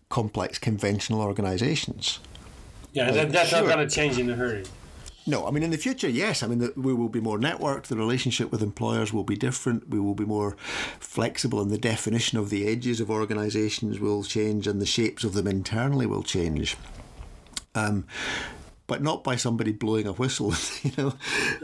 complex, 0.09 0.59
conventional 0.59 1.21
organisations. 1.21 2.19
Yeah, 2.93 3.11
that, 3.11 3.31
that's 3.31 3.49
sure. 3.49 3.61
not 3.61 3.73
going 3.73 3.87
to 3.87 3.93
change 3.93 4.17
in 4.17 4.29
a 4.29 4.35
hurry. 4.35 4.63
No, 5.25 5.47
I 5.47 5.51
mean 5.51 5.63
in 5.63 5.71
the 5.71 5.77
future, 5.77 6.09
yes. 6.09 6.43
I 6.43 6.47
mean 6.47 6.71
we 6.75 6.93
will 6.93 7.09
be 7.09 7.21
more 7.21 7.39
networked. 7.39 7.83
The 7.83 7.95
relationship 7.95 8.51
with 8.51 8.61
employers 8.61 9.13
will 9.13 9.23
be 9.23 9.35
different. 9.35 9.89
We 9.89 9.99
will 9.99 10.15
be 10.15 10.25
more 10.25 10.57
flexible, 10.99 11.61
and 11.61 11.71
the 11.71 11.77
definition 11.77 12.37
of 12.37 12.49
the 12.49 12.67
edges 12.67 12.99
of 12.99 13.09
organisations 13.09 13.99
will 13.99 14.23
change, 14.23 14.67
and 14.67 14.81
the 14.81 14.85
shapes 14.85 15.23
of 15.23 15.33
them 15.33 15.47
internally 15.47 16.05
will 16.05 16.23
change. 16.23 16.75
Um, 17.73 18.05
but 18.85 19.01
not 19.01 19.23
by 19.23 19.37
somebody 19.37 19.71
blowing 19.71 20.07
a 20.07 20.11
whistle. 20.11 20.53
You 20.83 20.91
know. 20.97 21.13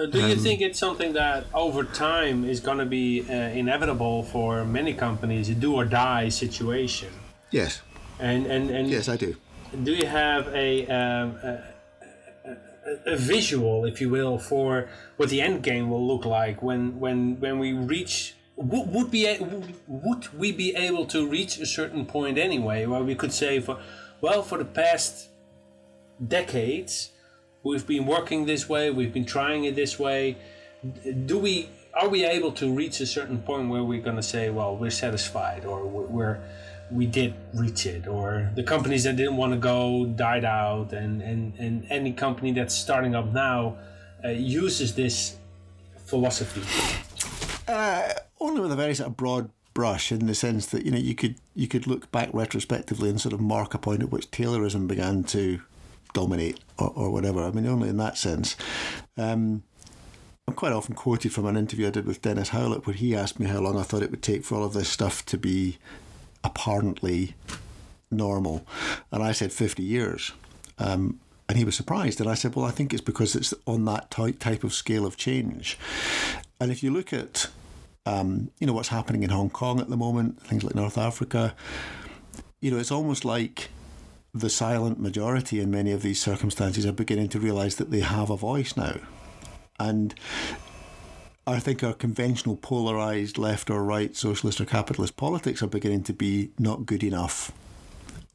Do 0.08 0.20
you 0.20 0.34
um, 0.34 0.40
think 0.40 0.62
it's 0.62 0.80
something 0.80 1.14
that 1.14 1.48
over 1.54 1.84
time 1.84 2.46
is 2.46 2.62
going 2.62 2.78
to 2.78 2.86
be 2.86 3.26
uh, 3.30 3.34
inevitable 3.34 4.24
for 4.24 4.64
many 4.64 4.94
companies, 4.94 5.50
a 5.50 5.54
do 5.54 5.76
or 5.76 5.84
die 5.84 6.30
situation? 6.30 7.10
Yes. 7.52 7.82
And 8.20 8.46
and 8.46 8.70
and 8.70 8.90
yes, 8.90 9.10
I 9.10 9.18
do. 9.18 9.36
Do 9.72 9.94
you 9.94 10.08
have 10.08 10.48
a, 10.48 10.88
um, 10.88 11.38
a, 11.44 11.64
a, 12.44 13.14
a 13.14 13.18
visual, 13.18 13.86
if 13.86 14.02
you 14.02 14.10
will, 14.10 14.40
for 14.40 14.90
what 15.18 15.30
the 15.30 15.42
end 15.42 15.62
game 15.62 15.92
will 15.92 16.06
look 16.06 16.26
like 16.26 16.64
when 16.64 17.00
when 17.00 17.40
when 17.40 17.60
we 17.60 17.74
reach 17.74 18.34
would, 18.56 18.92
would 18.92 19.12
be 19.12 19.38
would 19.88 20.34
we 20.34 20.52
be 20.52 20.76
able 20.76 21.06
to 21.06 21.28
reach 21.28 21.60
a 21.60 21.68
certain 21.68 22.06
point 22.08 22.40
anyway 22.40 22.88
where 22.88 23.04
we 23.04 23.14
could 23.14 23.32
say 23.32 23.60
for 23.60 23.80
well 24.22 24.42
for 24.42 24.58
the 24.58 24.66
past 24.66 25.30
decades 26.28 27.12
we've 27.64 27.86
been 27.86 28.08
working 28.08 28.48
this 28.48 28.68
way 28.68 28.90
we've 28.90 29.14
been 29.14 29.26
trying 29.26 29.66
it 29.66 29.76
this 29.76 30.00
way. 30.00 30.36
Do 31.26 31.38
we 31.38 31.70
are 31.94 32.10
we 32.10 32.26
able 32.26 32.54
to 32.54 32.74
reach 32.74 33.00
a 33.02 33.06
certain 33.06 33.40
point 33.44 33.70
where 33.70 33.84
we're 33.84 34.02
going 34.02 34.16
to 34.16 34.24
say 34.24 34.50
well 34.50 34.76
we're 34.76 34.90
satisfied 34.90 35.64
or 35.64 35.86
we're 35.86 36.40
we 36.92 37.06
did 37.06 37.34
reach 37.54 37.86
it 37.86 38.08
or 38.08 38.52
the 38.56 38.64
companies 38.64 39.04
that 39.04 39.16
didn't 39.16 39.38
want 39.38 39.54
to 39.54 39.60
go 39.60 40.06
died 40.06 40.46
out 40.46 40.92
and 40.94 41.22
and, 41.22 41.54
and 41.58 41.86
any 41.90 42.12
company 42.12 42.52
that's 42.52 42.76
starting 42.76 43.16
up 43.16 43.32
now 43.34 43.78
uh, 44.24 44.30
uses 44.30 44.96
this 44.96 45.38
philosophy 46.06 46.62
uh, 47.68 48.14
only 48.40 48.62
with 48.62 48.72
a 48.72 48.76
very 48.76 48.96
sort 48.96 49.10
of 49.10 49.18
broad 49.18 49.50
brush 49.74 50.12
in 50.12 50.26
the 50.26 50.36
sense 50.36 50.66
that 50.66 50.84
you 50.84 50.92
know 50.92 50.98
you 50.98 51.16
could 51.16 51.36
you 51.56 51.68
could 51.68 51.88
look 51.88 52.12
back 52.12 52.30
retrospectively 52.34 53.10
and 53.10 53.22
sort 53.22 53.34
of 53.34 53.40
mark 53.40 53.74
a 53.74 53.78
point 53.78 54.02
at 54.02 54.12
which 54.12 54.30
Taylorism 54.32 54.88
began 54.88 55.24
to 55.26 55.62
dominate 56.14 56.60
or, 56.78 56.92
or 56.96 57.10
whatever. 57.12 57.44
I 57.44 57.52
mean, 57.52 57.68
only 57.68 57.90
in 57.90 57.98
that 57.98 58.18
sense. 58.18 58.56
Um, 59.18 59.64
I'm 60.48 60.56
quite 60.56 60.74
often 60.74 60.96
quoted 60.96 61.32
from 61.32 61.46
an 61.46 61.56
interview 61.56 61.88
I 61.88 61.92
did 61.92 62.06
with 62.06 62.22
Dennis 62.22 62.50
Howlett 62.50 62.88
where 62.88 62.96
he 62.96 63.16
asked 63.16 63.40
me 63.40 63.46
how 63.46 63.60
long 63.60 63.78
I 63.78 63.84
thought 63.84 64.02
it 64.02 64.10
would 64.10 64.24
take 64.24 64.44
for 64.44 64.56
all 64.56 64.66
of 64.66 64.74
this 64.74 64.90
stuff 64.90 65.24
to 65.28 65.38
be 65.38 65.78
apparently 66.44 67.36
normal. 68.12 68.66
And 69.12 69.24
I 69.24 69.32
said 69.32 69.52
50 69.52 69.84
years. 69.84 70.32
Um, 70.78 71.20
and 71.48 71.58
he 71.58 71.66
was 71.66 71.76
surprised. 71.76 72.22
And 72.22 72.30
I 72.30 72.36
said, 72.36 72.56
well, 72.56 72.66
I 72.66 72.72
think 72.72 72.94
it's 72.94 73.02
because 73.02 73.36
it's 73.36 73.54
on 73.66 73.86
that 73.86 74.12
type 74.12 74.64
of 74.64 74.74
scale 74.74 75.06
of 75.06 75.18
change. 75.18 75.78
And 76.60 76.72
if 76.72 76.84
you 76.84 76.92
look 76.92 77.12
at, 77.12 77.48
um, 78.06 78.52
you 78.60 78.68
know, 78.68 78.74
what's 78.74 78.90
happening 78.90 79.24
in 79.24 79.32
Hong 79.32 79.50
Kong 79.50 79.80
at 79.80 79.90
the 79.90 79.98
moment, 79.98 80.42
things 80.42 80.64
like 80.64 80.76
North 80.76 80.98
Africa, 80.98 81.56
you 82.62 82.70
know, 82.70 82.78
it's 82.78 82.92
almost 82.92 83.26
like 83.26 83.70
the 84.34 84.50
silent 84.50 85.00
majority 85.00 85.60
in 85.60 85.72
many 85.72 85.92
of 85.92 86.04
these 86.04 86.22
circumstances 86.22 86.86
are 86.86 86.92
beginning 86.92 87.30
to 87.30 87.40
realise 87.40 87.76
that 87.76 87.90
they 87.90 88.02
have 88.02 88.30
a 88.30 88.38
voice 88.38 88.78
now. 88.78 88.98
And 89.80 90.14
I 91.50 91.60
think 91.60 91.84
our 91.84 91.94
conventional 91.94 92.58
polarised 92.58 93.40
left 93.40 93.72
or 93.72 93.84
right 93.84 94.16
socialist 94.16 94.62
or 94.62 94.66
capitalist 94.66 95.18
politics 95.18 95.64
are 95.64 95.68
beginning 95.68 96.04
to 96.04 96.14
be 96.14 96.52
not 96.60 96.86
good 96.86 97.04
enough 97.04 97.52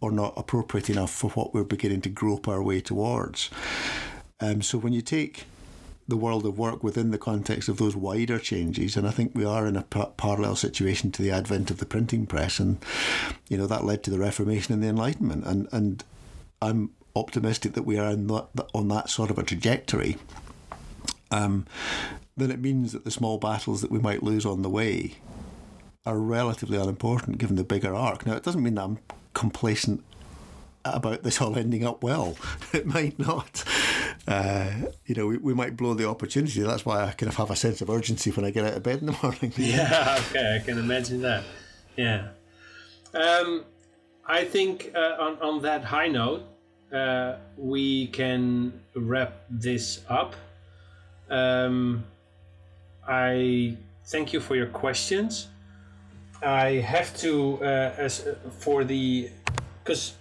or 0.01 0.11
not 0.11 0.35
appropriate 0.37 0.91
enough 0.91 1.13
for 1.13 1.31
what 1.31 1.55
we're 1.55 1.63
beginning 1.63 2.01
to 2.03 2.09
grope 2.09 2.49
our 2.49 2.61
way 2.61 2.81
towards. 2.81 3.51
Um, 4.41 4.63
so 4.63 4.79
when 4.79 4.93
you 4.93 5.01
take 5.01 5.45
the 6.09 6.17
world 6.17 6.45
of 6.45 6.59
work 6.59 6.83
within 6.83 7.13
the 7.13 7.19
context 7.19 7.69
of 7.69 7.79
those 7.79 7.97
wider 7.97 8.39
changes. 8.39 8.97
And 8.97 9.07
I 9.07 9.11
think 9.11 9.33
we 9.33 9.45
are 9.45 9.67
in 9.67 9.77
a 9.77 9.83
parallel 9.83 10.57
situation 10.57 11.11
to 11.13 11.23
the 11.23 11.31
advent 11.31 11.71
of 11.71 11.79
the 11.79 11.87
printing 11.87 12.27
press, 12.27 12.59
and 12.59 12.77
you 13.49 13.57
know 13.57 13.67
that 13.67 13.85
led 13.85 14.03
to 14.03 14.11
the 14.11 14.19
Reformation 14.19 14.75
and 14.75 14.83
the 14.83 14.89
Enlightenment. 14.89 15.47
And 15.47 15.67
and 15.73 16.05
I'm 16.61 16.91
optimistic 17.17 17.73
that 17.73 17.85
we 17.85 17.99
are 17.99 18.09
on 18.09 18.89
that 18.89 19.09
sort 19.09 19.31
of 19.31 19.39
a 19.39 19.43
trajectory. 19.43 20.19
Um, 21.31 21.67
then 22.37 22.51
it 22.51 22.61
means 22.61 22.93
that 22.93 23.05
the 23.05 23.11
small 23.11 23.39
battles 23.39 23.81
that 23.81 23.91
we 23.91 23.99
might 23.99 24.23
lose 24.23 24.45
on 24.45 24.63
the 24.63 24.71
way 24.71 25.15
are 26.07 26.19
relatively 26.19 26.77
unimportant 26.79 27.39
given 27.39 27.57
the 27.57 27.65
bigger 27.65 27.95
arc. 27.95 28.27
Now, 28.27 28.35
it 28.35 28.43
doesn't 28.43 28.63
mean 28.63 28.75
that 28.75 28.85
I'm 28.85 28.99
complacent 29.33 30.05
about 30.85 31.23
this 31.23 31.41
all 31.41 31.57
ending 31.57 31.87
up 31.87 32.03
well. 32.03 32.37
It 32.73 32.87
might 32.87 33.19
not 33.19 33.65
uh, 34.27 34.71
you 35.07 35.15
know, 35.15 35.27
we, 35.27 35.37
we 35.39 35.55
might 35.55 35.77
blow 35.77 35.95
the 35.95 36.09
opportunity. 36.09 36.63
That's 36.63 36.87
why 36.87 37.05
I 37.05 37.11
kind 37.13 37.31
of 37.31 37.37
have 37.37 37.51
a 37.51 37.57
sense 37.57 37.81
of 37.83 37.91
urgency 37.91 38.31
when 38.31 38.45
I 38.45 38.51
get 38.51 38.65
out 38.65 38.75
of 38.75 38.83
bed 38.83 39.01
in 39.01 39.07
the 39.07 39.19
morning. 39.23 39.53
yeah, 39.57 40.17
okay, 40.31 40.57
I 40.61 40.65
can 40.65 40.79
imagine 40.79 41.21
that. 41.23 41.45
Yeah. 41.97 42.29
Um, 43.13 43.65
I 44.27 44.45
think 44.45 44.93
uh, 44.95 45.17
on, 45.21 45.39
on 45.41 45.63
that 45.63 45.85
high 45.85 46.09
note, 46.09 46.43
uh, 46.93 47.37
we 47.57 48.07
can 48.09 48.81
wrap 48.95 49.45
this 49.51 50.01
up. 50.09 50.35
Um, 51.29 52.05
I 53.07 53.77
thank 54.05 54.33
you 54.33 54.41
for 54.41 54.57
your 54.57 54.67
questions. 54.67 55.49
I 56.43 56.81
have 56.81 57.17
to, 57.19 57.59
uh, 57.63 57.95
as 57.97 58.29
for 58.59 58.85
the, 58.85 59.31
because 59.83 60.15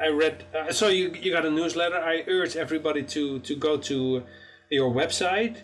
I 0.00 0.08
read. 0.08 0.44
Uh, 0.54 0.72
saw 0.72 0.88
you. 0.88 1.10
You 1.10 1.32
got 1.32 1.44
a 1.44 1.50
newsletter. 1.50 1.98
I 1.98 2.24
urge 2.26 2.56
everybody 2.56 3.02
to 3.04 3.40
to 3.40 3.56
go 3.56 3.76
to 3.76 4.22
your 4.70 4.90
website, 4.92 5.58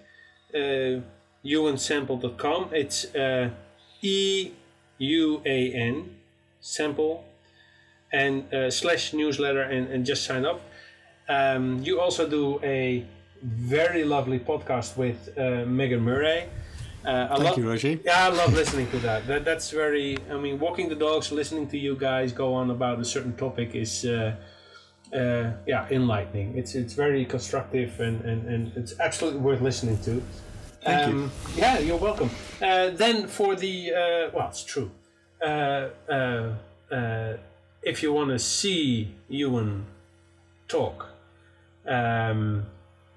uh. 2.29 2.71
It's 2.73 3.15
uh, 3.15 3.51
E 4.03 4.51
U 4.99 5.43
A 5.45 5.73
N 5.73 6.17
Semple 6.61 7.25
and 8.13 8.53
uh, 8.55 8.71
slash 8.71 9.13
newsletter 9.13 9.63
and, 9.63 9.89
and 9.89 10.07
just 10.07 10.25
sign 10.25 10.47
up. 10.47 10.61
Um, 11.29 11.81
you 11.83 12.01
also 12.01 12.29
do 12.29 12.61
a 12.63 13.05
very 13.45 14.05
lovely 14.05 14.39
podcast 14.39 14.97
with 14.97 15.29
uh, 15.39 15.65
Megan 15.67 16.01
Murray. 16.01 16.45
Uh, 17.05 17.29
I 17.31 17.35
Thank 17.35 17.45
love, 17.45 17.59
you, 17.59 17.69
Roger. 17.69 17.99
Yeah, 18.03 18.27
I 18.27 18.29
love 18.29 18.55
listening 18.55 18.91
to 18.91 18.99
that. 19.01 19.27
that. 19.27 19.45
That's 19.45 19.71
very. 19.71 20.17
I 20.31 20.39
mean, 20.39 20.59
walking 20.59 20.89
the 20.89 20.95
dogs, 20.95 21.31
listening 21.31 21.69
to 21.69 21.79
you 21.79 21.97
guys 21.97 22.33
go 22.33 22.55
on 22.55 22.71
about 22.71 22.99
a 22.99 23.05
certain 23.05 23.37
topic 23.37 23.75
is, 23.75 24.07
uh, 24.07 24.37
uh, 25.13 25.53
yeah, 25.67 25.87
enlightening. 25.91 26.57
It's 26.57 26.75
it's 26.75 26.95
very 26.95 27.27
constructive 27.27 28.01
and, 28.01 28.23
and, 28.23 28.49
and 28.49 28.73
it's 28.75 28.99
absolutely 28.99 29.41
worth 29.41 29.61
listening 29.61 29.99
to. 29.99 30.23
Thank 30.83 31.09
um, 31.09 31.23
you. 31.23 31.31
Yeah, 31.57 31.79
you're 31.79 31.99
welcome. 31.99 32.31
Uh, 32.63 32.91
then 32.91 33.27
for 33.27 33.55
the 33.55 33.93
uh, 33.93 34.31
well, 34.33 34.49
it's 34.49 34.65
true. 34.65 34.91
Uh, 35.43 35.89
if 37.83 38.03
you 38.03 38.15
want 38.15 38.31
to 38.31 38.39
see 38.39 39.15
Euan 39.31 39.83
talk 40.69 41.09
um, 41.87 42.65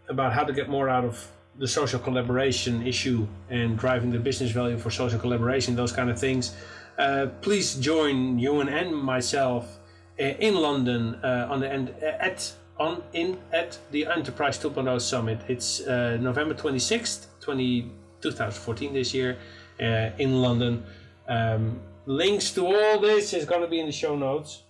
about 0.10 0.34
how 0.34 0.44
to 0.44 0.54
get 0.54 0.70
more 0.70 0.90
out 0.90 1.06
of 1.06 1.28
the 1.58 1.68
social 1.68 2.00
collaboration 2.00 2.86
issue 2.86 3.28
and 3.50 3.78
driving 3.78 4.12
the 4.12 4.20
business 4.20 4.52
value 4.52 4.78
for 4.78 4.92
social 4.92 5.20
collaboration, 5.20 5.76
those 5.76 5.92
kind 5.92 6.10
of 6.10 6.20
things, 6.20 6.56
Uh, 6.98 7.28
please 7.42 7.76
join 7.76 8.40
Euan 8.40 8.70
and 8.72 8.96
myself 8.96 9.80
uh, 10.20 10.24
in 10.24 10.56
London 10.56 11.16
uh, 11.24 11.48
on 11.50 11.60
the 11.60 11.72
end 11.72 11.90
at 12.02 12.52
on 12.80 13.04
in 13.14 13.38
at 13.54 13.78
the 13.92 14.06
Enterprise 14.08 14.58
2.0 14.58 15.00
Summit. 15.02 15.40
It's 15.48 15.82
uh, 15.82 16.18
November 16.20 16.56
26th, 16.56 17.28
20, 17.40 17.92
2014 18.22 18.94
this 18.94 19.14
year 19.14 19.38
uh, 19.80 20.10
in 20.18 20.42
London. 20.42 20.84
Um, 21.28 21.80
links 22.06 22.52
to 22.52 22.66
all 22.66 23.00
this 23.00 23.34
is 23.34 23.46
going 23.46 23.62
to 23.62 23.68
be 23.68 23.80
in 23.80 23.86
the 23.86 23.92
show 23.92 24.16
notes. 24.16 24.64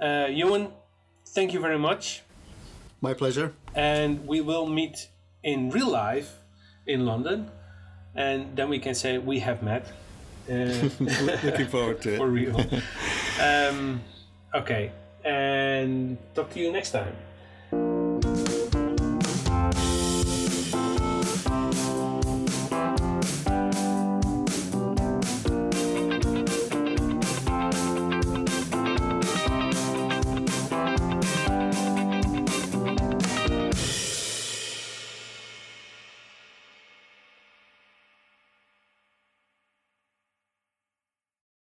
Uh, 0.00 0.28
Euan, 0.28 0.70
thank 1.28 1.52
you 1.52 1.60
very 1.60 1.78
much. 1.78 2.22
My 3.00 3.14
pleasure. 3.14 3.52
And 3.76 4.26
we 4.26 4.40
will 4.40 4.66
meet 4.66 5.08
in 5.44 5.70
real 5.70 5.90
life 5.90 6.40
in 6.86 7.06
London. 7.06 7.50
And 8.14 8.56
then 8.56 8.68
we 8.68 8.78
can 8.78 8.94
say 8.94 9.18
we 9.18 9.38
have 9.40 9.62
met. 9.62 9.86
Uh, 10.48 10.52
Looking 11.44 11.66
forward 11.68 12.00
to 12.02 12.14
it. 12.14 12.16
for 12.22 12.28
real. 12.28 12.58
um, 13.40 14.00
okay. 14.54 14.92
And 15.24 16.18
talk 16.34 16.50
to 16.50 16.58
you 16.58 16.72
next 16.72 16.90
time. 16.90 17.14